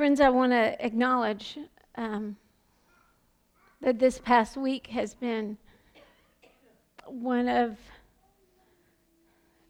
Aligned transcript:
Friends, 0.00 0.22
I 0.22 0.30
want 0.30 0.52
to 0.52 0.82
acknowledge 0.82 1.58
um, 1.94 2.38
that 3.82 3.98
this 3.98 4.18
past 4.18 4.56
week 4.56 4.86
has 4.86 5.14
been 5.14 5.58
one 7.06 7.48
of 7.48 7.76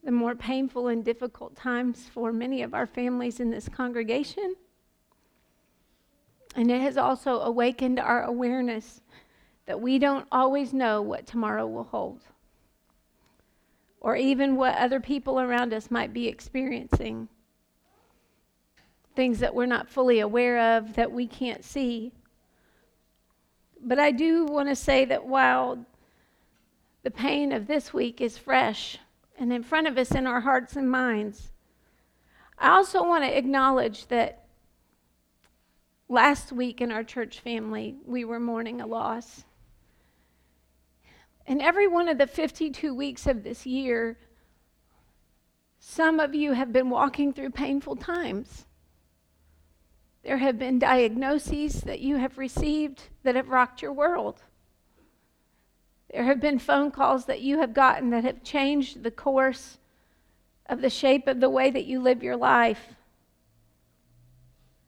the 0.05 0.13
more 0.13 0.37
painful 0.37 0.87
and 0.87 1.05
difficult 1.05 1.57
times 1.57 2.09
for 2.15 2.33
many 2.33 2.63
of 2.63 2.75
our 2.75 2.87
families 2.87 3.41
in 3.41 3.51
this 3.51 3.69
congregation. 3.69 4.55
And 6.55 6.71
it 6.71 6.81
has 6.81 6.97
also 6.97 7.41
awakened 7.41 7.99
our 7.99 8.23
awareness 8.23 9.01
that 9.67 9.81
we 9.81 9.99
don't 9.99 10.29
always 10.31 10.73
know 10.73 11.03
what 11.03 11.27
tomorrow 11.27 11.67
will 11.67 11.89
hold, 11.91 12.21
or 14.01 14.15
even 14.15 14.55
what 14.55 14.77
other 14.77 15.01
people 15.01 15.41
around 15.41 15.75
us 15.75 15.91
might 15.91 16.13
be 16.13 16.29
experiencing. 16.29 17.29
Things 19.21 19.41
that 19.41 19.55
we're 19.55 19.67
not 19.67 19.91
fully 19.91 20.21
aware 20.21 20.79
of, 20.79 20.95
that 20.95 21.13
we 21.13 21.27
can't 21.27 21.63
see. 21.63 22.11
But 23.79 23.99
I 23.99 24.13
do 24.13 24.47
want 24.47 24.71
to 24.71 24.75
say 24.75 25.05
that 25.05 25.27
while 25.27 25.85
the 27.03 27.11
pain 27.11 27.53
of 27.53 27.67
this 27.67 27.93
week 27.93 28.23
is 28.23 28.39
fresh 28.39 28.97
and 29.39 29.53
in 29.53 29.63
front 29.63 29.87
of 29.87 29.99
us 29.99 30.13
in 30.13 30.27
our 30.27 30.41
hearts 30.41 30.75
and 30.75 30.91
minds, 30.91 31.53
I 32.57 32.71
also 32.71 33.05
want 33.05 33.25
to 33.25 33.37
acknowledge 33.37 34.07
that 34.07 34.47
last 36.09 36.51
week 36.51 36.81
in 36.81 36.91
our 36.91 37.05
church 37.05 37.41
family, 37.41 37.97
we 38.07 38.25
were 38.25 38.41
mourning 38.41 38.81
a 38.81 38.87
loss. 38.87 39.45
And 41.47 41.61
every 41.61 41.87
one 41.87 42.09
of 42.09 42.17
the 42.17 42.27
52 42.27 42.95
weeks 42.95 43.27
of 43.27 43.45
this 43.45 43.67
year, 43.67 44.17
some 45.79 46.19
of 46.21 46.35
you 46.35 46.53
have 46.53 46.73
been 46.73 46.89
walking 46.89 47.35
through 47.35 47.51
painful 47.51 47.97
times. 47.97 48.65
There 50.23 50.39
have 50.39 50.59
been 50.59 50.79
diagnoses 50.79 51.81
that 51.83 52.01
you 52.01 52.17
have 52.17 52.37
received 52.37 53.05
that 53.23 53.37
have 53.37 53.49
rocked 53.49 53.81
your 53.81 53.93
world. 53.93 54.43
There 56.13 56.25
have 56.25 56.41
been 56.41 56.59
phone 56.59 56.91
calls 56.91 57.25
that 57.27 57.41
you 57.41 57.61
have 57.61 57.73
gotten 57.73 58.11
that 58.11 58.25
have 58.25 58.43
changed 58.43 59.03
the 59.03 59.11
course 59.11 59.79
of 60.67 60.83
the 60.83 60.91
shape 60.91 61.27
of 61.27 61.41
the 61.41 61.51
way 61.51 61.71
that 61.71 61.87
you 61.87 62.01
live 62.01 62.23
your 62.23 62.37
life. 62.37 62.95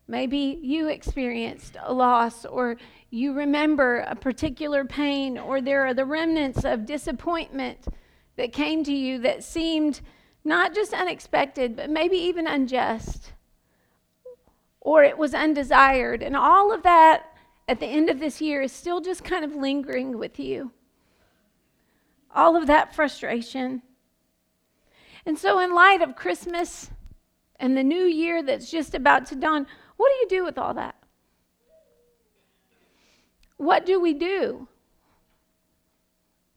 Maybe 0.06 0.58
you 0.61 0.89
experienced 0.89 1.77
a 1.83 1.94
loss, 1.94 2.44
or 2.44 2.77
you 3.08 3.33
remember 3.33 4.00
a 4.00 4.14
particular 4.14 4.84
pain, 4.84 5.39
or 5.39 5.61
there 5.61 5.86
are 5.86 5.94
the 5.94 6.05
remnants 6.05 6.64
of 6.64 6.84
disappointment 6.84 7.86
that 8.36 8.52
came 8.52 8.84
to 8.84 8.92
you 8.92 9.19
that 9.20 9.44
seemed 9.44 10.00
not 10.44 10.74
just 10.74 10.92
unexpected, 10.92 11.77
but 11.77 11.89
maybe 11.89 12.17
even 12.17 12.46
unjust 12.46 13.33
or 14.83 15.05
it 15.05 15.16
was 15.16 15.33
undesired. 15.33 16.22
And 16.22 16.36
all 16.36 16.72
of 16.72 16.83
that 16.83 17.33
at 17.69 17.78
the 17.78 17.86
end 17.86 18.11
of 18.11 18.19
this 18.19 18.41
year 18.41 18.61
is 18.61 18.72
still 18.72 19.00
just 19.00 19.22
kind 19.22 19.44
of 19.44 19.55
lingering 19.55 20.19
with 20.19 20.39
you. 20.41 20.72
All 22.34 22.56
of 22.56 22.66
that 22.66 22.94
frustration. 22.94 23.83
And 25.24 25.39
so, 25.39 25.61
in 25.61 25.72
light 25.72 26.02
of 26.02 26.16
Christmas 26.16 26.91
and 27.61 27.77
the 27.77 27.84
new 27.84 28.05
year 28.05 28.42
that's 28.42 28.70
just 28.70 28.94
about 28.94 29.27
to 29.27 29.36
dawn, 29.36 29.66
what 29.97 30.11
do 30.11 30.19
you 30.19 30.41
do 30.41 30.44
with 30.44 30.58
all 30.58 30.74
that? 30.74 30.96
What 33.56 33.86
do 33.86 34.00
we 34.00 34.14
do 34.14 34.67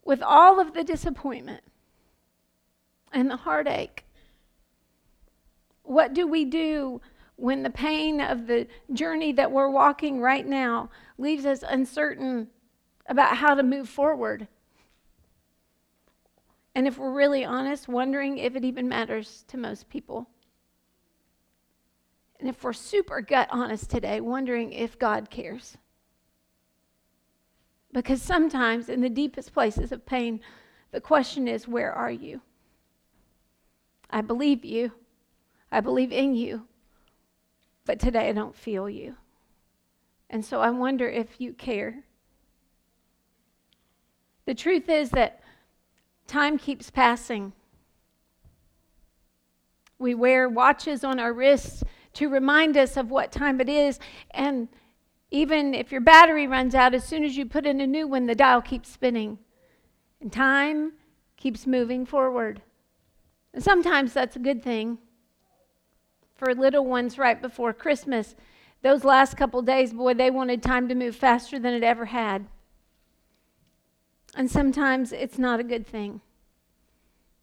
with 0.04 0.24
all 0.24 0.60
of 0.60 0.74
the 0.74 0.84
disappointment 0.84 1.62
and 3.12 3.30
the 3.30 3.38
heartache? 3.38 4.04
What 5.84 6.16
do 6.16 6.26
we 6.26 6.46
do 6.46 7.02
when 7.38 7.64
the 7.64 7.70
pain 7.70 8.22
of 8.22 8.48
the 8.48 8.68
journey 8.94 9.34
that 9.34 9.52
we're 9.52 9.70
walking 9.70 10.20
right 10.22 10.48
now 10.48 10.90
leaves 11.18 11.46
us 11.46 11.64
uncertain 11.68 12.48
about 13.08 13.38
how 13.38 13.54
to 13.54 13.64
move 13.64 13.90
forward. 13.90 14.48
And 16.74 16.88
if 16.88 16.98
we're 16.98 17.12
really 17.12 17.46
honest, 17.46 17.88
wondering 17.88 18.38
if 18.38 18.56
it 18.56 18.66
even 18.66 18.88
matters 18.88 19.44
to 19.50 19.58
most 19.58 19.90
people. 19.90 20.28
And 22.40 22.50
if 22.50 22.64
we're 22.64 22.74
super 22.74 23.22
gut 23.22 23.48
honest 23.52 23.90
today, 23.90 24.20
wondering 24.20 24.74
if 24.74 25.00
God 25.00 25.30
cares. 25.30 25.78
Because 27.94 28.22
sometimes 28.22 28.90
in 28.90 29.00
the 29.00 29.10
deepest 29.10 29.54
places 29.54 29.94
of 29.94 30.06
pain, 30.06 30.42
the 30.92 31.00
question 31.00 31.48
is, 31.48 31.68
where 31.68 31.94
are 31.94 32.12
you? 32.12 32.42
I 34.10 34.22
believe 34.22 34.66
you. 34.66 34.92
I 35.72 35.80
believe 35.80 36.12
in 36.12 36.36
you 36.36 36.68
but 37.86 38.00
today 38.00 38.30
I 38.30 38.34
don't 38.34 38.56
feel 38.56 38.90
you. 38.90 39.16
And 40.30 40.44
so 40.44 40.60
I 40.60 40.72
wonder 40.72 41.08
if 41.08 41.40
you 41.40 41.54
care. 41.54 42.04
The 44.46 44.56
truth 44.56 44.90
is 44.90 45.12
that 45.12 45.42
time 46.28 46.58
keeps 46.58 46.90
passing. 46.90 47.54
We 49.98 50.14
wear 50.14 50.50
watches 50.50 51.04
on 51.04 51.20
our 51.20 51.32
wrists 51.32 51.84
to 52.14 52.30
remind 52.30 52.76
us 52.76 52.98
of 52.98 53.12
what 53.12 53.32
time 53.32 53.62
it 53.62 53.70
is. 53.70 54.00
And 54.32 54.68
even 55.32 55.74
if 55.74 55.92
your 55.92 56.02
battery 56.02 56.48
runs 56.48 56.76
out, 56.76 56.94
as 56.94 57.04
soon 57.04 57.24
as 57.24 57.38
you 57.38 57.46
put 57.46 57.66
in 57.66 57.80
a 57.80 57.88
new 57.88 58.08
one, 58.08 58.26
the 58.26 58.36
dial 58.36 58.62
keeps 58.62 58.90
spinning. 58.90 59.38
And 60.22 60.32
time 60.32 60.94
keeps 61.38 61.68
moving 61.68 62.06
forward. 62.06 62.62
And 63.54 63.64
sometimes 63.64 64.14
that's 64.14 64.36
a 64.36 64.40
good 64.40 64.64
thing 64.64 64.98
for 66.36 66.54
little 66.54 66.86
ones 66.86 67.18
right 67.18 67.42
before 67.42 67.74
Christmas. 67.74 68.36
Those 68.82 69.04
last 69.04 69.38
couple 69.38 69.62
days, 69.62 69.94
boy, 69.94 70.14
they 70.14 70.30
wanted 70.30 70.62
time 70.62 70.88
to 70.90 70.96
move 70.96 71.16
faster 71.16 71.58
than 71.58 71.74
it 71.74 71.84
ever 71.84 72.06
had. 72.06 72.48
And 74.36 74.52
sometimes 74.52 75.12
it's 75.12 75.40
not 75.40 75.60
a 75.60 75.64
good 75.64 75.88
thing. 75.88 76.22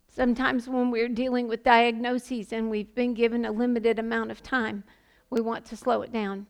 Sometimes 0.08 0.68
when 0.68 0.90
we're 0.90 1.08
dealing 1.08 1.48
with 1.48 1.64
diagnoses 1.64 2.52
and 2.52 2.70
we've 2.70 2.94
been 2.94 3.14
given 3.14 3.46
a 3.46 3.52
limited 3.52 3.98
amount 3.98 4.30
of 4.30 4.42
time, 4.42 4.84
we 5.30 5.40
want 5.40 5.64
to 5.66 5.76
slow 5.76 6.02
it 6.02 6.12
down. 6.12 6.46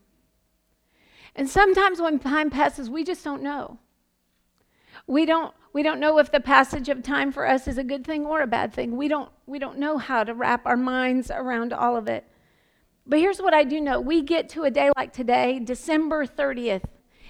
And 1.36 1.48
sometimes 1.48 2.00
when 2.00 2.18
time 2.18 2.50
passes, 2.50 2.90
we 2.90 3.04
just 3.04 3.22
don't 3.22 3.42
know. 3.42 3.78
We 5.06 5.24
don't 5.24 5.54
we 5.72 5.82
don't 5.82 6.00
know 6.00 6.18
if 6.18 6.30
the 6.30 6.40
passage 6.40 6.88
of 6.88 7.02
time 7.02 7.32
for 7.32 7.48
us 7.48 7.66
is 7.66 7.78
a 7.78 7.84
good 7.84 8.04
thing 8.04 8.26
or 8.26 8.42
a 8.42 8.46
bad 8.46 8.74
thing. 8.74 8.96
We 8.96 9.08
don't 9.08 9.30
we 9.46 9.58
don't 9.58 9.78
know 9.78 9.96
how 9.96 10.24
to 10.24 10.34
wrap 10.34 10.66
our 10.66 10.76
minds 10.76 11.30
around 11.30 11.72
all 11.72 11.96
of 11.96 12.08
it. 12.08 12.26
But 13.12 13.20
here's 13.20 13.42
what 13.42 13.52
I 13.52 13.64
do 13.64 13.78
know 13.78 14.00
we 14.00 14.22
get 14.22 14.48
to 14.48 14.62
a 14.62 14.70
day 14.70 14.90
like 14.96 15.12
today, 15.12 15.58
December 15.58 16.24
30th, 16.24 16.84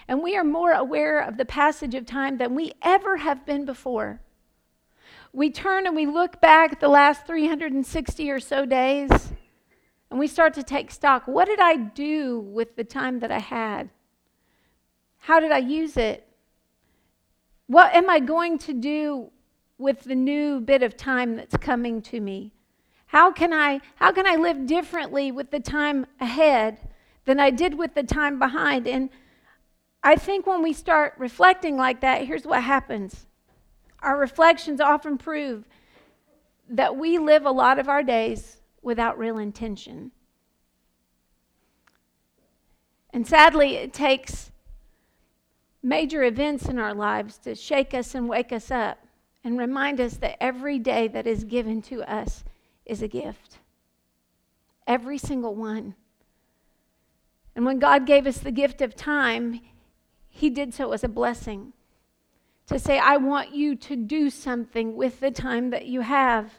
and 0.06 0.22
we 0.22 0.37
are 0.37 0.44
more 0.44 0.70
aware 0.70 1.19
of 1.19 1.37
the 1.37 1.44
passage 1.44 1.97
of 1.97 2.06
time 2.06 2.38
than 2.38 2.54
we 2.54 2.70
ever 2.82 3.16
have 3.16 3.44
been 3.44 3.65
before. 3.65 4.21
We 5.32 5.50
turn 5.50 5.88
and 5.88 5.97
we 5.97 6.06
look 6.06 6.41
back 6.41 6.71
at 6.71 6.78
the 6.78 6.87
last 6.87 7.26
360 7.26 8.31
or 8.31 8.38
so 8.38 8.65
days, 8.65 9.10
and 10.09 10.21
we 10.21 10.28
start 10.28 10.54
to 10.54 10.62
take 10.62 10.92
stock. 10.92 11.25
What 11.26 11.47
did 11.47 11.59
I 11.59 11.75
do 11.75 12.38
with 12.38 12.76
the 12.76 12.84
time 12.84 13.19
that 13.19 13.32
I 13.32 13.41
had? 13.41 13.91
How 15.19 15.41
did 15.41 15.50
I 15.50 15.59
use 15.59 15.97
it? 15.97 16.28
What 17.66 17.92
am 17.92 18.09
I 18.09 18.21
going 18.21 18.59
to 18.59 18.72
do 18.72 19.32
with 19.78 20.04
the 20.04 20.15
new 20.15 20.60
bit 20.60 20.84
of 20.84 20.97
time 20.97 21.34
that's 21.34 21.56
coming 21.56 22.00
to 22.03 22.21
me? 22.21 22.53
How 23.12 23.31
can 23.31 23.53
I 23.53 23.83
how 23.97 24.11
can 24.11 24.27
I 24.27 24.37
live 24.37 24.65
differently 24.65 25.31
with 25.31 25.50
the 25.50 25.61
time 25.61 26.06
ahead 26.19 26.78
than 27.27 27.39
I 27.39 27.50
did 27.50 27.75
with 27.77 27.95
the 27.95 28.03
time 28.03 28.39
behind? 28.39 28.89
And 28.89 29.11
I 30.03 30.17
think 30.17 30.47
when 30.47 30.62
we 30.62 30.73
start 30.73 31.12
reflecting 31.19 31.77
like 31.77 32.01
that, 32.01 32.27
here's 32.27 32.47
what 32.47 32.62
happens. 32.62 33.27
Our 34.01 34.17
reflections 34.17 34.81
often 34.81 35.19
prove 35.19 35.69
that 36.71 36.97
we 36.97 37.19
live 37.19 37.45
a 37.45 37.51
lot 37.51 37.78
of 37.78 37.87
our 37.87 38.03
days 38.03 38.62
without 38.81 39.19
real 39.19 39.37
intention. 39.37 40.11
And 43.13 43.27
sadly, 43.27 43.77
it 43.77 43.92
takes 43.92 44.53
major 45.83 46.22
events 46.22 46.65
in 46.65 46.78
our 46.78 46.95
lives 46.95 47.36
to 47.41 47.54
shake 47.54 47.92
us 47.92 48.15
and 48.15 48.27
wake 48.27 48.53
us 48.53 48.71
up 48.71 49.07
and 49.45 49.59
remind 49.59 50.01
us 50.01 50.16
that 50.16 50.42
every 50.42 50.78
day 50.78 51.09
that 51.09 51.27
is 51.27 51.45
given 51.45 51.83
to 51.83 52.10
us 52.10 52.42
is 52.87 53.03
a 53.03 53.09
gift. 53.09 53.59
Every 54.87 55.19
single 55.19 55.55
one. 55.55 55.95
And 57.55 57.65
when 57.65 57.79
God 57.79 58.07
gave 58.07 58.27
us 58.27 58.39
the 58.39 58.51
gift 58.51 58.81
of 58.81 58.95
time, 58.95 59.61
He 60.29 60.51
did 60.51 60.75
so 60.75 60.93
as 60.93 61.05
a 61.05 61.09
blessing 61.09 61.73
to 62.67 62.79
say, 62.79 62.99
I 62.99 63.17
want 63.17 63.55
you 63.55 63.75
to 63.77 63.97
do 63.97 64.31
something 64.31 64.97
with 64.97 65.21
the 65.21 65.31
time 65.31 65.71
that 65.71 65.87
you 65.87 66.01
have. 66.01 66.53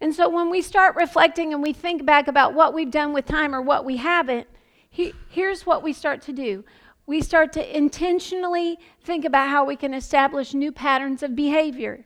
And 0.00 0.14
so 0.14 0.28
when 0.28 0.50
we 0.50 0.62
start 0.62 0.96
reflecting 0.96 1.52
and 1.52 1.62
we 1.62 1.72
think 1.72 2.04
back 2.04 2.28
about 2.28 2.54
what 2.54 2.74
we've 2.74 2.90
done 2.90 3.12
with 3.12 3.26
time 3.26 3.54
or 3.54 3.62
what 3.62 3.84
we 3.84 3.96
haven't, 3.96 4.46
he, 4.90 5.12
here's 5.28 5.66
what 5.66 5.82
we 5.82 5.92
start 5.92 6.22
to 6.22 6.32
do. 6.32 6.64
We 7.06 7.20
start 7.20 7.52
to 7.54 7.76
intentionally 7.76 8.78
think 9.02 9.24
about 9.24 9.48
how 9.48 9.64
we 9.64 9.76
can 9.76 9.94
establish 9.94 10.54
new 10.54 10.72
patterns 10.72 11.22
of 11.22 11.34
behavior. 11.34 12.04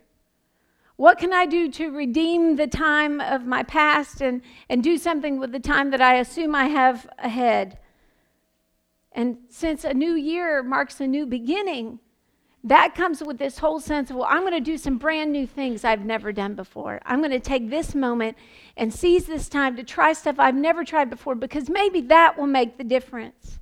What 1.03 1.19
can 1.19 1.33
I 1.33 1.47
do 1.47 1.69
to 1.69 1.91
redeem 1.91 2.55
the 2.55 2.69
time 2.69 3.21
of 3.21 3.45
my 3.45 3.65
past 3.65 4.21
and, 4.21 4.41
and 4.69 4.85
do 4.85 4.97
something 4.97 5.41
with 5.41 5.51
the 5.51 5.59
time 5.59 5.91
that 5.91 6.01
I 6.01 6.15
assume 6.15 6.55
I 6.55 6.67
have 6.67 7.09
ahead? 7.19 7.79
And 9.11 9.39
since 9.49 9.83
a 9.83 9.95
new 9.95 10.13
year 10.13 10.63
marks 10.63 11.01
a 11.01 11.09
new 11.09 11.27
beginning, 11.27 11.99
that 12.63 12.95
comes 12.95 13.21
with 13.21 13.39
this 13.39 13.59
whole 13.59 13.81
sense 13.81 14.11
of, 14.11 14.17
well, 14.17 14.29
I'm 14.31 14.43
going 14.43 14.53
to 14.53 14.61
do 14.61 14.79
some 14.79 14.97
brand 14.97 15.33
new 15.33 15.45
things 15.45 15.85
I've 15.85 16.05
never 16.05 16.31
done 16.31 16.55
before. 16.55 17.01
I'm 17.05 17.19
going 17.19 17.33
to 17.33 17.41
take 17.41 17.69
this 17.69 17.97
moment 17.97 18.37
and 18.77 18.95
seize 18.95 19.27
this 19.27 19.49
time 19.49 19.75
to 19.79 19.83
try 19.83 20.13
stuff 20.13 20.37
I've 20.39 20.55
never 20.55 20.85
tried 20.85 21.11
before 21.11 21.35
because 21.35 21.69
maybe 21.69 22.01
that 22.03 22.39
will 22.39 22.47
make 22.47 22.79
the 22.79 22.85
difference. 22.85 23.59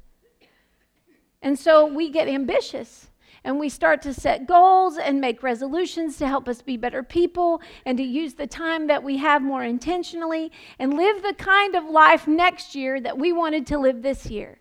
And 1.41 1.59
so 1.59 1.87
we 1.87 2.11
get 2.11 2.29
ambitious 2.29 3.09
and 3.45 3.59
we 3.59 3.69
start 3.69 4.03
to 4.03 4.15
set 4.15 4.47
goals 4.47 4.97
and 4.99 5.21
make 5.21 5.43
resolutions 5.43 6.19
to 6.19 6.27
help 6.27 6.49
us 6.49 6.63
be 6.63 6.77
better 6.77 7.03
people 7.03 7.61
and 7.87 7.97
to 7.99 8.05
use 8.05 8.35
the 8.35 8.47
time 8.47 8.87
that 8.87 9.03
we 9.03 9.17
have 9.19 9.43
more 9.43 9.65
intentionally 9.65 10.53
and 10.79 10.95
live 10.95 11.23
the 11.23 11.35
kind 11.35 11.75
of 11.75 11.85
life 11.85 12.27
next 12.27 12.75
year 12.75 13.01
that 13.01 13.19
we 13.19 13.33
wanted 13.33 13.67
to 13.67 13.79
live 13.79 14.03
this 14.03 14.27
year. 14.27 14.59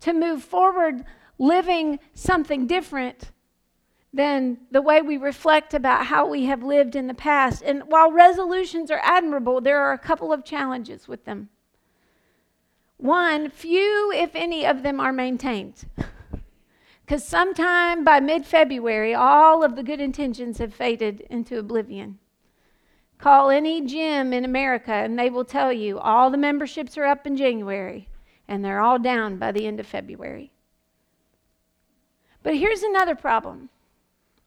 To 0.00 0.12
move 0.12 0.42
forward 0.42 1.04
living 1.38 1.98
something 2.14 2.66
different 2.66 3.30
than 4.12 4.58
the 4.70 4.80
way 4.80 5.02
we 5.02 5.16
reflect 5.16 5.74
about 5.74 6.06
how 6.06 6.26
we 6.26 6.46
have 6.46 6.62
lived 6.62 6.96
in 6.96 7.06
the 7.06 7.14
past. 7.14 7.62
And 7.62 7.82
while 7.88 8.10
resolutions 8.10 8.90
are 8.90 9.00
admirable, 9.02 9.60
there 9.60 9.80
are 9.80 9.92
a 9.92 9.98
couple 9.98 10.32
of 10.32 10.44
challenges 10.44 11.06
with 11.06 11.24
them. 11.24 11.50
One, 12.96 13.50
few, 13.50 14.10
if 14.14 14.30
any, 14.34 14.64
of 14.64 14.82
them 14.82 15.00
are 15.00 15.12
maintained. 15.12 15.84
Because 17.06 17.22
sometime 17.22 18.02
by 18.02 18.18
mid 18.18 18.44
February, 18.44 19.14
all 19.14 19.62
of 19.62 19.76
the 19.76 19.84
good 19.84 20.00
intentions 20.00 20.58
have 20.58 20.74
faded 20.74 21.20
into 21.30 21.56
oblivion. 21.56 22.18
Call 23.18 23.48
any 23.48 23.80
gym 23.86 24.32
in 24.32 24.44
America, 24.44 24.90
and 24.90 25.16
they 25.16 25.30
will 25.30 25.44
tell 25.44 25.72
you 25.72 26.00
all 26.00 26.30
the 26.30 26.36
memberships 26.36 26.98
are 26.98 27.04
up 27.04 27.24
in 27.24 27.36
January, 27.36 28.08
and 28.48 28.64
they're 28.64 28.80
all 28.80 28.98
down 28.98 29.36
by 29.38 29.52
the 29.52 29.68
end 29.68 29.78
of 29.78 29.86
February. 29.86 30.50
But 32.42 32.56
here's 32.56 32.82
another 32.82 33.14
problem 33.14 33.70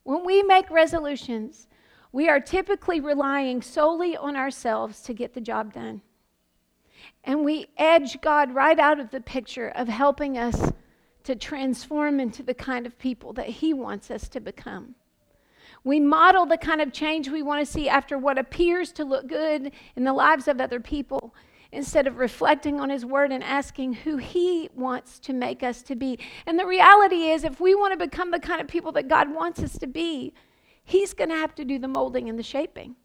when 0.03 0.25
we 0.25 0.44
make 0.44 0.69
resolutions, 0.69 1.67
we 2.12 2.27
are 2.27 2.41
typically 2.41 3.00
relying 3.00 3.62
solely 3.62 4.17
on 4.17 4.35
ourselves 4.35 5.01
to 5.03 5.13
get 5.13 5.33
the 5.33 5.41
job 5.41 5.73
done. 5.73 6.01
And 7.23 7.45
we 7.45 7.67
edge 7.77 8.19
God 8.19 8.53
right 8.53 8.79
out 8.79 9.00
of 9.00 9.12
the 9.12 9.21
picture 9.21 9.69
of 9.69 9.88
helping 9.88 10.38
us 10.38 10.73
to 11.29 11.35
transform 11.35 12.19
into 12.19 12.41
the 12.41 12.55
kind 12.55 12.87
of 12.87 12.97
people 12.97 13.33
that 13.33 13.47
He 13.47 13.71
wants 13.71 14.09
us 14.09 14.27
to 14.29 14.39
become. 14.39 14.95
We 15.83 15.99
model 15.99 16.47
the 16.47 16.57
kind 16.57 16.81
of 16.81 16.91
change 16.91 17.29
we 17.29 17.43
want 17.43 17.65
to 17.65 17.71
see 17.71 17.87
after 17.87 18.17
what 18.17 18.39
appears 18.39 18.91
to 18.93 19.05
look 19.05 19.27
good 19.27 19.71
in 19.95 20.03
the 20.03 20.13
lives 20.13 20.47
of 20.47 20.59
other 20.59 20.79
people 20.79 21.35
instead 21.71 22.07
of 22.07 22.17
reflecting 22.17 22.79
on 22.79 22.89
His 22.89 23.05
Word 23.05 23.31
and 23.31 23.43
asking 23.43 23.93
who 23.93 24.17
He 24.17 24.69
wants 24.73 25.19
to 25.19 25.33
make 25.33 25.61
us 25.61 25.83
to 25.83 25.95
be. 25.95 26.17
And 26.47 26.57
the 26.57 26.65
reality 26.65 27.27
is, 27.27 27.43
if 27.43 27.61
we 27.61 27.75
want 27.75 27.93
to 27.93 28.05
become 28.05 28.31
the 28.31 28.39
kind 28.39 28.59
of 28.59 28.67
people 28.67 28.91
that 28.93 29.07
God 29.07 29.31
wants 29.31 29.61
us 29.61 29.77
to 29.77 29.87
be, 29.87 30.33
He's 30.83 31.13
going 31.13 31.29
to 31.29 31.35
have 31.35 31.53
to 31.55 31.63
do 31.63 31.77
the 31.77 31.87
molding 31.87 32.27
and 32.27 32.39
the 32.39 32.43
shaping. 32.43 32.95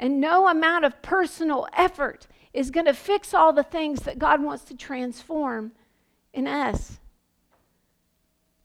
And 0.00 0.20
no 0.20 0.48
amount 0.48 0.84
of 0.84 1.00
personal 1.00 1.68
effort 1.74 2.26
is 2.52 2.72
going 2.72 2.86
to 2.86 2.94
fix 2.94 3.32
all 3.32 3.52
the 3.52 3.62
things 3.62 4.00
that 4.00 4.18
God 4.18 4.42
wants 4.42 4.64
to 4.64 4.76
transform 4.76 5.70
in 6.32 6.48
us. 6.48 6.98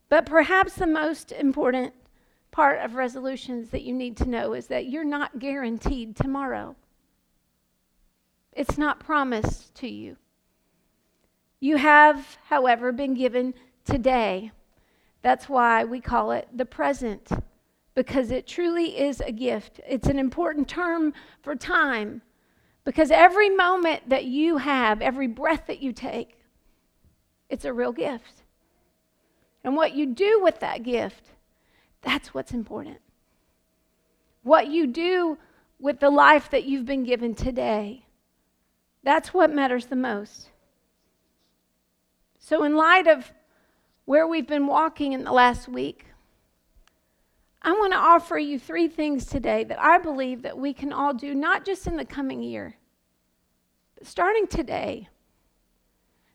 But 0.07 0.25
perhaps 0.25 0.75
the 0.75 0.87
most 0.87 1.31
important 1.31 1.93
part 2.51 2.79
of 2.79 2.95
resolutions 2.95 3.69
that 3.69 3.81
you 3.81 3.93
need 3.93 4.15
to 4.17 4.29
know 4.29 4.53
is 4.53 4.67
that 4.67 4.87
you're 4.87 5.03
not 5.03 5.39
guaranteed 5.39 6.15
tomorrow. 6.15 6.75
It's 8.53 8.77
not 8.77 8.99
promised 8.99 9.75
to 9.75 9.89
you. 9.89 10.15
You 11.59 11.77
have, 11.77 12.37
however, 12.45 12.91
been 12.91 13.13
given 13.13 13.53
today. 13.83 14.51
That's 15.21 15.49
why 15.49 15.83
we 15.83 15.99
call 15.99 16.31
it 16.31 16.47
the 16.53 16.65
present, 16.65 17.29
because 17.95 18.31
it 18.31 18.47
truly 18.47 18.97
is 18.97 19.19
a 19.19 19.31
gift. 19.31 19.81
It's 19.85 20.07
an 20.07 20.19
important 20.19 20.69
term 20.69 21.13
for 21.41 21.55
time, 21.55 22.21
because 22.83 23.11
every 23.11 23.49
moment 23.49 24.07
that 24.07 24.25
you 24.25 24.57
have, 24.57 25.01
every 25.01 25.27
breath 25.27 25.63
that 25.67 25.81
you 25.81 25.91
take, 25.91 26.39
it's 27.49 27.65
a 27.65 27.73
real 27.73 27.91
gift. 27.91 28.43
And 29.65 29.75
what 29.75 29.95
you 29.95 30.05
do 30.05 30.39
with 30.41 30.61
that 30.61 30.83
gift, 30.83 31.25
that's 32.01 32.33
what's 32.33 32.53
important. 32.53 32.99
What 34.43 34.67
you 34.67 34.87
do 34.87 35.37
with 35.79 35.99
the 35.99 36.09
life 36.09 36.51
that 36.51 36.63
you've 36.63 36.85
been 36.85 37.03
given 37.03 37.35
today 37.35 38.05
that's 39.05 39.35
what 39.35 39.53
matters 39.53 39.85
the 39.85 39.95
most. 39.95 40.49
So, 42.39 42.63
in 42.63 42.75
light 42.75 43.07
of 43.07 43.31
where 44.05 44.27
we've 44.27 44.47
been 44.47 44.65
walking 44.65 45.13
in 45.13 45.23
the 45.23 45.31
last 45.31 45.67
week, 45.67 46.07
I 47.61 47.71
want 47.73 47.93
to 47.93 47.99
offer 47.99 48.39
you 48.39 48.57
three 48.57 48.87
things 48.87 49.25
today 49.25 49.63
that 49.63 49.79
I 49.79 49.99
believe 49.99 50.41
that 50.41 50.57
we 50.57 50.73
can 50.73 50.91
all 50.91 51.13
do, 51.13 51.35
not 51.35 51.65
just 51.65 51.85
in 51.85 51.97
the 51.97 52.05
coming 52.05 52.41
year, 52.41 52.75
but 53.95 54.07
starting 54.07 54.47
today, 54.47 55.07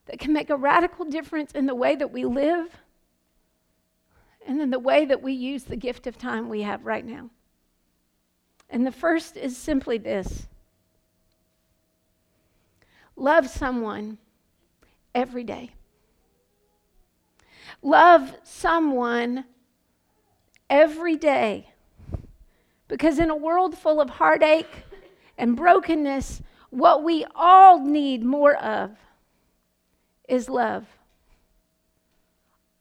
that 0.07 0.21
can 0.21 0.33
make 0.33 0.51
a 0.51 0.57
radical 0.57 1.05
difference 1.05 1.51
in 1.53 1.67
the 1.67 1.75
way 1.75 1.97
that 1.97 2.13
we 2.13 2.25
live 2.25 2.69
and 4.47 4.61
then 4.61 4.71
the 4.71 4.79
way 4.79 5.05
that 5.05 5.23
we 5.23 5.33
use 5.33 5.65
the 5.65 5.77
gift 5.77 6.07
of 6.07 6.19
time 6.19 6.49
we 6.49 6.63
have 6.63 6.85
right 6.85 7.05
now. 7.05 7.31
And 8.69 8.87
the 8.87 8.93
first 8.93 9.37
is 9.37 9.57
simply 9.57 9.99
this 9.99 10.47
Love 13.17 13.49
someone 13.49 14.17
every 15.15 15.45
day. 15.45 15.71
Love 17.83 18.35
someone 18.45 19.45
every 20.69 21.17
day. 21.17 21.69
Because 22.89 23.19
in 23.19 23.31
a 23.31 23.37
world 23.37 23.77
full 23.77 24.01
of 24.01 24.11
heartache 24.11 24.85
and 25.37 25.57
brokenness, 25.57 26.43
what 26.71 27.05
we 27.05 27.27
all 27.35 27.79
need 27.79 28.25
more 28.25 28.57
of 28.57 28.91
is 30.29 30.49
love. 30.49 30.87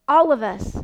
All 0.07 0.31
of 0.31 0.41
us. 0.41 0.77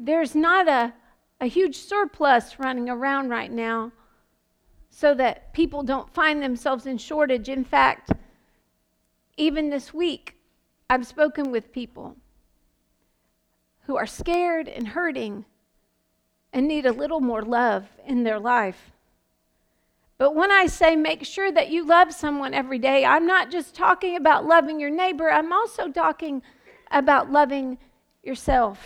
There's 0.00 0.36
not 0.36 0.68
a, 0.68 0.94
a 1.40 1.46
huge 1.46 1.76
surplus 1.76 2.58
running 2.60 2.88
around 2.88 3.30
right 3.30 3.50
now 3.50 3.90
so 4.88 5.12
that 5.14 5.52
people 5.52 5.82
don't 5.82 6.12
find 6.14 6.40
themselves 6.40 6.86
in 6.86 6.98
shortage. 6.98 7.48
In 7.48 7.64
fact, 7.64 8.12
even 9.36 9.70
this 9.70 9.92
week, 9.92 10.36
I've 10.88 11.06
spoken 11.06 11.50
with 11.50 11.72
people 11.72 12.16
who 13.86 13.96
are 13.96 14.06
scared 14.06 14.68
and 14.68 14.88
hurting 14.88 15.44
and 16.52 16.68
need 16.68 16.86
a 16.86 16.92
little 16.92 17.20
more 17.20 17.42
love 17.42 17.86
in 18.06 18.22
their 18.22 18.38
life. 18.38 18.92
But 20.16 20.34
when 20.34 20.50
I 20.50 20.66
say 20.66 20.94
make 20.96 21.24
sure 21.24 21.50
that 21.52 21.70
you 21.70 21.84
love 21.84 22.12
someone 22.12 22.54
every 22.54 22.78
day, 22.78 23.04
I'm 23.04 23.26
not 23.26 23.50
just 23.50 23.74
talking 23.74 24.16
about 24.16 24.46
loving 24.46 24.78
your 24.78 24.90
neighbor, 24.90 25.30
I'm 25.30 25.52
also 25.52 25.90
talking 25.90 26.42
about 26.90 27.32
loving 27.32 27.78
yourself. 28.22 28.84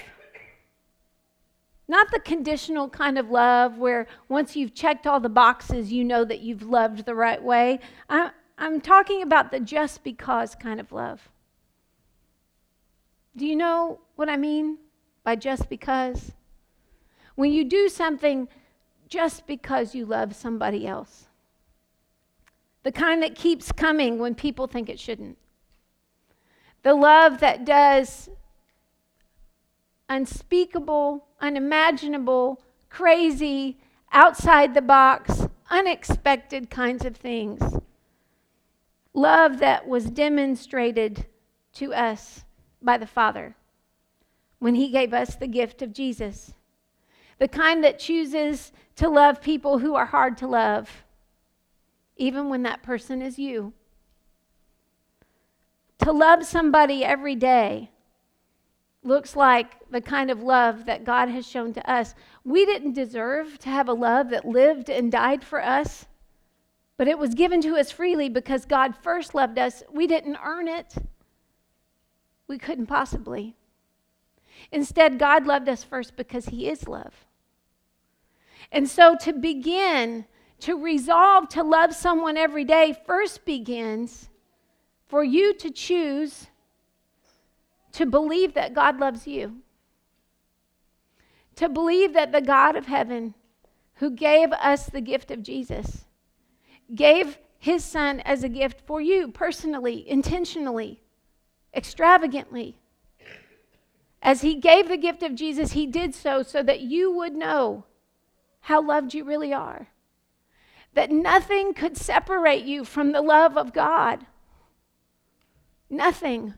Not 1.92 2.10
the 2.10 2.20
conditional 2.20 2.88
kind 2.88 3.18
of 3.18 3.28
love 3.28 3.76
where 3.76 4.06
once 4.30 4.56
you've 4.56 4.72
checked 4.72 5.06
all 5.06 5.20
the 5.20 5.28
boxes, 5.28 5.92
you 5.92 6.04
know 6.04 6.24
that 6.24 6.40
you've 6.40 6.62
loved 6.62 7.04
the 7.04 7.14
right 7.14 7.42
way. 7.42 7.80
I, 8.08 8.30
I'm 8.56 8.80
talking 8.80 9.20
about 9.20 9.50
the 9.50 9.60
just 9.60 10.02
because 10.02 10.54
kind 10.54 10.80
of 10.80 10.90
love. 10.90 11.28
Do 13.36 13.44
you 13.44 13.54
know 13.54 14.00
what 14.16 14.30
I 14.30 14.38
mean 14.38 14.78
by 15.22 15.36
just 15.36 15.68
because? 15.68 16.32
When 17.34 17.52
you 17.52 17.62
do 17.62 17.90
something 17.90 18.48
just 19.06 19.46
because 19.46 19.94
you 19.94 20.06
love 20.06 20.34
somebody 20.34 20.86
else. 20.86 21.26
The 22.84 22.92
kind 22.92 23.22
that 23.22 23.34
keeps 23.34 23.70
coming 23.70 24.18
when 24.18 24.34
people 24.34 24.66
think 24.66 24.88
it 24.88 24.98
shouldn't. 24.98 25.36
The 26.84 26.94
love 26.94 27.40
that 27.40 27.66
does 27.66 28.30
unspeakable, 30.12 31.24
unimaginable, 31.40 32.60
crazy, 32.90 33.78
outside 34.12 34.74
the 34.74 34.82
box, 34.82 35.48
unexpected 35.70 36.68
kinds 36.68 37.06
of 37.06 37.16
things. 37.16 37.78
Love 39.14 39.58
that 39.58 39.88
was 39.88 40.10
demonstrated 40.10 41.24
to 41.72 41.94
us 41.94 42.44
by 42.82 42.98
the 42.98 43.06
Father 43.06 43.56
when 44.58 44.74
He 44.74 44.90
gave 44.90 45.14
us 45.14 45.34
the 45.34 45.46
gift 45.46 45.80
of 45.80 45.94
Jesus. 45.94 46.52
The 47.38 47.48
kind 47.48 47.82
that 47.82 47.98
chooses 47.98 48.70
to 48.96 49.08
love 49.08 49.40
people 49.40 49.78
who 49.78 49.94
are 49.94 50.04
hard 50.04 50.36
to 50.38 50.46
love, 50.46 51.04
even 52.18 52.50
when 52.50 52.64
that 52.64 52.82
person 52.82 53.22
is 53.22 53.38
you. 53.38 53.72
To 56.00 56.12
love 56.12 56.44
somebody 56.44 57.02
every 57.02 57.34
day 57.34 57.91
looks 59.02 59.34
like 59.34 59.90
the 59.90 60.00
kind 60.00 60.30
of 60.30 60.42
love 60.42 60.86
that 60.86 61.04
God 61.04 61.28
has 61.28 61.46
shown 61.46 61.72
to 61.74 61.90
us. 61.90 62.14
We 62.44 62.64
didn't 62.64 62.92
deserve 62.92 63.58
to 63.60 63.68
have 63.68 63.88
a 63.88 63.92
love 63.92 64.30
that 64.30 64.46
lived 64.46 64.88
and 64.88 65.10
died 65.10 65.42
for 65.42 65.62
us, 65.62 66.06
but 66.96 67.08
it 67.08 67.18
was 67.18 67.34
given 67.34 67.60
to 67.62 67.76
us 67.76 67.90
freely 67.90 68.28
because 68.28 68.64
God 68.64 68.94
first 68.96 69.34
loved 69.34 69.58
us. 69.58 69.82
We 69.92 70.06
didn't 70.06 70.38
earn 70.44 70.68
it, 70.68 70.94
we 72.46 72.58
couldn't 72.58 72.86
possibly. 72.86 73.56
Instead, 74.70 75.18
God 75.18 75.46
loved 75.46 75.68
us 75.68 75.82
first 75.82 76.16
because 76.16 76.46
He 76.46 76.68
is 76.68 76.86
love. 76.86 77.26
And 78.70 78.88
so 78.88 79.16
to 79.22 79.32
begin, 79.32 80.26
to 80.60 80.76
resolve 80.76 81.48
to 81.50 81.62
love 81.62 81.94
someone 81.94 82.36
every 82.36 82.64
day, 82.64 82.96
first 83.04 83.44
begins 83.44 84.30
for 85.06 85.24
you 85.24 85.54
to 85.54 85.70
choose 85.70 86.46
to 87.92 88.06
believe 88.06 88.54
that 88.54 88.74
God 88.74 88.98
loves 88.98 89.26
you, 89.26 89.58
to 91.56 91.68
believe 91.68 92.14
that 92.14 92.32
the 92.32 92.40
God 92.40 92.76
of 92.76 92.86
heaven, 92.86 93.34
who 93.96 94.10
gave 94.10 94.52
us 94.52 94.86
the 94.86 95.00
gift 95.00 95.30
of 95.30 95.42
Jesus, 95.42 96.04
gave 96.94 97.38
his 97.58 97.84
son 97.84 98.20
as 98.20 98.42
a 98.42 98.48
gift 98.48 98.80
for 98.86 99.00
you 99.00 99.28
personally, 99.28 100.08
intentionally, 100.08 101.00
extravagantly. 101.74 102.76
As 104.22 104.40
he 104.40 104.54
gave 104.54 104.88
the 104.88 104.96
gift 104.96 105.22
of 105.22 105.34
Jesus, 105.34 105.72
he 105.72 105.86
did 105.86 106.14
so 106.14 106.42
so 106.42 106.62
that 106.62 106.80
you 106.80 107.12
would 107.12 107.34
know 107.34 107.84
how 108.60 108.80
loved 108.80 109.14
you 109.14 109.24
really 109.24 109.52
are. 109.52 109.88
That 110.94 111.10
nothing 111.10 111.74
could 111.74 111.96
separate 111.96 112.64
you 112.64 112.84
from 112.84 113.12
the 113.12 113.22
love 113.22 113.56
of 113.56 113.72
God. 113.72 114.26
Nothing. 115.90 116.54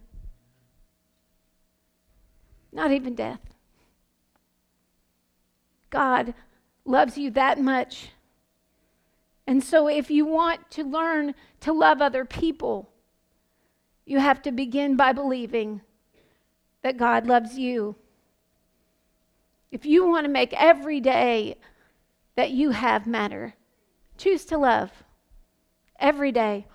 Not 2.74 2.90
even 2.90 3.14
death. 3.14 3.40
God 5.90 6.34
loves 6.84 7.16
you 7.16 7.30
that 7.30 7.60
much. 7.60 8.10
And 9.46 9.62
so, 9.62 9.86
if 9.86 10.10
you 10.10 10.26
want 10.26 10.70
to 10.72 10.82
learn 10.82 11.34
to 11.60 11.72
love 11.72 12.02
other 12.02 12.24
people, 12.24 12.90
you 14.04 14.18
have 14.18 14.42
to 14.42 14.52
begin 14.52 14.96
by 14.96 15.12
believing 15.12 15.82
that 16.82 16.96
God 16.96 17.26
loves 17.26 17.56
you. 17.56 17.94
If 19.70 19.86
you 19.86 20.06
want 20.06 20.24
to 20.26 20.32
make 20.32 20.52
every 20.54 21.00
day 21.00 21.56
that 22.36 22.50
you 22.50 22.70
have 22.70 23.06
matter, 23.06 23.54
choose 24.16 24.44
to 24.46 24.58
love 24.58 25.04
every 26.00 26.32
day, 26.32 26.66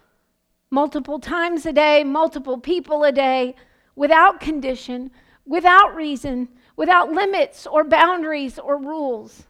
multiple 0.72 1.20
times 1.20 1.66
a 1.66 1.74
day, 1.74 2.04
multiple 2.04 2.58
people 2.58 3.04
a 3.04 3.12
day, 3.12 3.56
without 3.96 4.40
condition, 4.40 5.12
without 5.50 5.96
reason, 5.96 6.48
without 6.76 7.12
limits 7.12 7.66
or 7.66 7.84
boundaries 7.84 8.60
or 8.60 8.78
rules. 8.78 9.48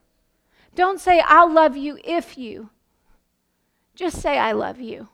Don't 0.73 0.99
say, 0.99 1.21
I'll 1.25 1.51
love 1.51 1.75
you 1.75 1.99
if 2.05 2.37
you. 2.37 2.69
Just 3.95 4.21
say, 4.21 4.37
I 4.37 4.53
love 4.53 4.79
you. 4.79 5.09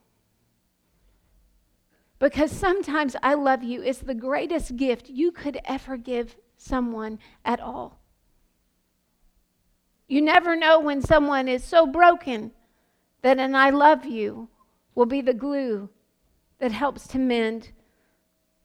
Because 2.20 2.52
sometimes 2.52 3.16
I 3.24 3.34
love 3.34 3.64
you 3.64 3.82
is 3.82 4.00
the 4.00 4.14
greatest 4.14 4.78
gift 4.78 5.10
you 5.10 5.32
could 5.32 5.60
ever 5.66 5.98
give 5.98 6.36
someone 6.56 7.18
at 7.44 7.60
all. 7.60 8.00
You 10.08 10.22
never 10.22 10.56
know 10.56 10.80
when 10.80 11.02
someone 11.02 11.48
is 11.48 11.64
so 11.64 11.88
broken 11.88 12.52
that 13.24 13.40
an 13.40 13.56
I 13.56 13.72
love 13.72 14.06
you 14.06 14.50
will 14.94 15.08
be 15.08 15.22
the 15.22 15.34
glue 15.34 15.90
that 16.60 16.72
helps 16.72 17.08
to 17.08 17.18
mend 17.18 17.72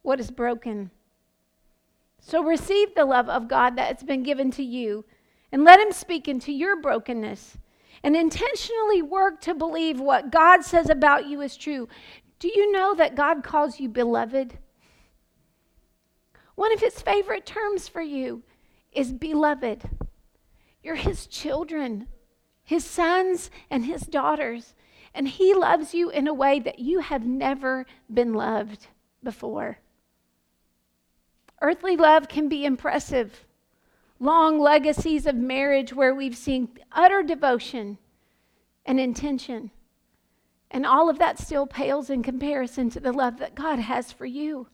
what 0.02 0.20
is 0.20 0.30
broken. 0.30 0.90
So 2.20 2.44
receive 2.44 2.94
the 2.94 3.04
love 3.04 3.28
of 3.28 3.48
God 3.48 3.76
that's 3.76 4.02
been 4.02 4.22
given 4.22 4.50
to 4.52 4.62
you 4.62 5.04
and 5.50 5.64
let 5.64 5.80
Him 5.80 5.92
speak 5.92 6.28
into 6.28 6.52
your 6.52 6.80
brokenness 6.80 7.58
and 8.02 8.14
intentionally 8.14 9.02
work 9.02 9.40
to 9.42 9.54
believe 9.54 10.00
what 10.00 10.30
God 10.30 10.62
says 10.64 10.88
about 10.88 11.26
you 11.26 11.40
is 11.40 11.56
true. 11.56 11.88
Do 12.38 12.48
you 12.48 12.72
know 12.72 12.94
that 12.94 13.14
God 13.14 13.42
calls 13.42 13.80
you 13.80 13.88
beloved? 13.88 14.58
One 16.54 16.72
of 16.72 16.80
His 16.80 17.00
favorite 17.00 17.46
terms 17.46 17.88
for 17.88 18.02
you 18.02 18.42
is 18.92 19.12
beloved. 19.12 19.82
You're 20.82 20.96
His 20.96 21.26
children, 21.26 22.06
His 22.62 22.84
sons 22.84 23.50
and 23.70 23.84
His 23.84 24.02
daughters, 24.02 24.74
and 25.14 25.26
He 25.26 25.54
loves 25.54 25.94
you 25.94 26.10
in 26.10 26.28
a 26.28 26.34
way 26.34 26.60
that 26.60 26.78
you 26.78 27.00
have 27.00 27.26
never 27.26 27.86
been 28.12 28.34
loved 28.34 28.86
before. 29.22 29.78
Earthly 31.60 31.96
love 31.96 32.28
can 32.28 32.48
be 32.48 32.64
impressive. 32.64 33.44
Long 34.18 34.58
legacies 34.58 35.26
of 35.26 35.34
marriage 35.34 35.92
where 35.92 36.14
we've 36.14 36.36
seen 36.36 36.68
utter 36.92 37.22
devotion 37.22 37.98
and 38.86 38.98
intention. 38.98 39.70
And 40.70 40.86
all 40.86 41.10
of 41.10 41.18
that 41.18 41.38
still 41.38 41.66
pales 41.66 42.10
in 42.10 42.22
comparison 42.22 42.90
to 42.90 43.00
the 43.00 43.12
love 43.12 43.38
that 43.38 43.54
God 43.54 43.78
has 43.78 44.12
for 44.12 44.26
you. 44.26 44.68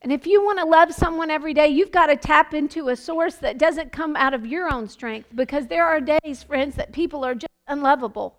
And 0.00 0.12
if 0.12 0.26
you 0.26 0.44
want 0.44 0.60
to 0.60 0.64
love 0.64 0.94
someone 0.94 1.30
every 1.30 1.54
day, 1.54 1.68
you've 1.68 1.90
got 1.90 2.06
to 2.06 2.16
tap 2.16 2.54
into 2.54 2.88
a 2.88 2.96
source 2.96 3.34
that 3.36 3.58
doesn't 3.58 3.90
come 3.90 4.14
out 4.14 4.34
of 4.34 4.46
your 4.46 4.72
own 4.72 4.88
strength 4.88 5.30
because 5.34 5.66
there 5.66 5.86
are 5.86 6.00
days, 6.00 6.42
friends, 6.42 6.76
that 6.76 6.92
people 6.92 7.24
are 7.24 7.34
just 7.34 7.52
unlovable. 7.66 8.36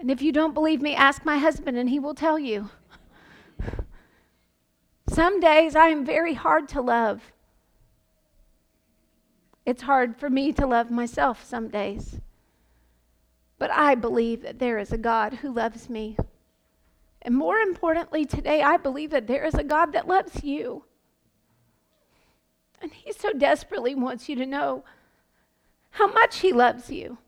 And 0.00 0.10
if 0.10 0.20
you 0.20 0.32
don't 0.32 0.54
believe 0.54 0.82
me, 0.82 0.96
ask 0.96 1.24
my 1.24 1.38
husband 1.38 1.78
and 1.78 1.88
he 1.88 2.00
will 2.00 2.14
tell 2.14 2.38
you. 2.38 2.70
Some 5.08 5.40
days 5.40 5.76
I 5.76 5.88
am 5.88 6.04
very 6.04 6.34
hard 6.34 6.68
to 6.70 6.80
love. 6.80 7.32
It's 9.64 9.82
hard 9.82 10.16
for 10.16 10.28
me 10.30 10.52
to 10.52 10.66
love 10.66 10.90
myself 10.90 11.44
some 11.44 11.68
days. 11.68 12.20
But 13.58 13.70
I 13.70 13.94
believe 13.94 14.42
that 14.42 14.58
there 14.58 14.78
is 14.78 14.92
a 14.92 14.98
God 14.98 15.34
who 15.34 15.52
loves 15.52 15.88
me. 15.88 16.16
And 17.20 17.36
more 17.36 17.58
importantly, 17.58 18.24
today, 18.24 18.62
I 18.62 18.76
believe 18.76 19.10
that 19.10 19.28
there 19.28 19.44
is 19.44 19.54
a 19.54 19.62
God 19.62 19.92
that 19.92 20.08
loves 20.08 20.42
you. 20.42 20.84
And 22.80 22.92
He 22.92 23.12
so 23.12 23.32
desperately 23.32 23.94
wants 23.94 24.28
you 24.28 24.34
to 24.36 24.46
know 24.46 24.84
how 25.90 26.08
much 26.08 26.40
He 26.40 26.52
loves 26.52 26.90
you. 26.90 27.18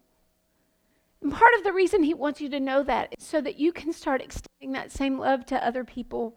And 1.23 1.33
part 1.33 1.55
of 1.55 1.63
the 1.63 1.73
reason 1.73 2.03
He 2.03 2.15
wants 2.15 2.41
you 2.41 2.49
to 2.49 2.59
know 2.59 2.83
that 2.83 3.15
is 3.17 3.25
so 3.25 3.41
that 3.41 3.61
you 3.61 3.73
can 3.73 3.93
start 3.93 4.21
extending 4.21 4.73
that 4.73 4.91
same 4.91 5.19
love 5.19 5.47
to 5.47 5.65
other 5.65 5.85
people. 5.85 6.35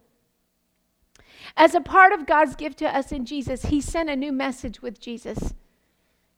As 1.56 1.74
a 1.74 1.80
part 1.80 2.12
of 2.12 2.26
God's 2.26 2.56
gift 2.56 2.78
to 2.78 2.96
us 2.96 3.12
in 3.12 3.24
Jesus, 3.24 3.66
He 3.66 3.80
sent 3.80 4.10
a 4.10 4.16
new 4.16 4.32
message 4.32 4.82
with 4.82 5.00
Jesus. 5.00 5.54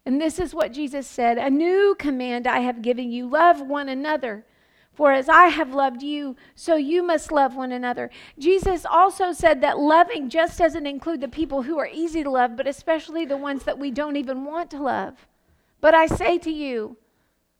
And 0.06 0.20
this 0.20 0.38
is 0.38 0.54
what 0.54 0.72
Jesus 0.72 1.06
said 1.06 1.38
A 1.38 1.50
new 1.50 1.94
command 1.98 2.46
I 2.46 2.60
have 2.60 2.82
given 2.82 3.10
you 3.10 3.28
love 3.28 3.60
one 3.60 3.88
another. 3.88 4.44
For 4.92 5.12
as 5.12 5.28
I 5.28 5.46
have 5.46 5.72
loved 5.72 6.02
you, 6.02 6.36
so 6.54 6.74
you 6.74 7.02
must 7.02 7.32
love 7.32 7.56
one 7.56 7.72
another. 7.72 8.10
Jesus 8.38 8.84
also 8.84 9.32
said 9.32 9.60
that 9.60 9.78
loving 9.78 10.28
just 10.28 10.58
doesn't 10.58 10.86
include 10.86 11.20
the 11.20 11.28
people 11.28 11.62
who 11.62 11.78
are 11.78 11.88
easy 11.90 12.22
to 12.22 12.30
love, 12.30 12.56
but 12.56 12.66
especially 12.66 13.24
the 13.24 13.36
ones 13.36 13.62
that 13.64 13.78
we 13.78 13.90
don't 13.90 14.16
even 14.16 14.44
want 14.44 14.70
to 14.72 14.82
love. 14.82 15.26
But 15.80 15.94
I 15.94 16.06
say 16.06 16.38
to 16.38 16.50
you, 16.50 16.98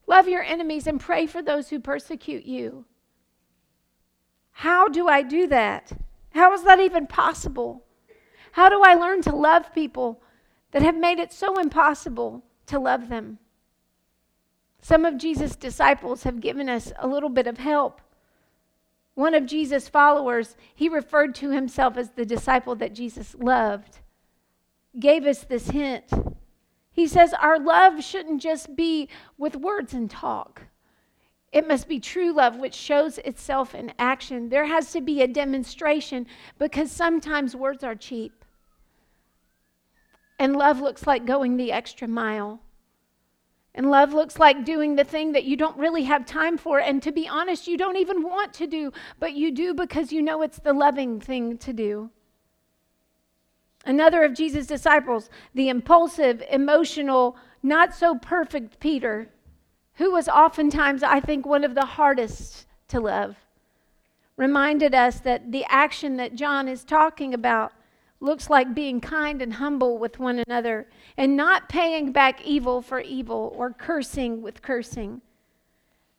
love 0.07 0.29
your 0.29 0.43
enemies 0.43 0.87
and 0.87 1.01
pray 1.01 1.25
for 1.25 1.41
those 1.41 1.71
who 1.71 1.79
persecute 1.79 2.45
you. 2.45 2.85
How 4.51 4.89
do 4.89 5.09
I 5.09 5.23
do 5.23 5.47
that? 5.47 5.93
How 6.31 6.53
is 6.53 6.63
that 6.65 6.81
even 6.81 7.07
possible? 7.07 7.85
How 8.53 8.69
do 8.69 8.83
I 8.83 8.95
learn 8.95 9.23
to 9.23 9.35
love 9.35 9.75
people 9.75 10.23
that 10.73 10.83
have 10.83 10.97
made 10.97 11.19
it 11.19 11.33
so 11.33 11.59
impossible 11.59 12.45
to 12.67 12.79
love 12.79 13.09
them? 13.09 13.39
Some 14.81 15.05
of 15.05 15.19
Jesus' 15.19 15.57
disciples 15.57 16.23
have 16.23 16.41
given 16.41 16.69
us 16.69 16.93
a 16.99 17.07
little 17.07 17.29
bit 17.29 17.47
of 17.47 17.59
help. 17.59 18.01
One 19.15 19.35
of 19.35 19.47
Jesus' 19.47 19.89
followers, 19.89 20.57
he 20.75 20.89
referred 20.89 21.35
to 21.37 21.51
himself 21.51 21.97
as 21.97 22.11
the 22.11 22.25
disciple 22.25 22.75
that 22.77 22.95
Jesus 22.95 23.35
loved, 23.39 23.99
gave 24.99 25.27
us 25.27 25.45
this 25.45 25.71
hint. 25.71 26.11
He 26.91 27.07
says, 27.07 27.35
Our 27.35 27.59
love 27.59 28.03
shouldn't 28.03 28.41
just 28.41 28.75
be 28.75 29.09
with 29.37 29.57
words 29.57 29.93
and 29.93 30.11
talk. 30.11 30.63
It 31.53 31.67
must 31.67 31.89
be 31.89 31.99
true 31.99 32.33
love, 32.33 32.57
which 32.57 32.75
shows 32.75 33.19
itself 33.19 33.75
in 33.75 33.93
action. 33.99 34.49
There 34.49 34.67
has 34.67 34.93
to 34.93 35.01
be 35.01 35.21
a 35.21 35.27
demonstration 35.27 36.27
because 36.59 36.93
sometimes 36.93 37.57
words 37.57 37.83
are 37.83 37.97
cheap. 37.97 38.45
And 40.39 40.57
love 40.57 40.81
looks 40.81 41.07
like 41.07 41.27
going 41.27 41.57
the 41.57 41.73
extra 41.73 42.07
mile. 42.07 42.61
And 43.75 43.91
love 43.91 44.13
looks 44.13 44.39
like 44.39 44.65
doing 44.65 44.97
the 44.97 45.05
thing 45.05 45.33
that 45.33 45.45
you 45.45 45.57
don't 45.57 45.77
really 45.77 46.05
have 46.05 46.25
time 46.25 46.57
for. 46.57 46.81
And 46.81 47.03
to 47.03 47.13
be 47.13 47.29
honest, 47.29 47.67
you 47.67 47.77
don't 47.77 47.97
even 47.97 48.23
want 48.23 48.53
to 48.55 48.67
do, 48.67 48.93
but 49.19 49.35
you 49.35 49.51
do 49.51 49.75
because 49.75 50.13
you 50.13 50.23
know 50.23 50.43
it's 50.43 50.59
the 50.59 50.73
loving 50.73 51.21
thing 51.21 51.59
to 51.59 51.73
do. 51.73 52.11
Another 53.85 54.23
of 54.25 54.35
Jesus' 54.35 54.67
disciples, 54.67 55.31
the 55.55 55.69
impulsive, 55.69 56.43
emotional, 56.51 57.37
not 57.63 57.95
so 57.95 58.15
perfect 58.17 58.79
Peter, 58.81 59.29
who 60.01 60.11
was 60.11 60.31
oftentimes, 60.31 61.03
I 61.03 61.21
think, 61.21 61.45
one 61.45 61.63
of 61.63 61.75
the 61.75 61.85
hardest 61.85 62.65
to 62.89 62.99
love, 62.99 63.37
reminded 64.35 64.95
us 64.95 65.21
that 65.21 65.53
the 65.53 65.67
action 65.69 66.17
that 66.17 66.35
John 66.35 66.69
is 66.69 66.85
talking 66.85 67.35
about 67.35 67.75
looks 68.19 68.49
like 68.49 68.75
being 68.75 69.03
kind 69.03 69.43
and 69.43 69.53
humble 69.53 69.99
with 69.99 70.19
one 70.19 70.39
another 70.39 70.89
and 71.19 71.37
not 71.37 71.69
paying 71.69 72.13
back 72.13 72.41
evil 72.47 72.81
for 72.81 73.01
evil 73.01 73.53
or 73.55 73.75
cursing 73.75 74.41
with 74.41 74.63
cursing, 74.63 75.21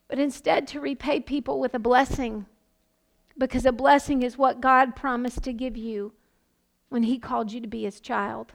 but 0.08 0.20
instead 0.20 0.68
to 0.68 0.80
repay 0.80 1.20
people 1.20 1.60
with 1.60 1.74
a 1.74 1.80
blessing 1.80 2.46
because 3.36 3.66
a 3.66 3.72
blessing 3.72 4.22
is 4.22 4.38
what 4.38 4.62
God 4.62 4.96
promised 4.96 5.42
to 5.46 5.54
give 5.54 5.76
you 5.76 6.14
when 6.90 7.02
He 7.02 7.18
called 7.18 7.52
you 7.52 7.60
to 7.60 7.68
be 7.68 7.82
His 7.86 8.00
child. 8.00 8.54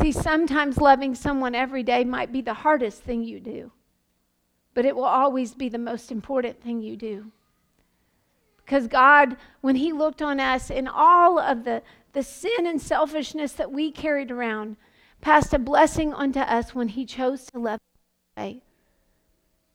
See, 0.00 0.12
sometimes 0.12 0.78
loving 0.78 1.14
someone 1.14 1.54
every 1.54 1.82
day 1.82 2.04
might 2.04 2.32
be 2.32 2.40
the 2.40 2.54
hardest 2.54 3.02
thing 3.02 3.22
you 3.22 3.38
do, 3.38 3.70
but 4.74 4.84
it 4.84 4.96
will 4.96 5.04
always 5.04 5.54
be 5.54 5.68
the 5.68 5.78
most 5.78 6.10
important 6.10 6.60
thing 6.60 6.82
you 6.82 6.96
do. 6.96 7.30
Because 8.64 8.88
God, 8.88 9.36
when 9.60 9.76
He 9.76 9.92
looked 9.92 10.22
on 10.22 10.40
us 10.40 10.70
in 10.70 10.88
all 10.88 11.38
of 11.38 11.64
the, 11.64 11.82
the 12.12 12.22
sin 12.22 12.66
and 12.66 12.80
selfishness 12.80 13.52
that 13.52 13.70
we 13.70 13.90
carried 13.90 14.30
around, 14.30 14.76
passed 15.20 15.54
a 15.54 15.58
blessing 15.58 16.12
unto 16.12 16.40
us 16.40 16.74
when 16.74 16.88
He 16.88 17.04
chose 17.04 17.46
to 17.46 17.58
love 17.58 17.80
us. 18.36 18.54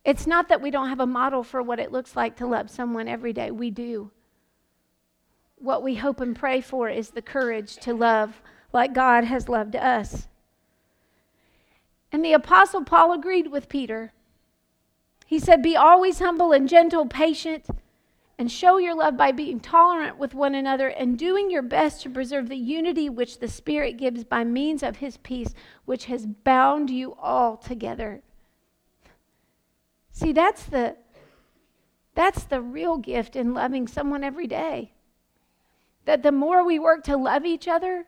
It's 0.04 0.28
not 0.28 0.50
that 0.50 0.62
we 0.62 0.72
don't 0.72 0.90
have 0.90 1.00
a 1.00 1.06
model 1.06 1.44
for 1.44 1.62
what 1.62 1.80
it 1.80 1.92
looks 1.92 2.16
like 2.16 2.36
to 2.38 2.48
love 2.48 2.70
someone 2.70 3.08
every 3.08 3.32
day. 3.32 3.52
We 3.52 3.70
do. 3.70 4.12
What 5.58 5.84
we 5.84 5.96
hope 5.96 6.20
and 6.20 6.36
pray 6.36 6.62
for 6.62 6.90
is 6.90 7.12
the 7.12 7.22
courage 7.22 7.76
to 7.78 7.94
love 7.94 8.42
like 8.72 8.94
God 8.94 9.24
has 9.26 9.50
loved 9.50 9.76
us. 9.76 10.28
And 12.12 12.24
the 12.24 12.34
Apostle 12.34 12.84
Paul 12.84 13.14
agreed 13.14 13.52
with 13.52 13.70
Peter. 13.70 14.12
He 15.26 15.40
said, 15.40 15.62
Be 15.62 15.76
always 15.76 16.20
humble 16.20 16.52
and 16.52 16.68
gentle, 16.68 17.06
patient 17.06 17.66
and 18.40 18.50
show 18.50 18.78
your 18.78 18.96
love 18.96 19.18
by 19.18 19.34
being 19.34 19.60
tolerant 19.60 20.18
with 20.18 20.34
one 20.34 20.56
another 20.56 20.88
and 20.88 21.20
doing 21.20 21.52
your 21.52 21.62
best 21.62 22.02
to 22.02 22.10
preserve 22.10 22.48
the 22.48 22.56
unity 22.56 23.10
which 23.10 23.40
the 23.40 23.50
Spirit 23.50 23.98
gives 23.98 24.24
by 24.24 24.46
means 24.46 24.82
of 24.82 24.96
his 24.96 25.18
peace, 25.18 25.54
which 25.84 26.06
has 26.06 26.26
bound 26.26 26.90
you 26.90 27.14
all 27.16 27.58
together. 27.58 28.22
See, 30.14 30.32
that's 30.32 30.64
the 30.64 30.96
that's 32.16 32.46
the 32.46 32.62
real 32.62 32.98
gift 32.98 33.36
in 33.36 33.54
loving 33.54 33.88
someone 33.88 34.24
every 34.24 34.48
day. 34.48 34.94
That 36.06 36.24
the 36.24 36.32
more 36.32 36.64
we 36.64 36.80
work 36.80 37.04
to 37.04 37.18
love 37.18 37.46
each 37.46 37.68
other, 37.68 38.06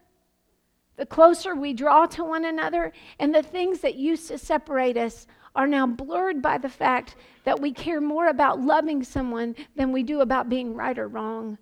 the 1.02 1.06
closer 1.08 1.56
we 1.56 1.74
draw 1.74 2.06
to 2.06 2.24
one 2.24 2.46
another, 2.46 2.94
and 3.18 3.34
the 3.34 3.42
things 3.42 3.80
that 3.80 3.96
used 3.96 4.28
to 4.28 4.38
separate 4.38 4.96
us 4.96 5.26
are 5.56 5.66
now 5.66 5.88
blurred 5.88 6.44
by 6.44 6.60
the 6.60 6.70
fact 6.70 7.16
that 7.44 7.60
we 7.60 7.72
care 7.72 8.00
more 8.00 8.28
about 8.28 8.62
loving 8.62 9.04
someone 9.04 9.56
than 9.76 9.92
we 9.92 10.04
do 10.04 10.22
about 10.22 10.48
being 10.48 10.76
right 10.76 11.00
or 11.00 11.08
wrong, 11.08 11.58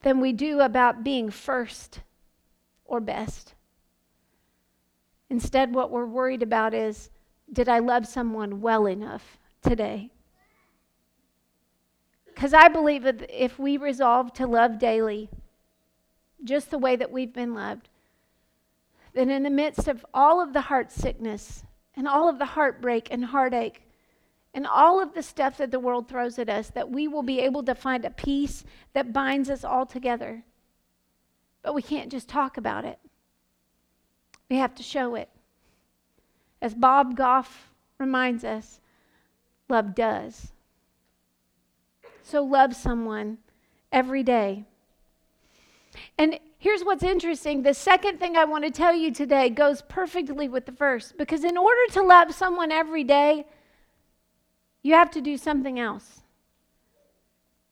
than 0.00 0.18
we 0.18 0.32
do 0.32 0.60
about 0.60 1.04
being 1.04 1.28
first 1.28 2.00
or 2.86 3.00
best. 3.00 3.52
Instead, 5.28 5.74
what 5.74 5.90
we're 5.90 6.06
worried 6.06 6.42
about 6.42 6.72
is 6.72 7.10
did 7.52 7.68
I 7.68 7.80
love 7.80 8.06
someone 8.06 8.62
well 8.62 8.88
enough 8.88 9.38
today? 9.60 10.10
Because 12.24 12.54
I 12.54 12.68
believe 12.68 13.04
if 13.28 13.58
we 13.58 13.76
resolve 13.76 14.32
to 14.32 14.46
love 14.46 14.78
daily, 14.78 15.28
just 16.44 16.70
the 16.70 16.78
way 16.78 16.96
that 16.96 17.10
we've 17.10 17.32
been 17.32 17.54
loved, 17.54 17.88
then 19.14 19.30
in 19.30 19.42
the 19.42 19.50
midst 19.50 19.88
of 19.88 20.04
all 20.14 20.40
of 20.40 20.52
the 20.52 20.62
heart 20.62 20.92
sickness 20.92 21.64
and 21.96 22.06
all 22.06 22.28
of 22.28 22.38
the 22.38 22.44
heartbreak 22.44 23.08
and 23.10 23.24
heartache 23.24 23.82
and 24.54 24.66
all 24.66 25.00
of 25.00 25.14
the 25.14 25.22
stuff 25.22 25.58
that 25.58 25.70
the 25.70 25.80
world 25.80 26.08
throws 26.08 26.38
at 26.38 26.48
us, 26.48 26.70
that 26.70 26.90
we 26.90 27.08
will 27.08 27.22
be 27.22 27.40
able 27.40 27.62
to 27.62 27.74
find 27.74 28.04
a 28.04 28.10
peace 28.10 28.64
that 28.92 29.12
binds 29.12 29.50
us 29.50 29.64
all 29.64 29.86
together. 29.86 30.44
But 31.62 31.74
we 31.74 31.82
can't 31.82 32.10
just 32.10 32.28
talk 32.28 32.56
about 32.56 32.84
it, 32.84 32.98
we 34.48 34.56
have 34.56 34.74
to 34.76 34.82
show 34.82 35.14
it. 35.14 35.28
As 36.60 36.74
Bob 36.74 37.16
Goff 37.16 37.70
reminds 37.98 38.44
us, 38.44 38.80
love 39.68 39.94
does. 39.94 40.52
So 42.22 42.42
love 42.42 42.74
someone 42.74 43.38
every 43.92 44.22
day. 44.22 44.64
And 46.16 46.38
here's 46.58 46.82
what's 46.82 47.02
interesting 47.02 47.62
the 47.62 47.74
second 47.74 48.18
thing 48.18 48.36
I 48.36 48.44
want 48.44 48.64
to 48.64 48.70
tell 48.70 48.94
you 48.94 49.12
today 49.12 49.50
goes 49.50 49.82
perfectly 49.82 50.48
with 50.48 50.66
the 50.66 50.72
first 50.72 51.16
because 51.16 51.44
in 51.44 51.56
order 51.56 51.92
to 51.92 52.02
love 52.02 52.34
someone 52.34 52.72
every 52.72 53.04
day, 53.04 53.46
you 54.82 54.94
have 54.94 55.10
to 55.12 55.20
do 55.20 55.36
something 55.36 55.78
else. 55.78 56.22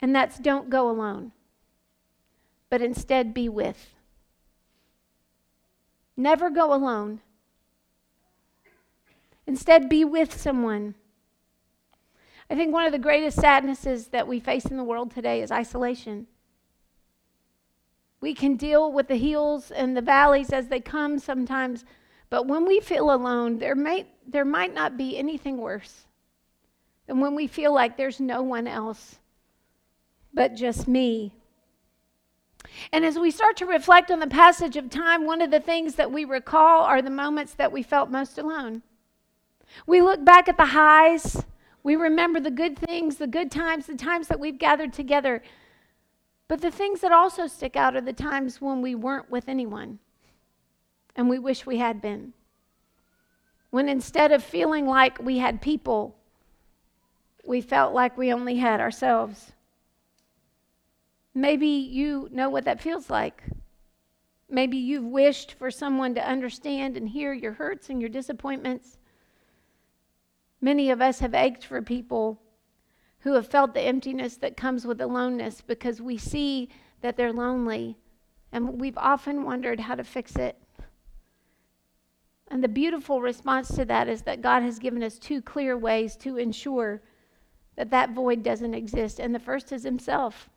And 0.00 0.14
that's 0.14 0.38
don't 0.38 0.70
go 0.70 0.90
alone, 0.90 1.32
but 2.68 2.82
instead 2.82 3.32
be 3.32 3.48
with. 3.48 3.94
Never 6.16 6.50
go 6.50 6.72
alone. 6.72 7.20
Instead, 9.46 9.88
be 9.88 10.04
with 10.04 10.38
someone. 10.38 10.94
I 12.50 12.54
think 12.54 12.72
one 12.72 12.86
of 12.86 12.92
the 12.92 12.98
greatest 12.98 13.38
sadnesses 13.38 14.08
that 14.08 14.26
we 14.26 14.40
face 14.40 14.66
in 14.66 14.76
the 14.76 14.84
world 14.84 15.12
today 15.12 15.42
is 15.42 15.52
isolation. 15.52 16.26
We 18.20 18.34
can 18.34 18.56
deal 18.56 18.92
with 18.92 19.08
the 19.08 19.16
hills 19.16 19.70
and 19.70 19.96
the 19.96 20.02
valleys 20.02 20.50
as 20.50 20.68
they 20.68 20.80
come 20.80 21.18
sometimes, 21.18 21.84
but 22.30 22.46
when 22.46 22.66
we 22.66 22.80
feel 22.80 23.12
alone, 23.12 23.58
there, 23.58 23.74
may, 23.74 24.06
there 24.26 24.44
might 24.44 24.74
not 24.74 24.96
be 24.96 25.16
anything 25.16 25.58
worse 25.58 26.06
than 27.06 27.20
when 27.20 27.34
we 27.34 27.46
feel 27.46 27.72
like 27.72 27.96
there's 27.96 28.20
no 28.20 28.42
one 28.42 28.66
else 28.66 29.18
but 30.32 30.54
just 30.54 30.86
me. 30.86 31.32
And 32.92 33.04
as 33.04 33.18
we 33.18 33.30
start 33.30 33.56
to 33.58 33.66
reflect 33.66 34.10
on 34.10 34.20
the 34.20 34.26
passage 34.26 34.76
of 34.76 34.90
time, 34.90 35.24
one 35.24 35.40
of 35.40 35.50
the 35.50 35.60
things 35.60 35.94
that 35.94 36.12
we 36.12 36.24
recall 36.24 36.82
are 36.82 37.00
the 37.00 37.10
moments 37.10 37.54
that 37.54 37.72
we 37.72 37.82
felt 37.82 38.10
most 38.10 38.38
alone. 38.38 38.82
We 39.86 40.02
look 40.02 40.24
back 40.24 40.48
at 40.48 40.56
the 40.56 40.66
highs, 40.66 41.44
we 41.82 41.96
remember 41.96 42.40
the 42.40 42.50
good 42.50 42.78
things, 42.78 43.16
the 43.16 43.26
good 43.26 43.50
times, 43.50 43.86
the 43.86 43.94
times 43.94 44.28
that 44.28 44.40
we've 44.40 44.58
gathered 44.58 44.92
together. 44.92 45.42
But 46.48 46.60
the 46.60 46.70
things 46.70 47.00
that 47.00 47.12
also 47.12 47.46
stick 47.46 47.76
out 47.76 47.96
are 47.96 48.00
the 48.00 48.12
times 48.12 48.60
when 48.60 48.80
we 48.80 48.94
weren't 48.94 49.30
with 49.30 49.48
anyone 49.48 49.98
and 51.16 51.28
we 51.28 51.38
wish 51.38 51.66
we 51.66 51.78
had 51.78 52.00
been. 52.00 52.34
When 53.70 53.88
instead 53.88 54.30
of 54.30 54.44
feeling 54.44 54.86
like 54.86 55.18
we 55.18 55.38
had 55.38 55.60
people, 55.60 56.16
we 57.44 57.60
felt 57.60 57.94
like 57.94 58.16
we 58.16 58.32
only 58.32 58.56
had 58.56 58.80
ourselves. 58.80 59.52
Maybe 61.34 61.66
you 61.66 62.28
know 62.30 62.48
what 62.48 62.64
that 62.64 62.80
feels 62.80 63.10
like. 63.10 63.42
Maybe 64.48 64.76
you've 64.76 65.04
wished 65.04 65.52
for 65.52 65.70
someone 65.70 66.14
to 66.14 66.26
understand 66.26 66.96
and 66.96 67.08
hear 67.08 67.32
your 67.32 67.54
hurts 67.54 67.90
and 67.90 68.00
your 68.00 68.08
disappointments. 68.08 68.98
Many 70.60 70.90
of 70.90 71.02
us 71.02 71.18
have 71.18 71.34
ached 71.34 71.64
for 71.64 71.82
people 71.82 72.40
who 73.26 73.32
have 73.32 73.48
felt 73.48 73.74
the 73.74 73.80
emptiness 73.80 74.36
that 74.36 74.56
comes 74.56 74.86
with 74.86 75.00
aloneness 75.00 75.60
because 75.60 76.00
we 76.00 76.16
see 76.16 76.68
that 77.00 77.16
they're 77.16 77.32
lonely 77.32 77.98
and 78.52 78.80
we've 78.80 78.96
often 78.96 79.42
wondered 79.42 79.80
how 79.80 79.96
to 79.96 80.04
fix 80.04 80.36
it. 80.36 80.56
And 82.46 82.62
the 82.62 82.68
beautiful 82.68 83.20
response 83.20 83.66
to 83.74 83.84
that 83.86 84.08
is 84.08 84.22
that 84.22 84.42
God 84.42 84.62
has 84.62 84.78
given 84.78 85.02
us 85.02 85.18
two 85.18 85.42
clear 85.42 85.76
ways 85.76 86.14
to 86.18 86.36
ensure 86.36 87.02
that 87.74 87.90
that 87.90 88.12
void 88.12 88.44
doesn't 88.44 88.74
exist. 88.74 89.18
And 89.18 89.34
the 89.34 89.40
first 89.40 89.72
is 89.72 89.82
Himself. 89.82 90.48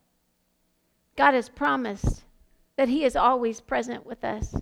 God 1.17 1.33
has 1.33 1.49
promised 1.49 2.23
that 2.77 2.87
He 2.87 3.03
is 3.03 3.15
always 3.15 3.61
present 3.61 4.05
with 4.05 4.23
us. 4.23 4.53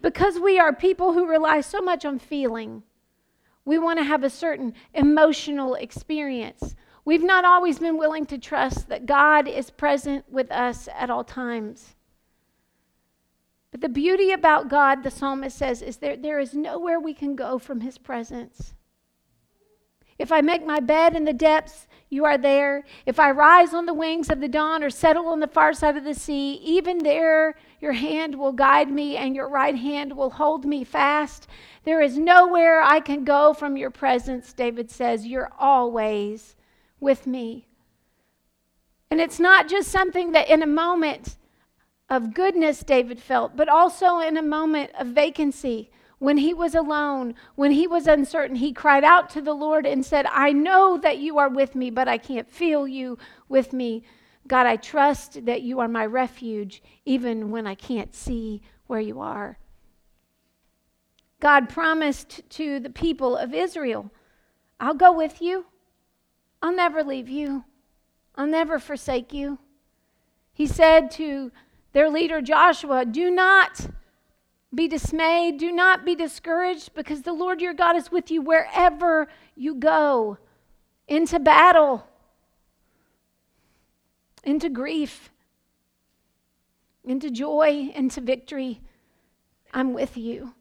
Because 0.00 0.38
we 0.38 0.56
are 0.60 0.72
people 0.72 1.14
who 1.14 1.26
rely 1.26 1.62
so 1.62 1.80
much 1.80 2.04
on 2.04 2.20
feeling 2.20 2.84
we 3.66 3.78
want 3.78 3.98
to 3.98 4.04
have 4.04 4.24
a 4.24 4.30
certain 4.30 4.72
emotional 4.94 5.74
experience. 5.74 6.74
We've 7.04 7.22
not 7.22 7.44
always 7.44 7.78
been 7.78 7.98
willing 7.98 8.24
to 8.26 8.38
trust 8.38 8.88
that 8.88 9.04
God 9.04 9.46
is 9.46 9.70
present 9.70 10.24
with 10.30 10.50
us 10.50 10.88
at 10.96 11.10
all 11.10 11.24
times. 11.24 11.96
But 13.72 13.80
the 13.80 13.88
beauty 13.88 14.30
about 14.30 14.70
God, 14.70 15.02
the 15.02 15.10
psalmist 15.10 15.58
says, 15.58 15.82
is 15.82 15.98
there, 15.98 16.16
there 16.16 16.38
is 16.38 16.54
nowhere 16.54 16.98
we 16.98 17.12
can 17.12 17.36
go 17.36 17.58
from 17.58 17.80
his 17.80 17.98
presence. 17.98 18.72
If 20.18 20.32
I 20.32 20.40
make 20.40 20.64
my 20.64 20.80
bed 20.80 21.14
in 21.14 21.24
the 21.24 21.32
depths, 21.34 21.86
you 22.08 22.24
are 22.24 22.38
there. 22.38 22.84
If 23.04 23.18
I 23.18 23.30
rise 23.32 23.74
on 23.74 23.86
the 23.86 23.94
wings 23.94 24.30
of 24.30 24.40
the 24.40 24.48
dawn 24.48 24.82
or 24.82 24.90
settle 24.90 25.26
on 25.28 25.40
the 25.40 25.48
far 25.48 25.72
side 25.72 25.96
of 25.96 26.04
the 26.04 26.14
sea, 26.14 26.54
even 26.62 26.98
there 26.98 27.56
your 27.80 27.92
hand 27.92 28.38
will 28.38 28.52
guide 28.52 28.90
me 28.90 29.16
and 29.16 29.34
your 29.34 29.48
right 29.48 29.76
hand 29.76 30.16
will 30.16 30.30
hold 30.30 30.64
me 30.64 30.84
fast. 30.84 31.46
There 31.84 32.00
is 32.00 32.16
nowhere 32.16 32.80
I 32.80 33.00
can 33.00 33.24
go 33.24 33.52
from 33.52 33.76
your 33.76 33.90
presence, 33.90 34.52
David 34.52 34.90
says. 34.90 35.26
You're 35.26 35.52
always 35.58 36.54
with 37.00 37.26
me. 37.26 37.66
And 39.10 39.20
it's 39.20 39.40
not 39.40 39.68
just 39.68 39.90
something 39.90 40.32
that 40.32 40.48
in 40.48 40.62
a 40.62 40.66
moment 40.66 41.36
of 42.08 42.34
goodness 42.34 42.80
David 42.80 43.20
felt, 43.20 43.56
but 43.56 43.68
also 43.68 44.20
in 44.20 44.36
a 44.36 44.42
moment 44.42 44.92
of 44.98 45.08
vacancy 45.08 45.90
when 46.18 46.38
he 46.38 46.54
was 46.54 46.74
alone, 46.74 47.34
when 47.56 47.72
he 47.72 47.86
was 47.86 48.06
uncertain, 48.06 48.56
he 48.56 48.72
cried 48.72 49.04
out 49.04 49.28
to 49.30 49.42
the 49.42 49.54
Lord 49.54 49.84
and 49.86 50.04
said, 50.04 50.26
I 50.30 50.52
know 50.52 50.96
that 50.98 51.18
you 51.18 51.38
are 51.38 51.48
with 51.48 51.74
me, 51.74 51.90
but 51.90 52.08
I 52.08 52.16
can't 52.16 52.48
feel 52.48 52.88
you 52.88 53.18
with 53.48 53.72
me. 53.72 54.02
God, 54.46 54.66
I 54.66 54.76
trust 54.76 55.44
that 55.44 55.62
you 55.62 55.80
are 55.80 55.88
my 55.88 56.06
refuge 56.06 56.82
even 57.04 57.50
when 57.50 57.66
I 57.66 57.74
can't 57.74 58.14
see 58.14 58.62
where 58.86 59.00
you 59.00 59.20
are. 59.20 59.58
God 61.40 61.68
promised 61.68 62.48
to 62.50 62.80
the 62.80 62.90
people 62.90 63.36
of 63.36 63.52
Israel, 63.52 64.10
I'll 64.80 64.94
go 64.94 65.12
with 65.12 65.42
you. 65.42 65.66
I'll 66.62 66.74
never 66.74 67.02
leave 67.02 67.28
you. 67.28 67.64
I'll 68.34 68.46
never 68.46 68.78
forsake 68.78 69.32
you. 69.32 69.58
He 70.52 70.66
said 70.66 71.10
to 71.12 71.52
their 71.92 72.08
leader 72.08 72.40
Joshua, 72.40 73.04
Do 73.04 73.30
not 73.30 73.88
be 74.74 74.88
dismayed, 74.88 75.58
do 75.58 75.72
not 75.72 76.04
be 76.04 76.14
discouraged, 76.14 76.94
because 76.94 77.22
the 77.22 77.32
Lord 77.32 77.60
your 77.60 77.74
God 77.74 77.96
is 77.96 78.10
with 78.10 78.30
you 78.30 78.42
wherever 78.42 79.28
you 79.54 79.74
go 79.74 80.38
into 81.08 81.38
battle, 81.38 82.06
into 84.44 84.68
grief, 84.68 85.30
into 87.04 87.30
joy, 87.30 87.90
into 87.94 88.20
victory. 88.20 88.80
I'm 89.72 89.94
with 89.94 90.16
you. 90.16 90.54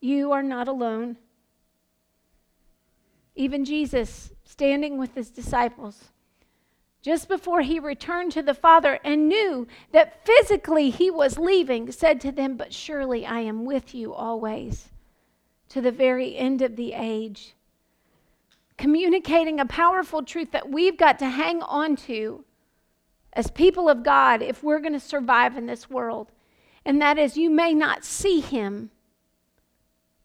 You 0.00 0.32
are 0.32 0.42
not 0.42 0.68
alone. 0.68 1.16
Even 3.34 3.64
Jesus, 3.64 4.32
standing 4.44 4.98
with 4.98 5.14
his 5.14 5.30
disciples, 5.30 6.10
just 7.02 7.28
before 7.28 7.62
he 7.62 7.78
returned 7.78 8.32
to 8.32 8.42
the 8.42 8.54
Father 8.54 8.98
and 9.04 9.28
knew 9.28 9.66
that 9.92 10.24
physically 10.26 10.90
he 10.90 11.10
was 11.10 11.38
leaving, 11.38 11.92
said 11.92 12.20
to 12.20 12.32
them, 12.32 12.56
But 12.56 12.72
surely 12.72 13.24
I 13.24 13.40
am 13.40 13.64
with 13.64 13.94
you 13.94 14.12
always 14.12 14.88
to 15.68 15.80
the 15.80 15.92
very 15.92 16.36
end 16.36 16.62
of 16.62 16.76
the 16.76 16.92
age. 16.92 17.54
Communicating 18.76 19.60
a 19.60 19.66
powerful 19.66 20.22
truth 20.22 20.52
that 20.52 20.68
we've 20.68 20.98
got 20.98 21.18
to 21.20 21.28
hang 21.28 21.62
on 21.62 21.96
to 21.96 22.44
as 23.32 23.50
people 23.50 23.88
of 23.88 24.02
God 24.02 24.42
if 24.42 24.62
we're 24.62 24.80
going 24.80 24.92
to 24.92 25.00
survive 25.00 25.56
in 25.56 25.66
this 25.66 25.88
world. 25.88 26.32
And 26.84 27.00
that 27.00 27.18
is, 27.18 27.36
you 27.36 27.50
may 27.50 27.74
not 27.74 28.04
see 28.04 28.40
him, 28.40 28.90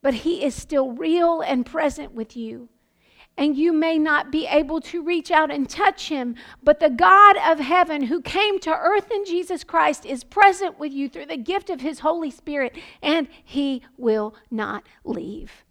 but 0.01 0.13
he 0.13 0.43
is 0.43 0.55
still 0.55 0.91
real 0.91 1.41
and 1.41 1.65
present 1.65 2.13
with 2.13 2.35
you 2.35 2.69
and 3.37 3.57
you 3.57 3.73
may 3.73 3.97
not 3.97 4.31
be 4.31 4.45
able 4.45 4.81
to 4.81 5.01
reach 5.01 5.31
out 5.31 5.51
and 5.51 5.69
touch 5.69 6.09
him, 6.09 6.35
but 6.61 6.79
the 6.79 6.89
God 6.89 7.37
of 7.37 7.59
heaven 7.59 8.03
who 8.03 8.21
came 8.21 8.59
to 8.59 8.69
earth 8.69 9.09
in 9.09 9.25
Jesus 9.25 9.63
Christ 9.63 10.05
is 10.05 10.23
present 10.23 10.77
with 10.79 10.91
you 10.91 11.09
through 11.09 11.27
the 11.27 11.37
gift 11.37 11.69
of 11.69 11.81
his 11.81 11.99
Holy 11.99 12.29
Spirit, 12.29 12.77
and 13.01 13.27
he 13.43 13.81
will 13.97 14.35
not 14.49 14.85
leave. 15.03 15.63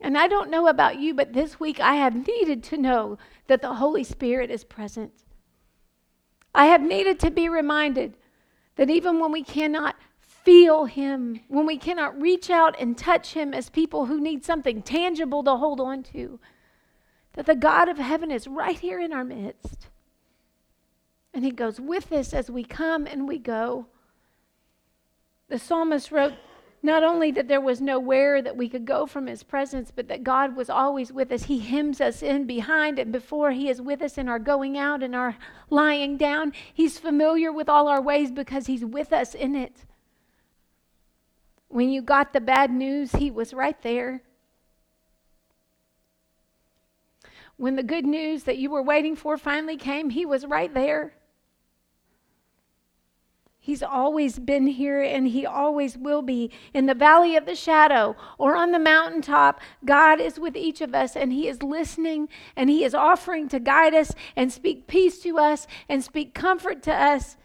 And 0.00 0.16
I 0.16 0.28
don't 0.28 0.50
know 0.50 0.66
about 0.66 0.98
you, 0.98 1.12
but 1.12 1.32
this 1.32 1.60
week 1.60 1.78
I 1.78 1.94
have 1.94 2.26
needed 2.26 2.62
to 2.64 2.78
know 2.78 3.18
that 3.48 3.60
the 3.60 3.74
Holy 3.74 4.04
Spirit 4.04 4.50
is 4.50 4.64
present. 4.64 5.24
I 6.54 6.66
have 6.66 6.82
needed 6.82 7.20
to 7.20 7.30
be 7.30 7.48
reminded 7.48 8.16
that 8.76 8.90
even 8.90 9.20
when 9.20 9.30
we 9.30 9.42
cannot 9.42 9.96
feel 10.44 10.86
Him, 10.86 11.40
when 11.48 11.66
we 11.66 11.76
cannot 11.76 12.20
reach 12.20 12.50
out 12.50 12.76
and 12.78 12.96
touch 12.96 13.34
Him 13.34 13.52
as 13.54 13.70
people 13.70 14.06
who 14.06 14.20
need 14.20 14.44
something 14.44 14.82
tangible 14.82 15.42
to 15.44 15.56
hold 15.56 15.80
on 15.80 16.02
to, 16.04 16.38
that 17.34 17.46
the 17.46 17.54
God 17.54 17.88
of 17.88 17.98
heaven 17.98 18.30
is 18.30 18.48
right 18.48 18.78
here 18.78 19.00
in 19.00 19.12
our 19.12 19.24
midst. 19.24 19.88
And 21.32 21.44
He 21.44 21.50
goes 21.50 21.80
with 21.80 22.12
us 22.12 22.32
as 22.32 22.50
we 22.50 22.64
come 22.64 23.06
and 23.06 23.28
we 23.28 23.38
go. 23.38 23.86
The 25.48 25.58
psalmist 25.58 26.10
wrote 26.10 26.34
not 26.82 27.04
only 27.04 27.30
that 27.32 27.46
there 27.46 27.60
was 27.60 27.80
nowhere 27.80 28.40
that 28.40 28.56
we 28.56 28.68
could 28.68 28.86
go 28.86 29.04
from 29.04 29.26
His 29.26 29.42
presence, 29.42 29.92
but 29.94 30.08
that 30.08 30.24
God 30.24 30.56
was 30.56 30.70
always 30.70 31.12
with 31.12 31.30
us. 31.30 31.44
He 31.44 31.58
hems 31.58 32.00
us 32.00 32.22
in 32.22 32.46
behind 32.46 32.98
and 32.98 33.12
before. 33.12 33.50
He 33.50 33.68
is 33.68 33.82
with 33.82 34.00
us 34.00 34.16
in 34.16 34.28
our 34.28 34.38
going 34.38 34.78
out 34.78 35.02
and 35.02 35.14
our 35.14 35.36
lying 35.68 36.16
down. 36.16 36.52
He's 36.72 36.98
familiar 36.98 37.52
with 37.52 37.68
all 37.68 37.86
our 37.86 38.00
ways 38.00 38.30
because 38.30 38.66
He's 38.66 38.84
with 38.84 39.12
us 39.12 39.34
in 39.34 39.54
it. 39.54 39.84
When 41.70 41.88
you 41.88 42.02
got 42.02 42.32
the 42.32 42.40
bad 42.40 42.72
news, 42.72 43.12
he 43.12 43.30
was 43.30 43.54
right 43.54 43.80
there. 43.82 44.22
When 47.56 47.76
the 47.76 47.84
good 47.84 48.04
news 48.04 48.42
that 48.44 48.58
you 48.58 48.70
were 48.70 48.82
waiting 48.82 49.14
for 49.14 49.38
finally 49.38 49.76
came, 49.76 50.10
he 50.10 50.26
was 50.26 50.44
right 50.44 50.74
there. 50.74 51.14
He's 53.60 53.84
always 53.84 54.40
been 54.40 54.66
here 54.66 55.00
and 55.00 55.28
he 55.28 55.46
always 55.46 55.96
will 55.96 56.22
be. 56.22 56.50
In 56.74 56.86
the 56.86 56.94
valley 56.94 57.36
of 57.36 57.46
the 57.46 57.54
shadow 57.54 58.16
or 58.36 58.56
on 58.56 58.72
the 58.72 58.78
mountaintop, 58.80 59.60
God 59.84 60.20
is 60.20 60.40
with 60.40 60.56
each 60.56 60.80
of 60.80 60.92
us 60.92 61.14
and 61.14 61.32
he 61.32 61.46
is 61.46 61.62
listening 61.62 62.28
and 62.56 62.68
he 62.68 62.82
is 62.82 62.94
offering 62.96 63.48
to 63.50 63.60
guide 63.60 63.94
us 63.94 64.12
and 64.34 64.52
speak 64.52 64.88
peace 64.88 65.20
to 65.20 65.38
us 65.38 65.68
and 65.88 66.02
speak 66.02 66.34
comfort 66.34 66.82
to 66.82 66.92
us. 66.92 67.36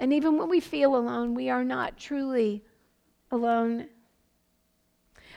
And 0.00 0.12
even 0.12 0.36
when 0.36 0.48
we 0.48 0.58
feel 0.58 0.96
alone, 0.96 1.34
we 1.34 1.48
are 1.48 1.62
not 1.62 1.96
truly 1.96 2.64
alone. 3.30 3.88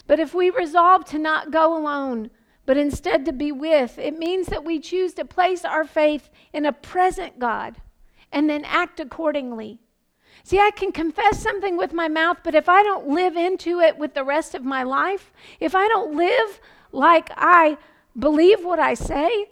But 0.08 0.20
if 0.20 0.34
we 0.34 0.50
resolve 0.50 1.06
to 1.06 1.20
not 1.20 1.52
go 1.52 1.78
alone, 1.78 2.30
but 2.66 2.78
instead 2.78 3.26
to 3.26 3.34
be 3.34 3.52
with, 3.52 3.98
it 3.98 4.18
means 4.18 4.48
that 4.48 4.64
we 4.64 4.80
choose 4.80 5.14
to 5.16 5.26
place 5.26 5.66
our 5.66 5.86
faith 5.86 6.30
in 6.54 6.66
a 6.66 6.74
present 6.74 7.40
God 7.40 7.78
and 8.32 8.50
then 8.50 8.66
act 8.66 9.00
accordingly. 9.00 9.80
See, 10.44 10.60
I 10.60 10.72
can 10.72 10.92
confess 10.92 11.40
something 11.40 11.78
with 11.78 11.94
my 11.94 12.08
mouth, 12.08 12.40
but 12.44 12.56
if 12.56 12.68
I 12.68 12.84
don't 12.84 13.08
live 13.08 13.38
into 13.38 13.80
it 13.80 13.98
with 13.98 14.14
the 14.14 14.24
rest 14.24 14.56
of 14.56 14.66
my 14.66 14.84
life, 14.84 15.32
if 15.60 15.76
I 15.76 15.88
don't 15.88 16.16
live 16.16 16.60
like 16.92 17.30
I 17.38 17.78
believe 18.18 18.64
what 18.64 18.80
I 18.80 18.94
say, 18.94 19.50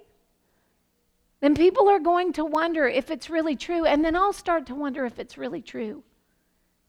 then 1.39 1.55
people 1.55 1.89
are 1.89 1.99
going 1.99 2.33
to 2.33 2.45
wonder 2.45 2.87
if 2.87 3.09
it's 3.09 3.29
really 3.29 3.55
true, 3.55 3.85
and 3.85 4.03
then 4.03 4.15
I'll 4.15 4.33
start 4.33 4.65
to 4.67 4.75
wonder 4.75 5.05
if 5.05 5.17
it's 5.17 5.37
really 5.37 5.61
true. 5.61 6.03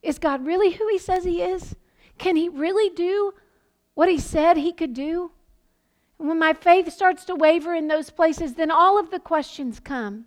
Is 0.03 0.19
God 0.19 0.45
really 0.45 0.73
who 0.73 0.89
he 0.89 0.99
says 0.99 1.25
he 1.25 1.43
is? 1.43 1.77
Can 2.19 2.37
he 2.37 2.49
really 2.49 2.91
do 2.95 3.35
what 3.95 4.09
he 4.09 4.19
said 4.19 4.57
he 4.57 4.73
could 4.73 4.95
do? 4.95 5.31
And 6.19 6.29
when 6.29 6.39
my 6.39 6.53
faith 6.53 6.93
starts 6.93 7.25
to 7.27 7.35
waver 7.35 7.75
in 7.75 7.89
those 7.89 8.11
places, 8.11 8.55
then 8.55 8.71
all 8.71 8.99
of 8.99 9.11
the 9.11 9.21
questions 9.21 9.81
come. 9.81 10.27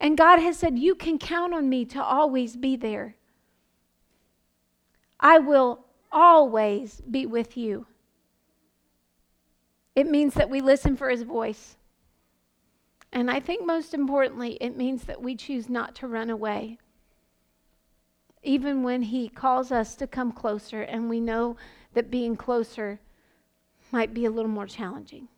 And 0.00 0.16
God 0.16 0.40
has 0.40 0.58
said, 0.58 0.78
You 0.78 0.94
can 0.94 1.18
count 1.18 1.54
on 1.54 1.68
me 1.68 1.84
to 1.86 2.02
always 2.02 2.56
be 2.56 2.76
there. 2.76 3.16
I 5.18 5.38
will 5.38 5.86
always 6.12 7.00
be 7.10 7.26
with 7.26 7.56
you. 7.56 7.86
It 9.94 10.06
means 10.06 10.34
that 10.34 10.50
we 10.50 10.60
listen 10.60 10.96
for 10.96 11.08
his 11.08 11.22
voice. 11.22 11.76
And 13.12 13.30
I 13.30 13.40
think 13.40 13.64
most 13.64 13.94
importantly, 13.94 14.58
it 14.60 14.76
means 14.76 15.04
that 15.04 15.22
we 15.22 15.34
choose 15.34 15.70
not 15.70 15.94
to 15.96 16.06
run 16.06 16.28
away 16.28 16.78
even 18.46 18.82
when 18.82 19.02
He 19.02 19.28
calls 19.28 19.72
us 19.72 19.94
to 19.96 20.06
come 20.06 20.32
closer, 20.32 20.82
and 20.82 21.08
we 21.08 21.20
know 21.20 21.56
that 21.94 22.10
being 22.10 22.36
closer 22.36 23.00
might 23.90 24.14
be 24.14 24.24
a 24.24 24.30
little 24.30 24.50
more 24.50 24.66
challenging. 24.66 25.28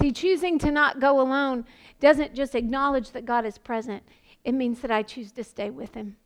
See, 0.00 0.12
choosing 0.12 0.58
to 0.60 0.70
not 0.70 1.00
go 1.00 1.20
alone 1.20 1.64
doesn't 2.00 2.34
just 2.34 2.54
acknowledge 2.54 3.10
that 3.10 3.24
God 3.24 3.44
is 3.44 3.58
present, 3.58 4.02
it 4.44 4.52
means 4.52 4.80
that 4.80 4.90
I 4.90 5.02
choose 5.02 5.32
to 5.32 5.44
stay 5.44 5.70
with 5.70 5.94
Him. 5.94 6.16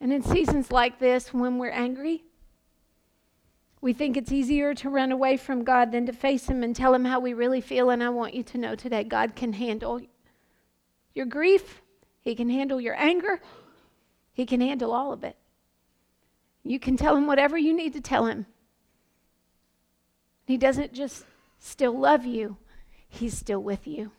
And 0.00 0.12
in 0.12 0.22
seasons 0.22 0.72
like 0.72 0.98
this, 0.98 1.34
when 1.34 1.58
we're 1.58 1.70
angry, 1.70 2.24
we 3.82 3.92
think 3.92 4.16
it's 4.16 4.32
easier 4.32 4.74
to 4.74 4.88
run 4.88 5.12
away 5.12 5.36
from 5.36 5.62
God 5.62 5.92
than 5.92 6.06
to 6.06 6.12
face 6.12 6.48
Him 6.48 6.62
and 6.62 6.74
tell 6.74 6.94
Him 6.94 7.04
how 7.04 7.20
we 7.20 7.34
really 7.34 7.60
feel. 7.60 7.90
And 7.90 8.02
I 8.02 8.08
want 8.08 8.34
you 8.34 8.42
to 8.44 8.58
know 8.58 8.74
today 8.74 9.04
God 9.04 9.36
can 9.36 9.52
handle 9.52 10.00
your 11.14 11.26
grief, 11.26 11.82
he 12.20 12.34
can 12.34 12.48
handle 12.48 12.80
your 12.80 12.94
anger. 12.96 13.40
He 14.32 14.46
can 14.46 14.60
handle 14.60 14.92
all 14.92 15.12
of 15.12 15.24
it. 15.24 15.36
You 16.62 16.78
can 16.78 16.96
tell 16.96 17.16
him 17.16 17.26
whatever 17.26 17.56
you 17.56 17.74
need 17.74 17.92
to 17.94 18.00
tell 18.00 18.26
him. 18.26 18.46
He 20.46 20.56
doesn't 20.56 20.92
just 20.92 21.24
still 21.58 21.98
love 21.98 22.24
you, 22.24 22.56
he's 23.08 23.36
still 23.36 23.62
with 23.62 23.86
you. 23.86 24.12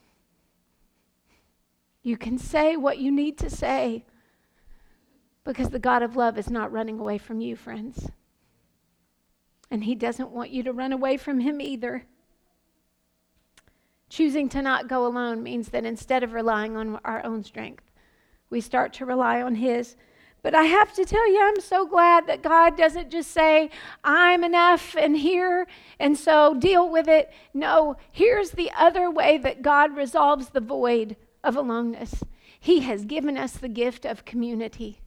You 2.04 2.18
can 2.18 2.38
say 2.38 2.76
what 2.76 2.98
you 2.98 3.12
need 3.12 3.38
to 3.40 3.50
say 3.50 4.06
because 5.44 5.70
the 5.70 5.80
God 5.80 6.02
of 6.02 6.16
love 6.16 6.38
is 6.38 6.50
not 6.50 6.72
running 6.72 7.00
away 7.00 7.18
from 7.18 7.42
you, 7.42 7.56
friends. 7.56 8.10
And 9.70 9.84
he 9.84 9.96
doesn't 9.96 10.32
want 10.32 10.50
you 10.50 10.64
to 10.64 10.74
run 10.74 10.92
away 10.92 11.18
from 11.18 11.40
him 11.40 11.62
either. 11.62 12.06
Choosing 14.10 14.50
to 14.50 14.62
not 14.62 14.88
go 14.88 15.06
alone 15.06 15.42
means 15.42 15.70
that 15.70 15.86
instead 15.86 16.24
of 16.24 16.34
relying 16.34 16.76
on 16.76 17.00
our 17.06 17.24
own 17.26 17.44
strength, 17.44 17.91
we 18.52 18.62
start 18.62 18.94
to 18.94 19.06
rely 19.06 19.42
on 19.42 19.56
His. 19.56 19.96
But 20.44 20.56
I 20.56 20.64
have 20.64 20.94
to 20.96 21.06
tell 21.06 21.32
you, 21.32 21.40
I'm 21.42 21.62
so 21.62 21.86
glad 21.86 22.26
that 22.28 22.42
God 22.42 22.76
doesn't 22.76 23.12
just 23.12 23.32
say, 23.32 23.70
I'm 24.04 24.44
enough 24.44 24.96
and 24.96 25.16
here, 25.16 25.68
and 26.00 26.18
so 26.18 26.56
deal 26.56 26.90
with 26.90 27.08
it. 27.08 27.32
No, 27.54 27.96
here's 28.12 28.52
the 28.52 28.72
other 28.76 29.10
way 29.10 29.38
that 29.38 29.62
God 29.62 29.96
resolves 29.96 30.50
the 30.50 30.60
void 30.60 31.16
of 31.44 31.56
aloneness 31.56 32.24
He 32.60 32.82
has 32.82 33.06
given 33.06 33.38
us 33.38 33.54
the 33.54 33.70
gift 33.70 34.06
of 34.06 34.26
community. 34.26 35.00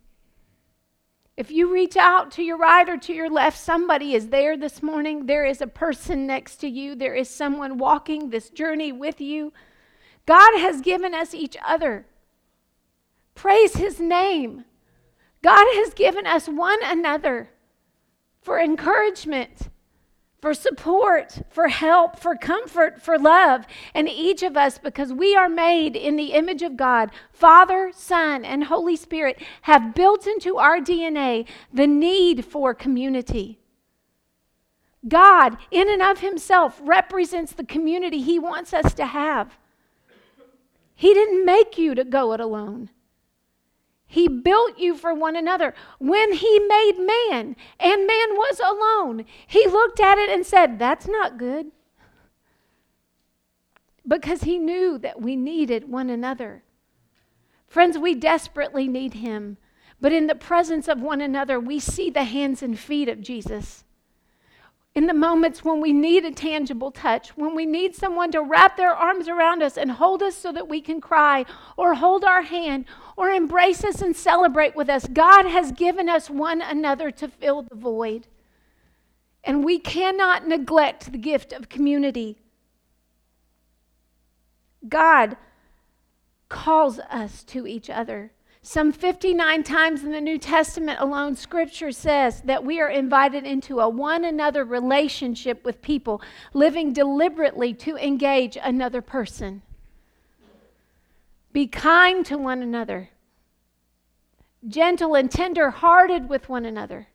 If 1.36 1.50
you 1.50 1.72
reach 1.72 1.96
out 1.96 2.30
to 2.32 2.44
your 2.44 2.56
right 2.56 2.88
or 2.88 2.96
to 2.96 3.12
your 3.12 3.28
left, 3.28 3.58
somebody 3.58 4.14
is 4.14 4.28
there 4.28 4.56
this 4.56 4.84
morning. 4.84 5.26
There 5.26 5.44
is 5.44 5.60
a 5.60 5.66
person 5.66 6.28
next 6.28 6.56
to 6.56 6.68
you. 6.68 6.94
There 6.94 7.14
is 7.14 7.28
someone 7.28 7.76
walking 7.76 8.30
this 8.30 8.50
journey 8.50 8.92
with 8.92 9.20
you. 9.20 9.52
God 10.26 10.60
has 10.60 10.80
given 10.80 11.12
us 11.12 11.34
each 11.34 11.56
other. 11.66 12.06
Praise 13.34 13.74
his 13.74 14.00
name. 14.00 14.64
God 15.42 15.66
has 15.74 15.92
given 15.92 16.26
us 16.26 16.48
one 16.48 16.78
another 16.82 17.50
for 18.40 18.58
encouragement, 18.60 19.68
for 20.40 20.54
support, 20.54 21.42
for 21.50 21.68
help, 21.68 22.18
for 22.18 22.36
comfort, 22.36 23.00
for 23.00 23.18
love. 23.18 23.66
And 23.94 24.08
each 24.08 24.42
of 24.42 24.56
us, 24.56 24.78
because 24.78 25.12
we 25.12 25.34
are 25.34 25.48
made 25.48 25.96
in 25.96 26.16
the 26.16 26.32
image 26.32 26.62
of 26.62 26.76
God, 26.76 27.10
Father, 27.32 27.90
Son, 27.94 28.44
and 28.44 28.64
Holy 28.64 28.96
Spirit, 28.96 29.42
have 29.62 29.94
built 29.94 30.26
into 30.26 30.58
our 30.58 30.78
DNA 30.78 31.46
the 31.72 31.86
need 31.86 32.44
for 32.44 32.74
community. 32.74 33.58
God, 35.06 35.58
in 35.70 35.90
and 35.90 36.02
of 36.02 36.20
Himself, 36.20 36.80
represents 36.82 37.52
the 37.52 37.64
community 37.64 38.22
He 38.22 38.38
wants 38.38 38.72
us 38.72 38.94
to 38.94 39.06
have. 39.06 39.58
He 40.94 41.12
didn't 41.12 41.44
make 41.44 41.76
you 41.76 41.94
to 41.94 42.04
go 42.04 42.32
it 42.32 42.40
alone. 42.40 42.90
He 44.14 44.28
built 44.28 44.78
you 44.78 44.94
for 44.94 45.12
one 45.12 45.34
another. 45.34 45.74
When 45.98 46.34
He 46.34 46.60
made 46.60 46.98
man 46.98 47.56
and 47.80 48.06
man 48.06 48.36
was 48.36 48.60
alone, 48.60 49.24
He 49.48 49.66
looked 49.66 49.98
at 49.98 50.18
it 50.18 50.30
and 50.30 50.46
said, 50.46 50.78
That's 50.78 51.08
not 51.08 51.36
good. 51.36 51.72
Because 54.06 54.44
He 54.44 54.56
knew 54.56 54.98
that 54.98 55.20
we 55.20 55.34
needed 55.34 55.90
one 55.90 56.10
another. 56.10 56.62
Friends, 57.66 57.98
we 57.98 58.14
desperately 58.14 58.86
need 58.86 59.14
Him. 59.14 59.56
But 60.00 60.12
in 60.12 60.28
the 60.28 60.36
presence 60.36 60.86
of 60.86 61.00
one 61.02 61.20
another, 61.20 61.58
we 61.58 61.80
see 61.80 62.08
the 62.08 62.22
hands 62.22 62.62
and 62.62 62.78
feet 62.78 63.08
of 63.08 63.20
Jesus 63.20 63.83
in 64.94 65.08
the 65.08 65.14
moments 65.14 65.64
when 65.64 65.80
we 65.80 65.92
need 65.92 66.24
a 66.24 66.30
tangible 66.30 66.92
touch, 66.92 67.30
when 67.30 67.56
we 67.56 67.66
need 67.66 67.96
someone 67.96 68.30
to 68.30 68.40
wrap 68.40 68.76
their 68.76 68.94
arms 68.94 69.26
around 69.26 69.60
us 69.60 69.76
and 69.76 69.90
hold 69.90 70.22
us 70.22 70.36
so 70.36 70.52
that 70.52 70.68
we 70.68 70.80
can 70.80 71.00
cry, 71.00 71.44
or 71.76 71.94
hold 71.94 72.22
our 72.22 72.42
hand, 72.42 72.84
or 73.16 73.28
embrace 73.28 73.82
us 73.82 74.00
and 74.00 74.14
celebrate 74.14 74.76
with 74.76 74.88
us, 74.88 75.08
God 75.08 75.46
has 75.46 75.72
given 75.72 76.08
us 76.08 76.30
one 76.30 76.60
another 76.60 77.10
to 77.10 77.26
fill 77.26 77.62
the 77.62 77.74
void. 77.74 78.28
And 79.42 79.64
we 79.64 79.80
cannot 79.80 80.46
neglect 80.46 81.10
the 81.10 81.18
gift 81.18 81.52
of 81.52 81.68
community. 81.68 82.38
God 84.88 85.36
calls 86.48 87.00
us 87.10 87.42
to 87.44 87.66
each 87.66 87.90
other. 87.90 88.30
Some 88.66 88.92
59 88.92 89.62
times 89.62 90.04
in 90.04 90.12
the 90.12 90.22
New 90.22 90.38
Testament 90.38 90.98
alone, 90.98 91.36
Scripture 91.36 91.92
says 91.92 92.40
that 92.46 92.64
we 92.64 92.80
are 92.80 92.88
invited 92.88 93.44
into 93.44 93.78
a 93.78 93.90
one 93.90 94.24
another 94.24 94.64
relationship 94.64 95.62
with 95.66 95.82
people, 95.82 96.22
living 96.54 96.94
deliberately 96.94 97.74
to 97.74 97.98
engage 97.98 98.56
another 98.56 99.02
person. 99.02 99.60
Be 101.52 101.66
kind 101.66 102.24
to 102.24 102.38
one 102.38 102.62
another, 102.62 103.10
gentle 104.66 105.14
and 105.14 105.30
tender 105.30 105.68
hearted 105.68 106.30
with 106.30 106.48
one 106.48 106.64
another. 106.64 107.08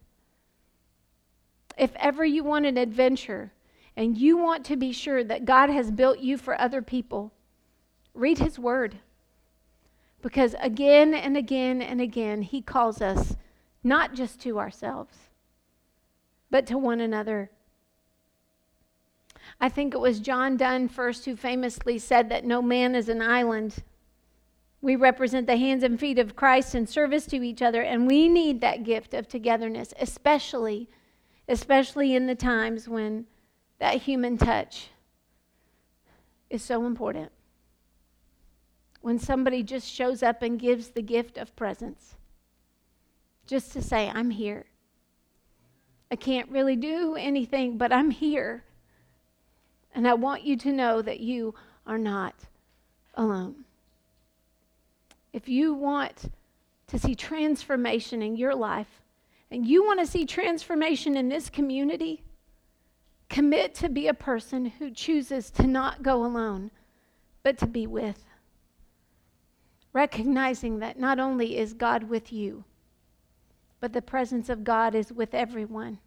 If 1.79 1.95
ever 1.95 2.23
you 2.23 2.43
want 2.43 2.67
an 2.67 2.77
adventure 2.77 3.53
and 3.97 4.15
you 4.15 4.37
want 4.37 4.65
to 4.65 4.77
be 4.77 4.91
sure 4.91 5.23
that 5.23 5.45
God 5.45 5.71
has 5.71 5.89
built 5.89 6.19
you 6.19 6.37
for 6.37 6.61
other 6.61 6.83
people, 6.83 7.33
read 8.13 8.37
His 8.37 8.59
Word. 8.59 8.99
Because 10.21 10.55
again 10.59 11.13
and 11.13 11.37
again 11.37 11.81
and 11.81 12.01
again, 12.01 12.41
he 12.41 12.61
calls 12.61 13.01
us 13.01 13.35
not 13.83 14.13
just 14.13 14.41
to 14.41 14.59
ourselves, 14.59 15.15
but 16.51 16.65
to 16.67 16.77
one 16.77 16.99
another. 16.99 17.49
I 19.61 19.69
think 19.69 19.93
it 19.93 19.99
was 19.99 20.19
John 20.19 20.57
Donne 20.57 20.89
first 20.89 21.25
who 21.25 21.35
famously 21.35 21.97
said 21.97 22.29
that 22.29 22.45
no 22.45 22.61
man 22.61 22.95
is 22.95 23.09
an 23.09 23.21
island. 23.21 23.83
We 24.81 24.95
represent 24.95 25.47
the 25.47 25.57
hands 25.57 25.83
and 25.83 25.99
feet 25.99 26.19
of 26.19 26.35
Christ 26.35 26.75
in 26.75 26.87
service 26.87 27.25
to 27.27 27.43
each 27.43 27.61
other, 27.61 27.81
and 27.81 28.07
we 28.07 28.27
need 28.29 28.61
that 28.61 28.83
gift 28.83 29.13
of 29.13 29.27
togetherness, 29.27 29.93
especially, 29.99 30.89
especially 31.47 32.15
in 32.15 32.27
the 32.27 32.35
times 32.35 32.87
when 32.87 33.25
that 33.79 34.01
human 34.03 34.37
touch 34.37 34.89
is 36.49 36.63
so 36.63 36.85
important 36.85 37.31
when 39.01 39.19
somebody 39.19 39.63
just 39.63 39.87
shows 39.87 40.21
up 40.21 40.41
and 40.41 40.59
gives 40.59 40.89
the 40.89 41.01
gift 41.01 41.37
of 41.37 41.55
presence. 41.55 42.15
Just 43.47 43.73
to 43.73 43.81
say, 43.81 44.11
I'm 44.13 44.29
here. 44.29 44.65
I 46.11 46.15
can't 46.15 46.49
really 46.49 46.75
do 46.75 47.15
anything, 47.15 47.77
but 47.77 47.93
I'm 47.93 48.11
here. 48.11 48.63
And 49.93 50.07
I 50.07 50.13
want 50.13 50.43
you 50.43 50.57
to 50.57 50.71
know 50.71 51.01
that 51.01 51.19
you 51.19 51.55
are 51.87 51.97
not 51.97 52.35
alone. 53.15 53.65
If 55.33 55.47
you 55.47 55.73
want 55.73 56.31
to 56.87 56.99
see 56.99 57.15
transformation 57.15 58.21
in 58.21 58.35
your 58.35 58.55
life, 58.55 59.01
and 59.51 59.65
you 59.65 59.83
want 59.83 59.99
to 59.99 60.07
see 60.07 60.25
transformation 60.25 61.17
in 61.17 61.29
this 61.29 61.49
community, 61.49 62.23
commit 63.29 63.73
to 63.75 63.89
be 63.89 64.07
a 64.07 64.13
person 64.13 64.65
who 64.65 64.91
chooses 64.91 65.49
to 65.51 65.65
not 65.65 66.03
go 66.03 66.23
alone, 66.23 66.71
but 67.43 67.57
to 67.59 67.67
be 67.67 67.87
with 67.87 68.25
recognizing 69.99 70.79
that 70.79 70.97
not 70.97 71.19
only 71.19 71.57
is 71.57 71.73
God 71.73 72.03
with 72.03 72.31
you, 72.31 72.63
but 73.81 73.91
the 73.91 74.01
presence 74.01 74.47
of 74.47 74.63
God 74.63 74.95
is 74.95 75.11
with 75.11 75.33
everyone. 75.33 75.99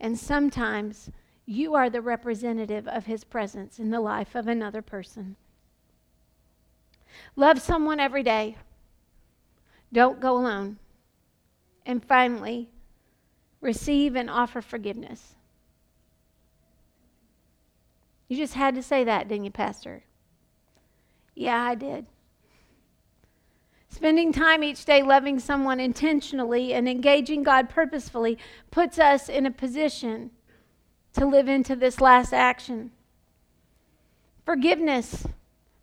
And 0.00 0.18
sometimes 0.18 1.08
you 1.46 1.76
are 1.76 1.88
the 1.88 2.00
representative 2.00 2.88
of 2.88 3.06
his 3.06 3.22
presence 3.22 3.78
in 3.78 3.90
the 3.90 4.00
life 4.00 4.34
of 4.34 4.48
another 4.48 4.82
person. 4.82 5.36
Love 7.36 7.60
someone 7.60 8.00
every 8.00 8.24
day. 8.24 8.56
Don't 9.92 10.18
go 10.18 10.36
alone. 10.36 10.76
And 11.86 12.04
finally, 12.04 12.70
receive 13.60 14.16
and 14.16 14.28
offer 14.28 14.60
forgiveness. 14.60 15.36
You 18.26 18.36
just 18.36 18.54
had 18.54 18.74
to 18.74 18.82
say 18.82 19.04
that, 19.04 19.28
didn't 19.28 19.44
you, 19.44 19.52
Pastor? 19.52 20.02
Yeah, 21.36 21.62
I 21.62 21.76
did. 21.76 22.06
Spending 23.96 24.30
time 24.30 24.62
each 24.62 24.84
day 24.84 25.02
loving 25.02 25.38
someone 25.38 25.80
intentionally 25.80 26.74
and 26.74 26.86
engaging 26.86 27.42
God 27.42 27.70
purposefully 27.70 28.36
puts 28.70 28.98
us 28.98 29.30
in 29.30 29.46
a 29.46 29.50
position 29.50 30.32
to 31.14 31.24
live 31.24 31.48
into 31.48 31.74
this 31.74 31.98
last 31.98 32.34
action. 32.34 32.90
Forgiveness, 34.44 35.26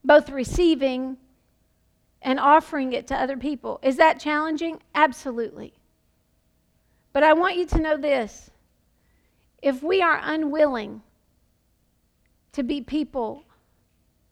both 0.04 0.30
receiving 0.30 1.18
and 2.22 2.40
offering 2.40 2.94
it 2.94 3.08
to 3.08 3.16
other 3.16 3.36
people. 3.36 3.80
Is 3.82 3.98
that 3.98 4.20
challenging? 4.20 4.78
Absolutely. 4.94 5.74
But 7.14 7.24
I 7.24 7.34
want 7.34 7.56
you 7.56 7.66
to 7.66 7.80
know 7.80 7.98
this 7.98 8.52
if 9.60 9.82
we 9.82 10.04
are 10.04 10.22
unwilling 10.22 11.02
to 12.52 12.62
be 12.62 12.80
people 12.80 13.44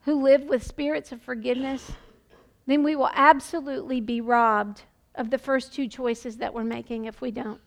who 0.02 0.22
live 0.22 0.44
with 0.44 0.62
spirits 0.62 1.12
of 1.12 1.20
forgiveness, 1.20 1.94
then 2.72 2.84
we 2.84 2.96
will 2.96 3.10
absolutely 3.14 4.00
be 4.00 4.22
robbed 4.22 4.84
of 5.16 5.30
the 5.30 5.38
first 5.38 5.74
two 5.74 5.88
choices 5.88 6.38
that 6.38 6.54
we're 6.54 6.64
making 6.64 7.06
if 7.06 7.20
we 7.20 7.32
don't. 7.32 7.60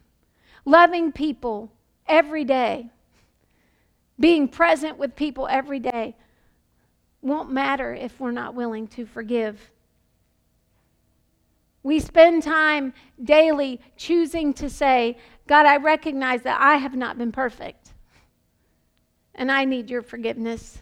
Loving 0.64 1.12
people 1.12 1.71
every 2.07 2.45
day, 2.45 2.90
being 4.19 4.49
present 4.49 4.97
with 4.97 5.14
people 5.14 5.47
every 5.51 5.79
day, 5.79 6.17
won't 7.21 7.51
matter 7.51 7.93
if 7.93 8.19
we're 8.21 8.31
not 8.31 8.55
willing 8.55 8.87
to 8.87 9.05
forgive. 9.05 9.71
We 11.83 12.01
spend 12.01 12.43
time 12.43 12.95
daily 13.23 13.81
choosing 13.97 14.55
to 14.55 14.71
say, 14.71 15.19
God, 15.47 15.67
I 15.67 15.77
recognize 15.77 16.43
that 16.43 16.59
I 16.61 16.77
have 16.77 16.97
not 16.97 17.19
been 17.19 17.33
perfect. 17.33 17.93
And 19.35 19.53
I 19.53 19.67
need 19.67 19.90
your 19.90 20.03
forgiveness. 20.03 20.81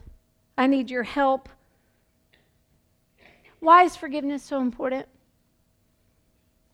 I 0.57 0.69
need 0.69 0.91
your 0.91 1.03
help. 1.03 1.49
Why 3.63 3.85
is 3.85 3.95
forgiveness 3.95 4.43
so 4.43 4.61
important? 4.61 5.07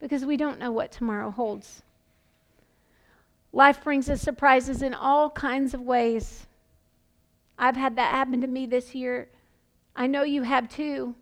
Because 0.01 0.25
we 0.25 0.39
don't 0.39 0.59
know 0.59 0.73
what 0.73 0.91
tomorrow 0.91 1.31
holds. 1.31 1.83
Life 3.53 3.85
brings 3.85 4.09
us 4.09 4.23
surprises 4.23 4.81
in 4.81 4.95
all 4.95 5.29
kinds 5.29 5.75
of 5.75 5.83
ways. 5.83 6.47
I've 7.59 7.77
had 7.77 7.97
that 7.97 8.13
happen 8.13 8.41
to 8.41 8.47
me 8.47 8.65
this 8.65 8.95
year. 8.95 9.29
I 9.95 10.07
know 10.07 10.23
you 10.23 10.45
have 10.45 10.71
too. 10.71 11.15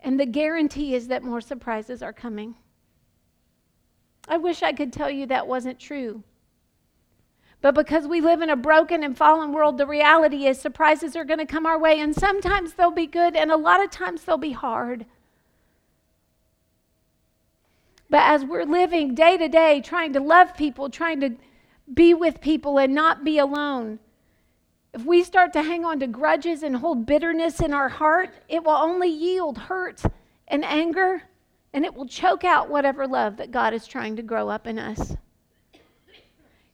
And 0.00 0.20
the 0.20 0.26
guarantee 0.26 0.94
is 0.94 1.08
that 1.08 1.22
more 1.22 1.40
surprises 1.40 2.02
are 2.02 2.12
coming. 2.12 2.54
I 4.28 4.36
wish 4.36 4.62
I 4.62 4.74
could 4.74 4.92
tell 4.92 5.08
you 5.08 5.24
that 5.28 5.46
wasn't 5.46 5.80
true. 5.80 6.22
But 7.62 7.76
because 7.76 8.08
we 8.08 8.20
live 8.20 8.42
in 8.42 8.50
a 8.50 8.56
broken 8.56 9.04
and 9.04 9.16
fallen 9.16 9.52
world, 9.52 9.78
the 9.78 9.86
reality 9.86 10.46
is 10.46 10.60
surprises 10.60 11.14
are 11.14 11.24
going 11.24 11.38
to 11.38 11.46
come 11.46 11.64
our 11.64 11.78
way, 11.78 12.00
and 12.00 12.14
sometimes 12.14 12.74
they'll 12.74 12.90
be 12.90 13.06
good, 13.06 13.36
and 13.36 13.52
a 13.52 13.56
lot 13.56 13.82
of 13.82 13.90
times 13.90 14.24
they'll 14.24 14.36
be 14.36 14.50
hard. 14.50 15.06
But 18.10 18.22
as 18.22 18.44
we're 18.44 18.64
living 18.64 19.14
day 19.14 19.36
to 19.36 19.48
day, 19.48 19.80
trying 19.80 20.12
to 20.14 20.20
love 20.20 20.56
people, 20.56 20.90
trying 20.90 21.20
to 21.20 21.36
be 21.94 22.12
with 22.12 22.40
people 22.40 22.78
and 22.78 22.92
not 22.94 23.24
be 23.24 23.38
alone, 23.38 24.00
if 24.92 25.04
we 25.04 25.22
start 25.22 25.52
to 25.52 25.62
hang 25.62 25.84
on 25.84 26.00
to 26.00 26.08
grudges 26.08 26.64
and 26.64 26.76
hold 26.76 27.06
bitterness 27.06 27.60
in 27.60 27.72
our 27.72 27.88
heart, 27.88 28.30
it 28.48 28.64
will 28.64 28.72
only 28.72 29.08
yield 29.08 29.56
hurt 29.56 30.02
and 30.48 30.64
anger, 30.64 31.22
and 31.72 31.84
it 31.84 31.94
will 31.94 32.06
choke 32.06 32.42
out 32.42 32.68
whatever 32.68 33.06
love 33.06 33.36
that 33.36 33.52
God 33.52 33.72
is 33.72 33.86
trying 33.86 34.16
to 34.16 34.22
grow 34.22 34.48
up 34.48 34.66
in 34.66 34.80
us. 34.80 35.16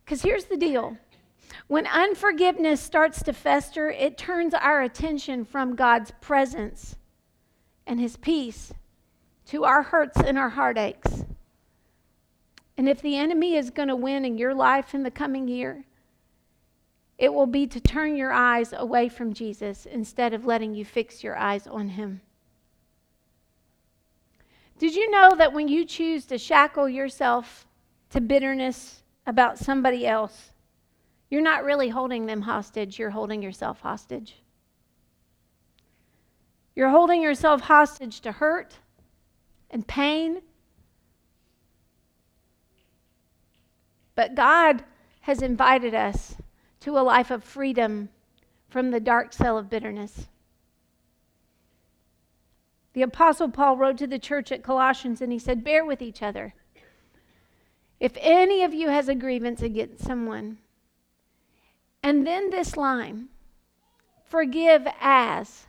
Because 0.08 0.22
here's 0.22 0.46
the 0.46 0.56
deal 0.56 0.96
when 1.66 1.86
unforgiveness 1.86 2.80
starts 2.80 3.22
to 3.24 3.34
fester, 3.34 3.90
it 3.90 4.16
turns 4.16 4.54
our 4.54 4.80
attention 4.80 5.44
from 5.44 5.76
God's 5.76 6.12
presence 6.22 6.96
and 7.86 8.00
His 8.00 8.16
peace 8.16 8.72
to 9.48 9.64
our 9.64 9.82
hurts 9.82 10.18
and 10.18 10.38
our 10.38 10.48
heartaches. 10.48 11.26
And 12.78 12.88
if 12.88 13.02
the 13.02 13.18
enemy 13.18 13.54
is 13.54 13.68
going 13.68 13.88
to 13.88 13.96
win 13.96 14.24
in 14.24 14.38
your 14.38 14.54
life 14.54 14.94
in 14.94 15.02
the 15.02 15.10
coming 15.10 15.46
year, 15.46 15.84
it 17.18 17.34
will 17.34 17.46
be 17.46 17.66
to 17.66 17.78
turn 17.78 18.16
your 18.16 18.32
eyes 18.32 18.72
away 18.72 19.10
from 19.10 19.34
Jesus 19.34 19.84
instead 19.84 20.32
of 20.32 20.46
letting 20.46 20.74
you 20.74 20.86
fix 20.86 21.22
your 21.22 21.36
eyes 21.36 21.66
on 21.66 21.90
Him. 21.90 22.22
Did 24.78 24.94
you 24.94 25.10
know 25.10 25.34
that 25.36 25.52
when 25.52 25.68
you 25.68 25.84
choose 25.84 26.24
to 26.26 26.38
shackle 26.38 26.88
yourself 26.88 27.66
to 28.08 28.22
bitterness 28.22 29.02
about 29.28 29.58
somebody 29.58 30.06
else, 30.06 30.52
you're 31.30 31.42
not 31.42 31.62
really 31.62 31.90
holding 31.90 32.24
them 32.24 32.40
hostage, 32.40 32.98
you're 32.98 33.10
holding 33.10 33.42
yourself 33.42 33.80
hostage. 33.82 34.42
You're 36.74 36.88
holding 36.88 37.22
yourself 37.22 37.60
hostage 37.60 38.22
to 38.22 38.32
hurt 38.32 38.78
and 39.70 39.86
pain. 39.86 40.40
But 44.14 44.34
God 44.34 44.82
has 45.20 45.42
invited 45.42 45.94
us 45.94 46.36
to 46.80 46.98
a 46.98 47.00
life 47.00 47.30
of 47.30 47.44
freedom 47.44 48.08
from 48.70 48.90
the 48.90 49.00
dark 49.00 49.34
cell 49.34 49.58
of 49.58 49.68
bitterness. 49.68 50.28
The 52.94 53.02
Apostle 53.02 53.50
Paul 53.50 53.76
wrote 53.76 53.98
to 53.98 54.06
the 54.06 54.18
church 54.18 54.50
at 54.50 54.62
Colossians 54.62 55.20
and 55.20 55.32
he 55.32 55.38
said, 55.38 55.62
Bear 55.62 55.84
with 55.84 56.00
each 56.00 56.22
other. 56.22 56.54
If 58.00 58.12
any 58.20 58.62
of 58.62 58.72
you 58.72 58.88
has 58.88 59.08
a 59.08 59.14
grievance 59.14 59.62
against 59.62 60.04
someone, 60.04 60.58
and 62.02 62.26
then 62.26 62.50
this 62.50 62.76
line 62.76 63.28
forgive 64.24 64.86
as 65.00 65.66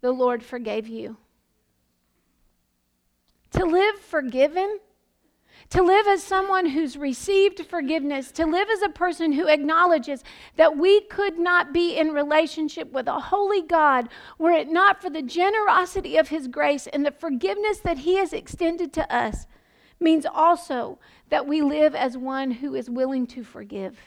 the 0.00 0.12
Lord 0.12 0.42
forgave 0.42 0.88
you. 0.88 1.16
To 3.52 3.66
live 3.66 3.98
forgiven, 3.98 4.80
to 5.70 5.82
live 5.82 6.06
as 6.06 6.22
someone 6.22 6.66
who's 6.66 6.96
received 6.96 7.66
forgiveness, 7.66 8.32
to 8.32 8.46
live 8.46 8.68
as 8.70 8.82
a 8.82 8.88
person 8.88 9.32
who 9.32 9.48
acknowledges 9.48 10.24
that 10.56 10.76
we 10.76 11.02
could 11.02 11.38
not 11.38 11.72
be 11.72 11.96
in 11.96 12.12
relationship 12.12 12.90
with 12.92 13.06
a 13.06 13.20
holy 13.20 13.62
God 13.62 14.08
were 14.38 14.52
it 14.52 14.68
not 14.68 15.00
for 15.00 15.10
the 15.10 15.22
generosity 15.22 16.16
of 16.16 16.28
His 16.28 16.48
grace 16.48 16.86
and 16.86 17.04
the 17.04 17.10
forgiveness 17.10 17.78
that 17.80 17.98
He 17.98 18.16
has 18.16 18.32
extended 18.32 18.92
to 18.94 19.14
us, 19.14 19.46
means 20.02 20.26
also 20.26 20.98
that 21.30 21.46
we 21.46 21.62
live 21.62 21.94
as 21.94 22.16
one 22.16 22.50
who 22.50 22.74
is 22.74 22.90
willing 22.90 23.26
to 23.28 23.42
forgive. 23.42 23.98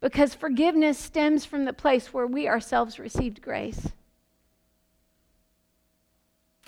Because 0.00 0.34
forgiveness 0.34 0.98
stems 0.98 1.44
from 1.44 1.64
the 1.64 1.72
place 1.72 2.12
where 2.12 2.26
we 2.26 2.46
ourselves 2.46 2.98
received 2.98 3.40
grace. 3.40 3.88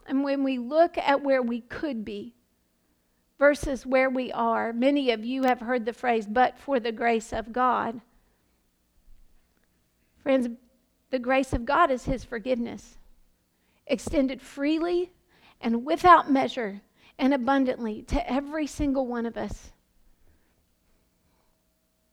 And 0.09 0.25
when 0.25 0.42
we 0.42 0.59
look 0.59 0.97
at 0.97 1.23
where 1.23 1.42
we 1.42 1.61
could 1.61 2.05
be 2.05 2.35
versus 3.38 3.85
where 3.85 4.09
we 4.09 4.33
are, 4.33 4.73
many 4.73 5.11
of 5.11 5.25
you 5.25 5.42
have 5.42 5.61
heard 5.61 5.85
the 5.85 5.92
phrase, 5.92 6.27
but 6.27 6.59
for 6.59 6.81
the 6.81 6.92
grace 6.92 7.33
of 7.33 7.53
God. 7.53 8.01
Friends, 10.23 10.49
the 11.11 11.19
grace 11.19 11.53
of 11.53 11.64
God 11.64 11.90
is 11.90 12.05
His 12.05 12.25
forgiveness, 12.25 12.97
extended 13.87 14.40
freely 14.40 15.12
and 15.61 15.85
without 15.85 16.31
measure 16.31 16.83
and 17.19 17.33
abundantly 17.33 18.03
to 18.03 18.31
every 18.31 18.66
single 18.66 19.07
one 19.07 19.27
of 19.27 19.37
us 19.37 19.73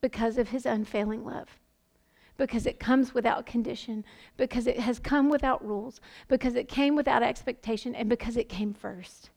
because 0.01 0.38
of 0.38 0.49
his 0.49 0.65
unfailing 0.65 1.23
love. 1.25 1.47
Because 2.36 2.65
it 2.65 2.79
comes 2.79 3.13
without 3.13 3.45
condition, 3.45 4.03
because 4.38 4.65
it 4.65 4.79
has 4.79 4.97
come 4.99 5.29
without 5.29 5.63
rules, 5.65 6.01
because 6.27 6.56
it 6.56 6.67
came 6.67 6.95
without 6.95 7.21
expectation, 7.21 7.93
and 7.93 8.10
because 8.10 8.38
it 8.38 8.49
came 8.49 8.73
first. 8.73 9.29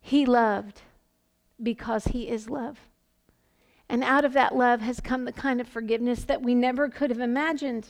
He 0.00 0.24
loved 0.24 0.82
because 1.62 2.06
he 2.06 2.28
is 2.28 2.48
love. 2.48 2.78
And 3.88 4.04
out 4.04 4.24
of 4.24 4.32
that 4.34 4.54
love 4.54 4.80
has 4.80 5.00
come 5.00 5.24
the 5.24 5.32
kind 5.32 5.60
of 5.60 5.66
forgiveness 5.66 6.24
that 6.24 6.42
we 6.42 6.54
never 6.54 6.88
could 6.88 7.10
have 7.10 7.20
imagined. 7.20 7.88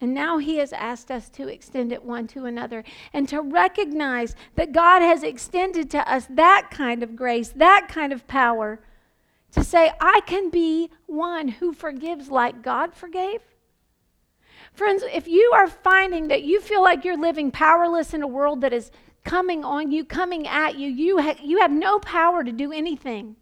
And 0.00 0.14
now 0.14 0.38
he 0.38 0.56
has 0.56 0.72
asked 0.72 1.10
us 1.10 1.28
to 1.30 1.48
extend 1.48 1.92
it 1.92 2.02
one 2.02 2.26
to 2.28 2.46
another 2.46 2.84
and 3.12 3.28
to 3.28 3.42
recognize 3.42 4.34
that 4.54 4.72
God 4.72 5.02
has 5.02 5.22
extended 5.22 5.90
to 5.90 6.10
us 6.10 6.26
that 6.30 6.68
kind 6.70 7.02
of 7.02 7.14
grace, 7.14 7.50
that 7.50 7.88
kind 7.88 8.12
of 8.12 8.26
power 8.26 8.80
to 9.52 9.62
say, 9.62 9.92
I 10.00 10.20
can 10.26 10.48
be 10.48 10.90
one 11.06 11.48
who 11.48 11.72
forgives 11.72 12.30
like 12.30 12.62
God 12.62 12.94
forgave. 12.94 13.40
Friends, 14.72 15.02
if 15.12 15.26
you 15.26 15.50
are 15.54 15.68
finding 15.68 16.28
that 16.28 16.44
you 16.44 16.60
feel 16.60 16.82
like 16.82 17.04
you're 17.04 17.16
living 17.18 17.50
powerless 17.50 18.14
in 18.14 18.22
a 18.22 18.26
world 18.26 18.60
that 18.60 18.72
is 18.72 18.90
coming 19.24 19.64
on 19.64 19.90
you, 19.90 20.04
coming 20.04 20.46
at 20.46 20.78
you, 20.78 20.88
you, 20.88 21.20
ha- 21.20 21.40
you 21.42 21.58
have 21.58 21.72
no 21.72 21.98
power 21.98 22.42
to 22.44 22.52
do 22.52 22.72
anything 22.72 23.36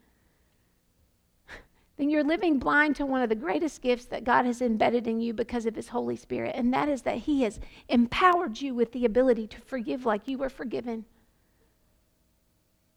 then 1.99 2.09
you're 2.09 2.25
living 2.25 2.61
blind 2.61 2.95
to 2.97 3.05
one 3.05 3.23
of 3.23 3.29
the 3.29 3.35
greatest 3.35 3.83
gifts 3.83 4.07
that 4.07 4.25
God 4.25 4.47
has 4.47 4.63
embedded 4.63 5.09
in 5.09 5.21
you 5.21 5.35
because 5.35 5.67
of 5.67 5.75
His 5.75 5.89
Holy 5.89 6.17
Spirit, 6.17 6.55
and 6.55 6.73
that 6.73 6.89
is 6.89 7.03
that 7.03 7.19
He 7.19 7.43
has 7.43 7.59
empowered 7.89 8.61
you 8.61 8.73
with 8.75 8.93
the 8.93 9.05
ability 9.05 9.49
to 9.49 9.61
forgive 9.61 10.07
like 10.07 10.29
you 10.29 10.39
were 10.39 10.49
forgiven. 10.49 11.05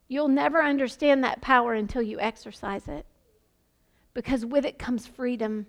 You'll 0.07 0.27
never 0.27 0.61
understand 0.61 1.23
that 1.23 1.41
power 1.41 1.73
until 1.73 2.03
you 2.03 2.19
exercise 2.19 2.87
it, 2.87 3.05
because 4.13 4.45
with 4.45 4.65
it 4.65 4.77
comes 4.77 5.07
freedom. 5.07 5.65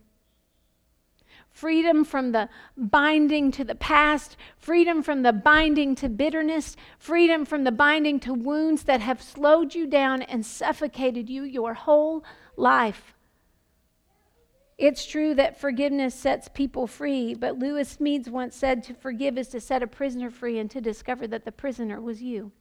Freedom 1.49 2.05
from 2.05 2.33
the 2.33 2.49
binding 2.77 3.51
to 3.53 3.65
the 3.65 3.75
past, 3.75 4.37
freedom 4.59 5.03
from 5.03 5.23
the 5.23 5.33
binding 5.33 5.95
to 5.95 6.09
bitterness, 6.09 6.77
freedom 6.99 7.45
from 7.47 7.65
the 7.65 7.73
binding 7.73 8.21
to 8.21 8.35
wounds 8.35 8.83
that 8.85 9.01
have 9.01 9.23
slowed 9.23 9.75
you 9.75 9.87
down 9.87 10.21
and 10.23 10.45
suffocated 10.45 11.31
you 11.31 11.45
your 11.45 11.75
whole 11.75 12.25
life. 12.57 13.15
It's 14.79 15.05
true 15.07 15.35
that 15.35 15.61
forgiveness 15.61 16.15
sets 16.15 16.49
people 16.49 16.87
free, 16.87 17.35
but 17.35 17.59
Lewis 17.59 17.97
Smedes 17.97 18.29
once 18.29 18.57
said 18.57 18.83
to 18.85 18.95
forgive 18.95 19.39
is 19.39 19.49
to 19.49 19.61
set 19.61 19.83
a 19.83 19.87
prisoner 19.87 20.31
free 20.31 20.59
and 20.59 20.71
to 20.71 20.81
discover 20.81 21.27
that 21.29 21.45
the 21.45 21.53
prisoner 21.53 22.01
was 22.01 22.23
you. 22.23 22.53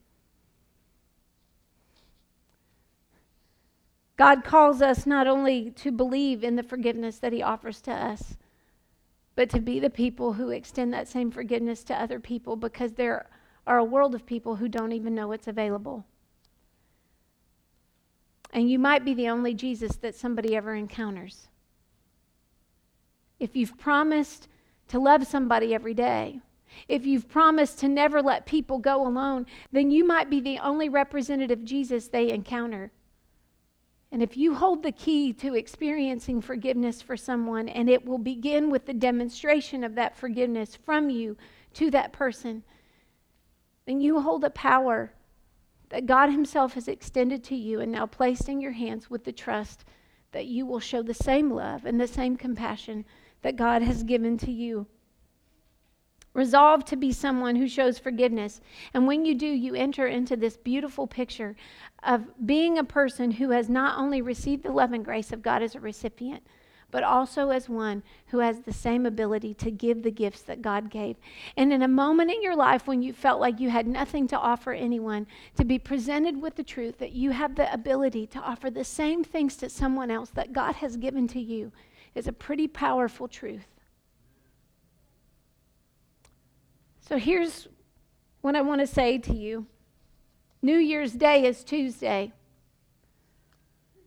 God 4.17 4.43
calls 4.43 4.81
us 4.81 5.07
not 5.07 5.25
only 5.25 5.71
to 5.71 5.91
believe 5.91 6.43
in 6.43 6.55
the 6.55 6.63
forgiveness 6.63 7.17
that 7.17 7.33
He 7.33 7.41
offers 7.41 7.81
to 7.81 7.91
us, 7.91 8.37
but 9.35 9.49
to 9.49 9.59
be 9.59 9.79
the 9.79 9.89
people 9.89 10.33
who 10.33 10.49
extend 10.49 10.93
that 10.93 11.07
same 11.07 11.31
forgiveness 11.31 11.83
to 11.85 11.99
other 11.99 12.19
people 12.19 12.55
because 12.55 12.91
there 12.93 13.27
are 13.65 13.77
a 13.77 13.83
world 13.83 14.13
of 14.13 14.25
people 14.25 14.57
who 14.57 14.67
don't 14.67 14.91
even 14.91 15.15
know 15.15 15.31
it's 15.31 15.47
available. 15.47 16.05
And 18.53 18.69
you 18.69 18.77
might 18.77 19.05
be 19.05 19.13
the 19.13 19.29
only 19.29 19.53
Jesus 19.53 19.95
that 19.95 20.13
somebody 20.13 20.55
ever 20.55 20.75
encounters 20.75 21.47
if 23.41 23.55
you've 23.55 23.77
promised 23.77 24.47
to 24.87 24.99
love 24.99 25.25
somebody 25.25 25.73
every 25.73 25.95
day, 25.95 26.39
if 26.87 27.05
you've 27.05 27.27
promised 27.27 27.79
to 27.79 27.87
never 27.87 28.21
let 28.21 28.45
people 28.45 28.77
go 28.77 29.05
alone, 29.05 29.47
then 29.71 29.89
you 29.89 30.05
might 30.05 30.29
be 30.29 30.39
the 30.39 30.59
only 30.59 30.87
representative 30.87 31.65
Jesus 31.65 32.07
they 32.07 32.29
encounter. 32.29 32.91
And 34.11 34.21
if 34.21 34.37
you 34.37 34.55
hold 34.55 34.83
the 34.83 34.91
key 34.91 35.33
to 35.33 35.55
experiencing 35.55 36.41
forgiveness 36.41 37.01
for 37.01 37.17
someone, 37.17 37.67
and 37.67 37.89
it 37.89 38.05
will 38.05 38.19
begin 38.19 38.69
with 38.69 38.85
the 38.85 38.93
demonstration 38.93 39.83
of 39.83 39.95
that 39.95 40.15
forgiveness 40.15 40.75
from 40.75 41.09
you 41.09 41.35
to 41.73 41.89
that 41.91 42.13
person, 42.13 42.63
then 43.87 44.01
you 44.01 44.21
hold 44.21 44.43
a 44.43 44.49
power 44.51 45.13
that 45.89 46.05
God 46.05 46.29
Himself 46.29 46.73
has 46.75 46.87
extended 46.87 47.43
to 47.45 47.55
you 47.55 47.79
and 47.79 47.91
now 47.91 48.05
placed 48.05 48.47
in 48.47 48.61
your 48.61 48.73
hands 48.73 49.09
with 49.09 49.23
the 49.23 49.31
trust 49.31 49.83
that 50.31 50.45
you 50.45 50.65
will 50.65 50.79
show 50.79 51.01
the 51.01 51.13
same 51.13 51.49
love 51.49 51.85
and 51.85 51.99
the 51.99 52.07
same 52.07 52.37
compassion 52.37 53.03
that 53.41 53.55
God 53.55 53.81
has 53.81 54.03
given 54.03 54.37
to 54.39 54.51
you. 54.51 54.87
Resolve 56.33 56.85
to 56.85 56.95
be 56.95 57.11
someone 57.11 57.57
who 57.57 57.67
shows 57.67 57.99
forgiveness. 57.99 58.61
And 58.93 59.05
when 59.05 59.25
you 59.25 59.35
do, 59.35 59.45
you 59.45 59.75
enter 59.75 60.07
into 60.07 60.37
this 60.37 60.55
beautiful 60.55 61.05
picture 61.05 61.57
of 62.03 62.25
being 62.45 62.77
a 62.77 62.83
person 62.85 63.31
who 63.31 63.49
has 63.49 63.69
not 63.69 63.97
only 63.97 64.21
received 64.21 64.63
the 64.63 64.71
love 64.71 64.93
and 64.93 65.03
grace 65.03 65.33
of 65.33 65.41
God 65.41 65.61
as 65.61 65.75
a 65.75 65.81
recipient, 65.81 66.43
but 66.89 67.03
also 67.03 67.49
as 67.49 67.67
one 67.67 68.03
who 68.27 68.39
has 68.39 68.59
the 68.59 68.73
same 68.73 69.05
ability 69.05 69.53
to 69.55 69.71
give 69.71 70.03
the 70.03 70.11
gifts 70.11 70.41
that 70.43 70.61
God 70.61 70.89
gave. 70.89 71.17
And 71.57 71.73
in 71.73 71.81
a 71.81 71.87
moment 71.87 72.31
in 72.31 72.41
your 72.41 72.55
life 72.55 72.87
when 72.87 73.01
you 73.01 73.13
felt 73.13 73.39
like 73.39 73.59
you 73.59 73.69
had 73.69 73.87
nothing 73.87 74.27
to 74.27 74.37
offer 74.37 74.73
anyone, 74.73 75.27
to 75.55 75.65
be 75.65 75.79
presented 75.79 76.41
with 76.41 76.55
the 76.55 76.63
truth 76.63 76.97
that 76.99 77.13
you 77.13 77.31
have 77.31 77.55
the 77.55 77.71
ability 77.73 78.27
to 78.27 78.39
offer 78.39 78.69
the 78.69 78.83
same 78.83 79.23
things 79.23 79.55
to 79.57 79.69
someone 79.69 80.11
else 80.11 80.29
that 80.31 80.53
God 80.53 80.75
has 80.75 80.97
given 80.97 81.27
to 81.29 81.39
you 81.39 81.71
is 82.15 82.27
a 82.27 82.33
pretty 82.33 82.67
powerful 82.67 83.27
truth. 83.27 83.67
So 86.99 87.17
here's 87.17 87.67
what 88.41 88.55
I 88.55 88.61
want 88.61 88.81
to 88.81 88.87
say 88.87 89.17
to 89.19 89.33
you 89.33 89.65
New 90.61 90.77
Year's 90.77 91.13
Day 91.13 91.45
is 91.45 91.63
Tuesday. 91.63 92.31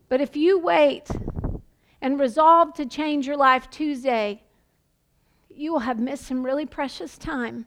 But 0.09 0.21
if 0.21 0.37
you 0.37 0.59
wait 0.59 1.09
and 2.01 2.21
resolve 2.21 2.75
to 2.75 2.87
change 2.87 3.27
your 3.27 3.37
life 3.37 3.71
Tuesday, 3.71 4.43
you 5.49 5.73
will 5.73 5.81
have 5.81 5.99
missed 5.99 6.27
some 6.27 6.45
really 6.45 6.67
precious 6.67 7.17
time 7.17 7.67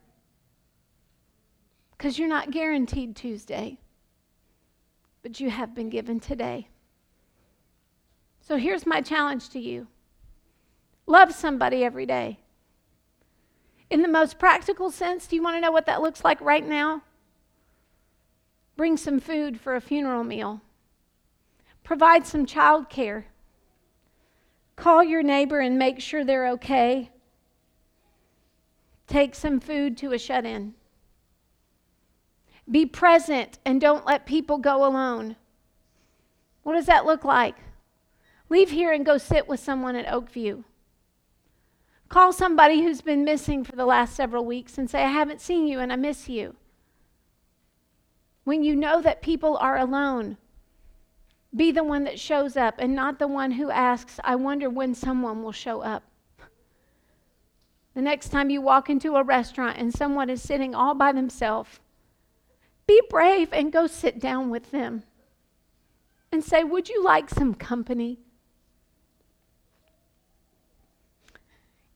because 1.91 2.19
you're 2.19 2.27
not 2.27 2.51
guaranteed 2.51 3.15
Tuesday, 3.15 3.79
but 5.23 5.39
you 5.39 5.49
have 5.49 5.73
been 5.73 5.89
given 5.89 6.19
today. 6.19 6.67
So 8.39 8.57
here's 8.57 8.85
my 8.85 9.01
challenge 9.01 9.49
to 9.49 9.59
you 9.59 9.87
love 11.07 11.33
somebody 11.33 11.83
every 11.83 12.05
day. 12.05 12.39
In 13.89 14.01
the 14.01 14.07
most 14.07 14.37
practical 14.37 14.91
sense, 14.91 15.25
do 15.25 15.35
you 15.35 15.41
want 15.41 15.55
to 15.55 15.61
know 15.61 15.71
what 15.71 15.85
that 15.85 16.01
looks 16.01 16.23
like 16.23 16.39
right 16.41 16.67
now? 16.67 17.01
Bring 18.75 18.97
some 18.97 19.19
food 19.19 19.59
for 19.59 19.75
a 19.75 19.81
funeral 19.81 20.23
meal. 20.23 20.61
Provide 21.83 22.27
some 22.27 22.45
child 22.45 22.89
care. 22.89 23.27
Call 24.75 25.03
your 25.03 25.23
neighbor 25.23 25.59
and 25.59 25.79
make 25.79 25.99
sure 25.99 26.23
they're 26.23 26.49
okay. 26.49 27.09
Take 29.07 29.33
some 29.33 29.59
food 29.59 29.97
to 29.97 30.11
a 30.11 30.19
shut 30.19 30.45
in. 30.45 30.75
Be 32.69 32.85
present 32.85 33.57
and 33.65 33.79
don't 33.79 34.05
let 34.05 34.25
people 34.25 34.57
go 34.57 34.85
alone. 34.85 35.37
What 36.63 36.73
does 36.73 36.87
that 36.87 37.05
look 37.05 37.23
like? 37.23 37.55
Leave 38.49 38.71
here 38.71 38.91
and 38.91 39.05
go 39.05 39.17
sit 39.17 39.47
with 39.47 39.61
someone 39.61 39.95
at 39.95 40.05
Oakview. 40.07 40.65
Call 42.09 42.31
somebody 42.31 42.81
who's 42.81 43.01
been 43.01 43.23
missing 43.23 43.63
for 43.63 43.75
the 43.75 43.85
last 43.85 44.15
several 44.15 44.45
weeks 44.45 44.77
and 44.77 44.89
say, 44.89 45.03
I 45.03 45.11
haven't 45.11 45.41
seen 45.41 45.67
you 45.67 45.79
and 45.79 45.91
I 45.91 45.97
miss 45.97 46.29
you. 46.29 46.55
When 48.45 48.63
you 48.63 48.75
know 48.75 49.01
that 49.01 49.21
people 49.21 49.57
are 49.57 49.77
alone, 49.77 50.37
be 51.55 51.71
the 51.71 51.83
one 51.83 52.05
that 52.05 52.19
shows 52.19 52.55
up 52.55 52.75
and 52.79 52.95
not 52.95 53.19
the 53.19 53.27
one 53.27 53.51
who 53.51 53.69
asks, 53.69 54.19
I 54.23 54.35
wonder 54.35 54.69
when 54.69 54.95
someone 54.95 55.43
will 55.43 55.51
show 55.51 55.81
up. 55.81 56.03
The 57.93 58.01
next 58.01 58.29
time 58.29 58.49
you 58.49 58.61
walk 58.61 58.89
into 58.89 59.15
a 59.15 59.23
restaurant 59.23 59.77
and 59.77 59.93
someone 59.93 60.29
is 60.29 60.41
sitting 60.41 60.75
all 60.75 60.93
by 60.93 61.11
themselves, 61.11 61.79
be 62.85 63.01
brave 63.09 63.51
and 63.51 63.71
go 63.71 63.87
sit 63.87 64.19
down 64.19 64.49
with 64.49 64.71
them 64.71 65.03
and 66.31 66.43
say, 66.43 66.63
Would 66.63 66.89
you 66.89 67.03
like 67.03 67.29
some 67.29 67.53
company? 67.53 68.19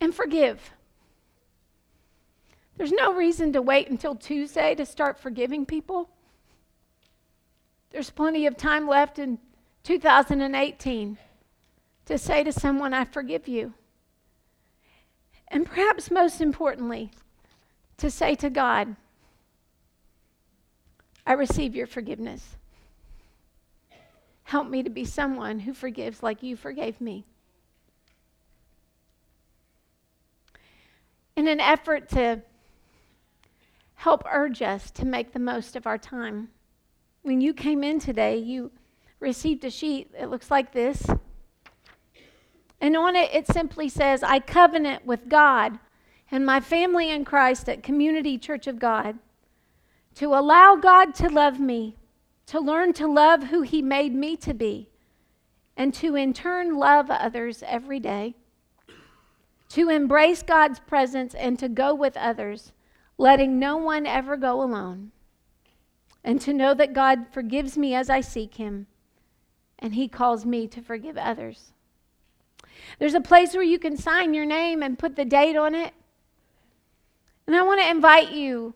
And 0.01 0.13
forgive. 0.13 0.73
There's 2.75 2.91
no 2.91 3.13
reason 3.13 3.53
to 3.53 3.61
wait 3.61 3.89
until 3.89 4.15
Tuesday 4.15 4.73
to 4.75 4.85
start 4.85 5.19
forgiving 5.19 5.65
people. 5.65 6.09
There's 7.91 8.09
plenty 8.09 8.47
of 8.47 8.57
time 8.57 8.87
left 8.87 9.19
in 9.19 9.37
2018 9.83 11.17
to 12.05 12.17
say 12.17 12.43
to 12.43 12.51
someone, 12.51 12.93
I 12.93 13.05
forgive 13.05 13.47
you. 13.47 13.73
And 15.49 15.65
perhaps 15.65 16.09
most 16.09 16.41
importantly, 16.41 17.11
to 17.97 18.09
say 18.09 18.33
to 18.35 18.49
God, 18.49 18.95
I 21.27 21.33
receive 21.33 21.75
your 21.75 21.87
forgiveness. 21.87 22.55
Help 24.43 24.67
me 24.67 24.81
to 24.81 24.89
be 24.89 25.05
someone 25.05 25.59
who 25.59 25.73
forgives 25.73 26.23
like 26.23 26.41
you 26.41 26.55
forgave 26.55 26.99
me. 26.99 27.25
In 31.35 31.47
an 31.47 31.59
effort 31.59 32.09
to 32.09 32.41
help 33.95 34.23
urge 34.29 34.61
us 34.61 34.91
to 34.91 35.05
make 35.05 35.33
the 35.33 35.39
most 35.39 35.75
of 35.75 35.87
our 35.87 35.97
time, 35.97 36.49
when 37.21 37.39
you 37.39 37.53
came 37.53 37.83
in 37.83 37.99
today, 37.99 38.37
you 38.37 38.71
received 39.19 39.63
a 39.63 39.69
sheet. 39.69 40.11
It 40.17 40.29
looks 40.29 40.49
like 40.49 40.73
this. 40.73 41.05
And 42.81 42.97
on 42.97 43.15
it, 43.15 43.29
it 43.33 43.47
simply 43.47 43.87
says, 43.87 44.23
I 44.23 44.39
covenant 44.39 45.05
with 45.05 45.29
God 45.29 45.79
and 46.31 46.45
my 46.45 46.59
family 46.59 47.11
in 47.11 47.25
Christ 47.25 47.69
at 47.69 47.83
Community 47.83 48.37
Church 48.37 48.65
of 48.65 48.79
God 48.79 49.19
to 50.15 50.33
allow 50.33 50.75
God 50.75 51.13
to 51.15 51.29
love 51.29 51.59
me, 51.59 51.95
to 52.47 52.59
learn 52.59 52.93
to 52.93 53.07
love 53.07 53.43
who 53.45 53.61
He 53.61 53.81
made 53.81 54.13
me 54.13 54.35
to 54.37 54.53
be, 54.53 54.89
and 55.77 55.93
to 55.95 56.15
in 56.15 56.33
turn 56.33 56.75
love 56.75 57.09
others 57.09 57.63
every 57.65 57.99
day, 57.99 58.35
to 59.73 59.89
embrace 59.89 60.43
God's 60.43 60.79
presence 60.79 61.33
and 61.33 61.57
to 61.59 61.69
go 61.69 61.93
with 61.93 62.17
others, 62.17 62.73
letting 63.17 63.57
no 63.57 63.77
one 63.77 64.05
ever 64.05 64.35
go 64.35 64.61
alone 64.61 65.11
and 66.23 66.39
to 66.41 66.53
know 66.53 66.73
that 66.73 66.93
God 66.93 67.25
forgives 67.31 67.77
me 67.77 67.95
as 67.95 68.09
I 68.09 68.21
seek 68.21 68.55
Him, 68.55 68.87
and 69.79 69.95
He 69.95 70.07
calls 70.07 70.45
me 70.45 70.67
to 70.67 70.81
forgive 70.81 71.17
others. 71.17 71.71
There's 72.99 73.13
a 73.13 73.21
place 73.21 73.53
where 73.53 73.63
you 73.63 73.79
can 73.79 73.97
sign 73.97 74.33
your 74.33 74.45
name 74.45 74.83
and 74.83 74.99
put 74.99 75.15
the 75.15 75.25
date 75.25 75.55
on 75.55 75.73
it. 75.73 75.93
And 77.47 77.55
I 77.55 77.63
want 77.63 77.81
to 77.81 77.89
invite 77.89 78.31
you, 78.31 78.75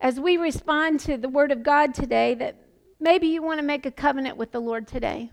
as 0.00 0.18
we 0.18 0.36
respond 0.36 1.00
to 1.00 1.16
the 1.16 1.28
Word 1.28 1.52
of 1.52 1.62
God 1.62 1.92
today, 1.92 2.34
that 2.34 2.56
maybe 2.98 3.26
you 3.26 3.42
want 3.42 3.58
to 3.58 3.66
make 3.66 3.84
a 3.84 3.90
covenant 3.90 4.36
with 4.36 4.52
the 4.52 4.60
Lord 4.60 4.86
today. 4.86 5.30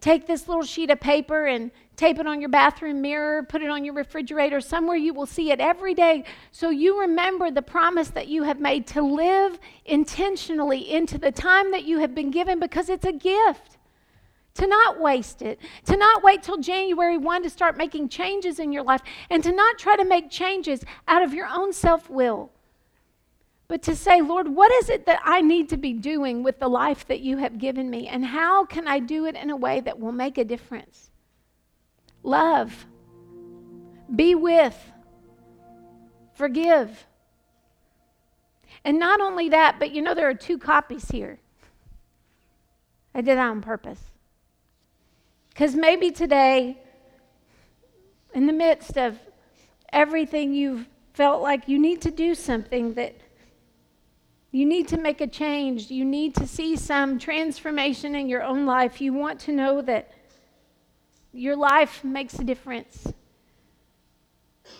Take 0.00 0.26
this 0.26 0.48
little 0.48 0.62
sheet 0.62 0.90
of 0.90 1.00
paper 1.00 1.46
and 1.46 1.70
tape 1.96 2.18
it 2.18 2.26
on 2.26 2.40
your 2.40 2.48
bathroom 2.48 3.02
mirror, 3.02 3.42
put 3.42 3.60
it 3.60 3.68
on 3.68 3.84
your 3.84 3.92
refrigerator, 3.92 4.60
somewhere 4.60 4.96
you 4.96 5.12
will 5.12 5.26
see 5.26 5.50
it 5.50 5.60
every 5.60 5.92
day. 5.92 6.24
So 6.52 6.70
you 6.70 7.00
remember 7.00 7.50
the 7.50 7.62
promise 7.62 8.08
that 8.08 8.28
you 8.28 8.44
have 8.44 8.58
made 8.58 8.86
to 8.88 9.02
live 9.02 9.58
intentionally 9.84 10.90
into 10.90 11.18
the 11.18 11.30
time 11.30 11.70
that 11.72 11.84
you 11.84 11.98
have 11.98 12.14
been 12.14 12.30
given 12.30 12.58
because 12.58 12.88
it's 12.88 13.04
a 13.04 13.12
gift. 13.12 13.76
To 14.54 14.66
not 14.66 15.00
waste 15.00 15.42
it, 15.42 15.60
to 15.86 15.96
not 15.96 16.22
wait 16.22 16.42
till 16.42 16.58
January 16.58 17.16
1 17.16 17.44
to 17.44 17.50
start 17.50 17.76
making 17.76 18.08
changes 18.08 18.58
in 18.58 18.72
your 18.72 18.82
life, 18.82 19.00
and 19.30 19.44
to 19.44 19.52
not 19.52 19.78
try 19.78 19.96
to 19.96 20.04
make 20.04 20.28
changes 20.28 20.82
out 21.06 21.22
of 21.22 21.32
your 21.32 21.46
own 21.46 21.72
self 21.72 22.10
will 22.10 22.50
but 23.70 23.82
to 23.82 23.94
say, 23.94 24.20
Lord, 24.20 24.48
what 24.48 24.72
is 24.72 24.90
it 24.90 25.06
that 25.06 25.20
I 25.24 25.42
need 25.42 25.68
to 25.68 25.76
be 25.76 25.92
doing 25.92 26.42
with 26.42 26.58
the 26.58 26.66
life 26.66 27.06
that 27.06 27.20
you 27.20 27.36
have 27.36 27.56
given 27.56 27.88
me? 27.88 28.08
And 28.08 28.24
how 28.26 28.64
can 28.64 28.88
I 28.88 28.98
do 28.98 29.26
it 29.26 29.36
in 29.36 29.48
a 29.48 29.56
way 29.56 29.78
that 29.78 30.00
will 30.00 30.10
make 30.10 30.38
a 30.38 30.44
difference? 30.44 31.12
Love, 32.24 32.84
be 34.12 34.34
with, 34.34 34.76
forgive. 36.34 37.06
And 38.84 38.98
not 38.98 39.20
only 39.20 39.50
that, 39.50 39.76
but 39.78 39.92
you 39.92 40.02
know, 40.02 40.14
there 40.14 40.28
are 40.28 40.34
two 40.34 40.58
copies 40.58 41.08
here. 41.08 41.38
I 43.14 43.20
did 43.20 43.38
that 43.38 43.50
on 43.50 43.60
purpose. 43.60 44.00
Because 45.50 45.76
maybe 45.76 46.10
today, 46.10 46.76
in 48.34 48.48
the 48.48 48.52
midst 48.52 48.98
of 48.98 49.16
everything 49.92 50.54
you've 50.54 50.88
felt 51.14 51.40
like 51.40 51.68
you 51.68 51.78
need 51.78 52.00
to 52.00 52.10
do 52.10 52.34
something 52.34 52.94
that 52.94 53.14
you 54.52 54.66
need 54.66 54.88
to 54.88 54.98
make 54.98 55.20
a 55.20 55.26
change. 55.26 55.90
You 55.90 56.04
need 56.04 56.34
to 56.36 56.46
see 56.46 56.76
some 56.76 57.18
transformation 57.18 58.14
in 58.14 58.28
your 58.28 58.42
own 58.42 58.66
life. 58.66 59.00
You 59.00 59.12
want 59.12 59.38
to 59.40 59.52
know 59.52 59.80
that 59.82 60.12
your 61.32 61.54
life 61.54 62.02
makes 62.02 62.38
a 62.38 62.44
difference. 62.44 63.12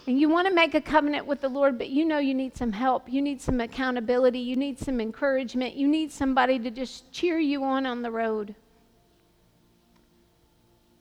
And 0.07 0.18
you 0.18 0.29
want 0.29 0.49
to 0.49 0.55
make 0.55 0.75
a 0.75 0.81
covenant 0.81 1.27
with 1.27 1.41
the 1.41 1.49
Lord, 1.49 1.79
but 1.79 1.89
you 1.89 2.05
know 2.05 2.18
you 2.18 2.35
need 2.35 2.57
some 2.57 2.73
help. 2.73 3.09
You 3.09 3.23
need 3.23 3.41
some 3.41 3.61
accountability. 3.61 4.41
You 4.41 4.57
need 4.57 4.79
some 4.79 5.01
encouragement. 5.01 5.75
You 5.75 5.87
need 5.87 6.11
somebody 6.11 6.59
to 6.59 6.71
just 6.71 7.12
cheer 7.12 7.39
you 7.39 7.62
on 7.62 7.87
on 7.87 8.03
the 8.03 8.11
road. 8.11 8.55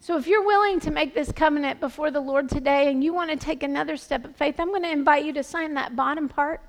So, 0.02 0.18
if 0.18 0.28
you're 0.28 0.46
willing 0.46 0.80
to 0.82 0.92
make 0.92 1.14
this 1.14 1.32
covenant 1.32 1.80
before 1.80 2.10
the 2.10 2.22
Lord 2.22 2.50
today 2.50 2.90
and 2.90 3.04
you 3.04 3.14
want 3.14 3.32
to 3.32 3.36
take 3.36 3.64
another 3.64 3.98
step 3.98 4.24
of 4.26 4.36
faith, 4.36 4.60
I'm 4.60 4.70
going 4.70 4.84
to 4.84 4.92
invite 4.92 5.26
you 5.26 5.34
to 5.34 5.44
sign 5.44 5.74
that 5.74 5.96
bottom 5.96 6.30
part. 6.30 6.62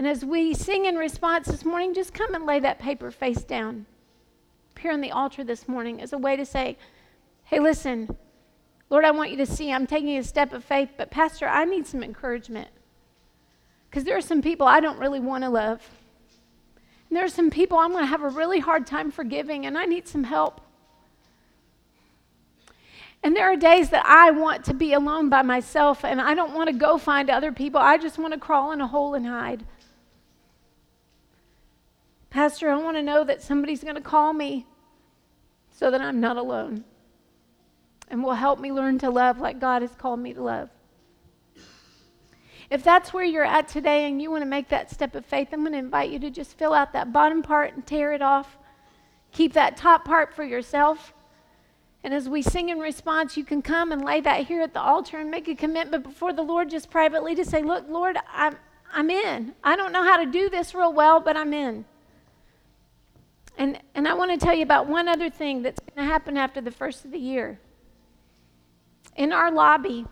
And 0.00 0.08
as 0.08 0.24
we 0.24 0.54
sing 0.54 0.86
in 0.86 0.96
response 0.96 1.46
this 1.46 1.62
morning, 1.62 1.92
just 1.92 2.14
come 2.14 2.34
and 2.34 2.46
lay 2.46 2.58
that 2.60 2.78
paper 2.78 3.10
face 3.10 3.42
down 3.44 3.84
here 4.80 4.92
on 4.92 5.02
the 5.02 5.10
altar 5.10 5.44
this 5.44 5.68
morning 5.68 6.00
as 6.00 6.14
a 6.14 6.16
way 6.16 6.36
to 6.36 6.46
say, 6.46 6.78
hey, 7.44 7.60
listen, 7.60 8.16
Lord, 8.88 9.04
I 9.04 9.10
want 9.10 9.30
you 9.30 9.36
to 9.36 9.44
see 9.44 9.70
I'm 9.70 9.86
taking 9.86 10.16
a 10.16 10.22
step 10.22 10.54
of 10.54 10.64
faith, 10.64 10.88
but 10.96 11.10
Pastor, 11.10 11.46
I 11.46 11.66
need 11.66 11.86
some 11.86 12.02
encouragement. 12.02 12.68
Because 13.90 14.04
there 14.04 14.16
are 14.16 14.22
some 14.22 14.40
people 14.40 14.66
I 14.66 14.80
don't 14.80 14.98
really 14.98 15.20
want 15.20 15.44
to 15.44 15.50
love. 15.50 15.86
And 17.10 17.18
there 17.18 17.26
are 17.26 17.28
some 17.28 17.50
people 17.50 17.76
I'm 17.76 17.92
going 17.92 18.02
to 18.02 18.08
have 18.08 18.22
a 18.22 18.30
really 18.30 18.60
hard 18.60 18.86
time 18.86 19.10
forgiving, 19.10 19.66
and 19.66 19.76
I 19.76 19.84
need 19.84 20.08
some 20.08 20.24
help. 20.24 20.62
And 23.22 23.36
there 23.36 23.52
are 23.52 23.56
days 23.56 23.90
that 23.90 24.06
I 24.06 24.30
want 24.30 24.64
to 24.64 24.72
be 24.72 24.94
alone 24.94 25.28
by 25.28 25.42
myself 25.42 26.06
and 26.06 26.22
I 26.22 26.32
don't 26.32 26.54
want 26.54 26.70
to 26.70 26.74
go 26.74 26.96
find 26.96 27.28
other 27.28 27.52
people. 27.52 27.78
I 27.78 27.98
just 27.98 28.16
want 28.16 28.32
to 28.32 28.40
crawl 28.40 28.72
in 28.72 28.80
a 28.80 28.86
hole 28.86 29.12
and 29.12 29.26
hide. 29.26 29.66
Pastor, 32.30 32.70
I 32.70 32.76
want 32.76 32.96
to 32.96 33.02
know 33.02 33.24
that 33.24 33.42
somebody's 33.42 33.82
going 33.82 33.96
to 33.96 34.00
call 34.00 34.32
me 34.32 34.66
so 35.70 35.90
that 35.90 36.00
I'm 36.00 36.20
not 36.20 36.36
alone 36.36 36.84
and 38.08 38.22
will 38.22 38.34
help 38.34 38.60
me 38.60 38.72
learn 38.72 38.98
to 38.98 39.10
love 39.10 39.38
like 39.38 39.60
God 39.60 39.82
has 39.82 39.94
called 39.94 40.20
me 40.20 40.32
to 40.34 40.42
love. 40.42 40.70
If 42.70 42.84
that's 42.84 43.12
where 43.12 43.24
you're 43.24 43.44
at 43.44 43.66
today 43.66 44.06
and 44.06 44.22
you 44.22 44.30
want 44.30 44.42
to 44.42 44.48
make 44.48 44.68
that 44.68 44.92
step 44.92 45.16
of 45.16 45.26
faith, 45.26 45.48
I'm 45.52 45.60
going 45.60 45.72
to 45.72 45.78
invite 45.78 46.10
you 46.10 46.20
to 46.20 46.30
just 46.30 46.56
fill 46.56 46.72
out 46.72 46.92
that 46.92 47.12
bottom 47.12 47.42
part 47.42 47.74
and 47.74 47.84
tear 47.84 48.12
it 48.12 48.22
off. 48.22 48.58
Keep 49.32 49.54
that 49.54 49.76
top 49.76 50.04
part 50.04 50.32
for 50.32 50.44
yourself. 50.44 51.12
And 52.04 52.14
as 52.14 52.28
we 52.28 52.42
sing 52.42 52.68
in 52.68 52.78
response, 52.78 53.36
you 53.36 53.44
can 53.44 53.60
come 53.60 53.90
and 53.90 54.04
lay 54.04 54.20
that 54.20 54.46
here 54.46 54.62
at 54.62 54.72
the 54.72 54.80
altar 54.80 55.18
and 55.18 55.30
make 55.30 55.48
a 55.48 55.54
commitment 55.54 56.04
before 56.04 56.32
the 56.32 56.42
Lord 56.42 56.70
just 56.70 56.90
privately 56.90 57.34
to 57.34 57.44
say, 57.44 57.62
Look, 57.62 57.86
Lord, 57.88 58.16
I'm, 58.32 58.56
I'm 58.92 59.10
in. 59.10 59.52
I 59.64 59.74
don't 59.74 59.92
know 59.92 60.04
how 60.04 60.16
to 60.16 60.30
do 60.30 60.48
this 60.48 60.74
real 60.74 60.92
well, 60.92 61.20
but 61.20 61.36
I'm 61.36 61.52
in. 61.52 61.84
And, 63.60 63.78
and 63.94 64.08
I 64.08 64.14
want 64.14 64.30
to 64.30 64.42
tell 64.42 64.54
you 64.54 64.62
about 64.62 64.88
one 64.88 65.06
other 65.06 65.28
thing 65.28 65.60
that's 65.60 65.80
going 65.80 66.06
to 66.06 66.10
happen 66.10 66.38
after 66.38 66.62
the 66.62 66.70
first 66.70 67.04
of 67.04 67.10
the 67.10 67.18
year. 67.18 67.60
In 69.16 69.34
our 69.34 69.52
lobby, 69.52 70.06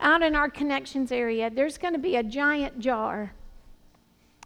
out 0.00 0.22
in 0.22 0.34
our 0.34 0.48
connections 0.48 1.12
area, 1.12 1.50
there's 1.50 1.76
going 1.76 1.92
to 1.92 1.98
be 1.98 2.16
a 2.16 2.22
giant 2.22 2.78
jar 2.78 3.34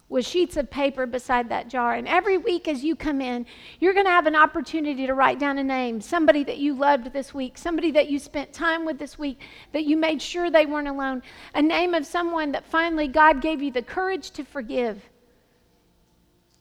with 0.09 0.27
sheets 0.27 0.57
of 0.57 0.69
paper 0.69 1.05
beside 1.05 1.47
that 1.47 1.69
jar. 1.69 1.93
And 1.93 2.05
every 2.05 2.37
week 2.37 2.67
as 2.67 2.83
you 2.83 2.97
come 2.97 3.21
in, 3.21 3.45
you're 3.79 3.93
going 3.93 4.07
to 4.07 4.11
have 4.11 4.27
an 4.27 4.35
opportunity 4.35 5.07
to 5.07 5.13
write 5.13 5.39
down 5.39 5.57
a 5.57 5.63
name 5.63 6.01
somebody 6.01 6.43
that 6.43 6.57
you 6.57 6.73
loved 6.73 7.13
this 7.13 7.33
week, 7.33 7.57
somebody 7.57 7.91
that 7.91 8.09
you 8.09 8.19
spent 8.19 8.51
time 8.51 8.83
with 8.83 8.99
this 8.99 9.17
week, 9.17 9.39
that 9.71 9.85
you 9.85 9.95
made 9.95 10.21
sure 10.21 10.51
they 10.51 10.65
weren't 10.65 10.89
alone, 10.89 11.23
a 11.55 11.61
name 11.61 11.93
of 11.93 12.05
someone 12.05 12.51
that 12.51 12.65
finally 12.65 13.07
God 13.07 13.41
gave 13.41 13.61
you 13.61 13.71
the 13.71 13.81
courage 13.81 14.31
to 14.31 14.43
forgive. 14.43 15.01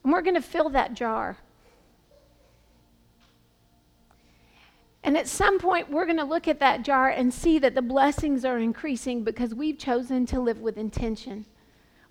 And 0.04 0.12
we're 0.12 0.22
going 0.22 0.36
to 0.36 0.40
fill 0.40 0.68
that 0.70 0.94
jar. 0.94 1.38
And 5.04 5.16
at 5.16 5.26
some 5.26 5.58
point, 5.58 5.90
we're 5.90 6.04
going 6.04 6.18
to 6.18 6.24
look 6.24 6.46
at 6.46 6.60
that 6.60 6.82
jar 6.82 7.08
and 7.08 7.34
see 7.34 7.58
that 7.58 7.74
the 7.74 7.82
blessings 7.82 8.44
are 8.44 8.58
increasing 8.58 9.24
because 9.24 9.54
we've 9.54 9.78
chosen 9.78 10.26
to 10.26 10.40
live 10.40 10.60
with 10.60 10.78
intention, 10.78 11.44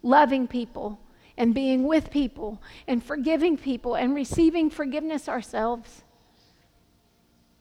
loving 0.03 0.47
people, 0.47 0.99
and 1.37 1.53
being 1.53 1.83
with 1.83 2.11
people 2.11 2.61
and 2.87 3.03
forgiving 3.03 3.57
people 3.57 3.95
and 3.95 4.13
receiving 4.13 4.69
forgiveness 4.69 5.29
ourselves. 5.29 6.03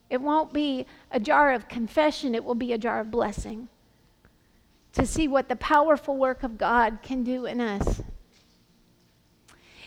It 0.09 0.21
won't 0.21 0.51
be 0.51 0.85
a 1.09 1.19
jar 1.19 1.53
of 1.53 1.69
confession, 1.69 2.35
it 2.35 2.43
will 2.43 2.55
be 2.55 2.73
a 2.73 2.77
jar 2.77 2.99
of 2.99 3.09
blessing 3.09 3.69
to 4.93 5.05
see 5.05 5.27
what 5.27 5.47
the 5.47 5.55
powerful 5.55 6.17
work 6.17 6.43
of 6.43 6.57
God 6.57 6.99
can 7.01 7.23
do 7.23 7.45
in 7.45 7.61
us. 7.61 8.01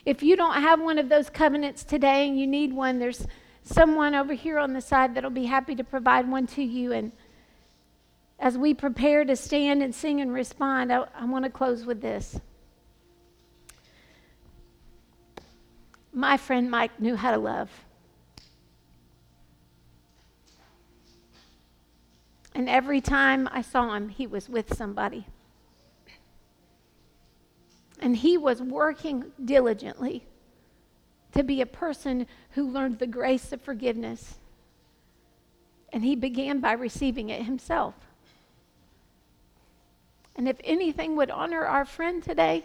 If 0.07 0.23
you 0.23 0.35
don't 0.35 0.61
have 0.61 0.81
one 0.81 0.99
of 0.99 1.11
those 1.11 1.29
covenants 1.29 1.85
today 1.85 2.27
and 2.27 2.39
you 2.39 2.47
need 2.47 2.73
one, 2.73 2.99
there's 2.99 3.27
someone 3.65 4.15
over 4.15 4.35
here 4.35 4.59
on 4.59 4.73
the 4.73 4.81
side 4.81 5.15
that'll 5.15 5.31
be 5.31 5.47
happy 5.47 5.75
to 5.75 5.85
provide 5.85 6.31
one 6.31 6.47
to 6.47 6.63
you. 6.63 6.93
And 6.93 7.11
as 8.39 8.57
we 8.57 8.75
prepare 8.75 9.25
to 9.25 9.35
stand 9.35 9.83
and 9.83 9.95
sing 9.95 10.21
and 10.21 10.33
respond, 10.33 10.93
I, 10.93 11.05
I 11.19 11.25
want 11.25 11.45
to 11.45 11.51
close 11.51 11.85
with 11.85 12.01
this. 12.01 12.39
my 16.15 16.37
friend 16.37 16.71
Mike 16.71 17.01
knew 17.01 17.17
how 17.17 17.33
to 17.33 17.39
love. 17.39 17.71
And 22.55 22.69
every 22.69 23.01
time 23.01 23.49
I 23.51 23.63
saw 23.63 23.95
him, 23.95 24.09
he 24.09 24.29
was 24.29 24.49
with 24.49 24.77
somebody. 24.77 25.27
And 27.99 28.17
he 28.17 28.39
was 28.39 28.63
working 28.63 29.33
diligently 29.45 30.25
to 31.35 31.43
be 31.43 31.61
a 31.61 31.67
person 31.67 32.27
who 32.51 32.71
learned 32.71 32.99
the 32.99 33.07
grace 33.07 33.53
of 33.53 33.61
forgiveness. 33.61 34.37
And 35.93 36.05
he 36.05 36.17
began 36.17 36.61
by 36.61 36.73
receiving 36.73 37.29
it 37.29 37.43
himself. 37.43 37.95
And 40.37 40.49
if 40.49 40.57
anything 40.65 41.17
would 41.17 41.31
honor 41.31 41.65
our 41.65 41.85
friend 41.85 42.23
today, 42.23 42.65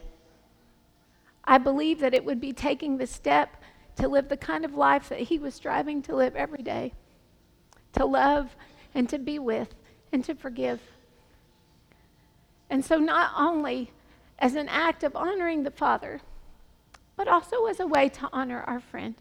I 1.44 1.58
believe 1.58 2.00
that 2.00 2.14
it 2.14 2.26
would 2.26 2.42
be 2.42 2.54
taking 2.54 2.98
the 2.98 3.08
step 3.08 3.62
to 3.98 4.08
live 4.08 4.30
the 4.30 4.38
kind 4.38 4.66
of 4.66 4.74
life 4.74 5.10
that 5.10 5.20
he 5.20 5.38
was 5.38 5.54
striving 5.54 6.02
to 6.04 6.16
live 6.16 6.36
every 6.36 6.64
day 6.64 6.94
to 7.94 8.06
love 8.06 8.56
and 8.94 9.10
to 9.10 9.18
be 9.18 9.40
with 9.40 9.74
and 10.12 10.24
to 10.26 10.36
forgive. 10.36 10.80
And 12.70 12.84
so, 12.84 12.98
not 12.98 13.32
only 13.38 13.92
as 14.38 14.56
an 14.56 14.70
act 14.70 15.04
of 15.04 15.16
honoring 15.16 15.64
the 15.64 15.72
Father, 15.72 16.22
but 17.20 17.28
also 17.28 17.66
as 17.66 17.82
a 17.82 17.86
way 17.86 18.08
to 18.08 18.30
honor 18.32 18.64
our 18.66 18.80
friend, 18.80 19.14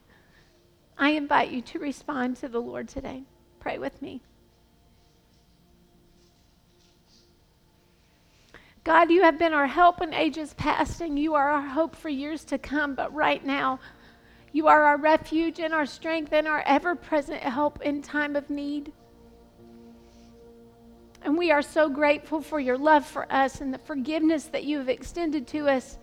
I 0.97 1.11
invite 1.11 1.51
you 1.51 1.61
to 1.63 1.81
respond 1.81 2.37
to 2.37 2.49
the 2.49 2.61
Lord 2.61 2.87
today. 2.87 3.25
Pray 3.59 3.77
with 3.79 4.01
me. 4.01 4.23
God, 8.85 9.11
you 9.11 9.23
have 9.23 9.37
been 9.37 9.53
our 9.53 9.67
help 9.67 10.01
in 10.01 10.15
ages 10.15 10.55
past, 10.55 11.01
and 11.01 11.19
you 11.19 11.35
are 11.35 11.51
our 11.51 11.67
hope 11.67 11.97
for 11.97 12.09
years 12.09 12.45
to 12.45 12.57
come. 12.57 12.95
But 12.95 13.13
right 13.13 13.45
now, 13.45 13.81
you 14.53 14.69
are 14.69 14.85
our 14.85 14.97
refuge 14.97 15.59
and 15.59 15.75
our 15.75 15.85
strength 15.85 16.33
and 16.33 16.47
our 16.47 16.63
ever 16.67 16.95
present 16.95 17.43
help 17.43 17.83
in 17.83 18.01
time 18.01 18.37
of 18.37 18.49
need. 18.49 18.93
And 21.23 21.37
we 21.37 21.51
are 21.51 21.63
so 21.63 21.89
grateful 21.89 22.43
for 22.43 22.61
your 22.61 22.79
love 22.79 23.05
for 23.05 23.27
us 23.33 23.61
and 23.61 23.75
the 23.75 23.79
forgiveness 23.79 24.45
that 24.45 24.63
you 24.63 24.79
have 24.79 24.89
extended 24.89 25.49
to 25.49 25.69
us, 25.69 25.99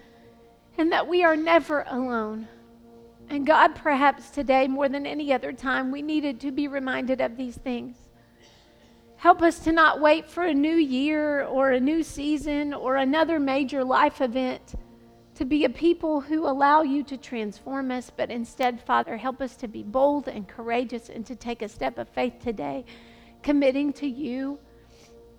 and 0.77 0.91
that 0.91 1.07
we 1.07 1.23
are 1.23 1.35
never 1.35 1.85
alone. 1.87 2.47
And 3.29 3.45
God, 3.45 3.75
perhaps 3.75 4.29
today, 4.29 4.67
more 4.67 4.87
than 4.87 5.05
any 5.05 5.33
other 5.33 5.51
time, 5.51 5.91
we 5.91 6.01
needed 6.01 6.39
to 6.41 6.51
be 6.51 6.67
reminded 6.67 7.21
of 7.21 7.37
these 7.37 7.57
things. 7.57 7.97
Help 9.17 9.41
us 9.41 9.59
to 9.59 9.71
not 9.71 10.01
wait 10.01 10.29
for 10.29 10.43
a 10.43 10.53
new 10.53 10.75
year 10.75 11.43
or 11.43 11.71
a 11.71 11.79
new 11.79 12.03
season 12.03 12.73
or 12.73 12.97
another 12.97 13.39
major 13.39 13.83
life 13.83 14.21
event 14.21 14.75
to 15.35 15.45
be 15.45 15.65
a 15.65 15.69
people 15.69 16.21
who 16.21 16.47
allow 16.47 16.81
you 16.81 17.03
to 17.03 17.17
transform 17.17 17.91
us, 17.91 18.11
but 18.15 18.31
instead, 18.31 18.79
Father, 18.81 19.17
help 19.17 19.41
us 19.41 19.55
to 19.57 19.67
be 19.67 19.83
bold 19.83 20.27
and 20.27 20.47
courageous 20.47 21.09
and 21.09 21.25
to 21.25 21.35
take 21.35 21.61
a 21.61 21.67
step 21.67 21.97
of 21.97 22.07
faith 22.09 22.35
today, 22.41 22.85
committing 23.41 23.91
to 23.91 24.07
you 24.07 24.59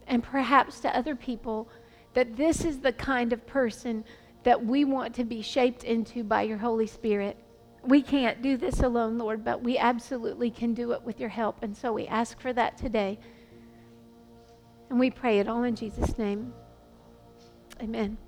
and 0.07 0.23
perhaps 0.23 0.81
to 0.81 0.97
other 0.97 1.17
people 1.17 1.69
that 2.13 2.37
this 2.37 2.65
is 2.65 2.81
the 2.81 2.93
kind 2.93 3.33
of 3.33 3.47
person 3.47 4.05
that 4.47 4.65
we 4.65 4.85
want 4.85 5.13
to 5.13 5.25
be 5.25 5.43
shaped 5.43 5.83
into 5.83 6.23
by 6.23 6.43
your 6.43 6.57
Holy 6.57 6.87
Spirit. 6.87 7.37
We 7.83 8.01
can't 8.01 8.43
do 8.43 8.57
this 8.57 8.79
alone, 8.79 9.19
Lord, 9.19 9.45
but 9.45 9.61
we 9.61 9.77
absolutely 9.77 10.53
can 10.53 10.73
do 10.73 10.93
it 10.93 11.03
with 11.03 11.19
your 11.19 11.29
help. 11.29 11.65
And 11.65 11.77
so 11.77 11.93
we 11.93 12.07
ask 12.07 12.41
for 12.41 12.53
that 12.53 12.79
today. 12.79 13.19
And 14.89 15.01
we 15.01 15.11
pray 15.11 15.41
it 15.41 15.49
all 15.49 15.65
in 15.65 15.75
Jesus' 15.75 16.17
name. 16.17 16.55
Amen. 17.83 18.19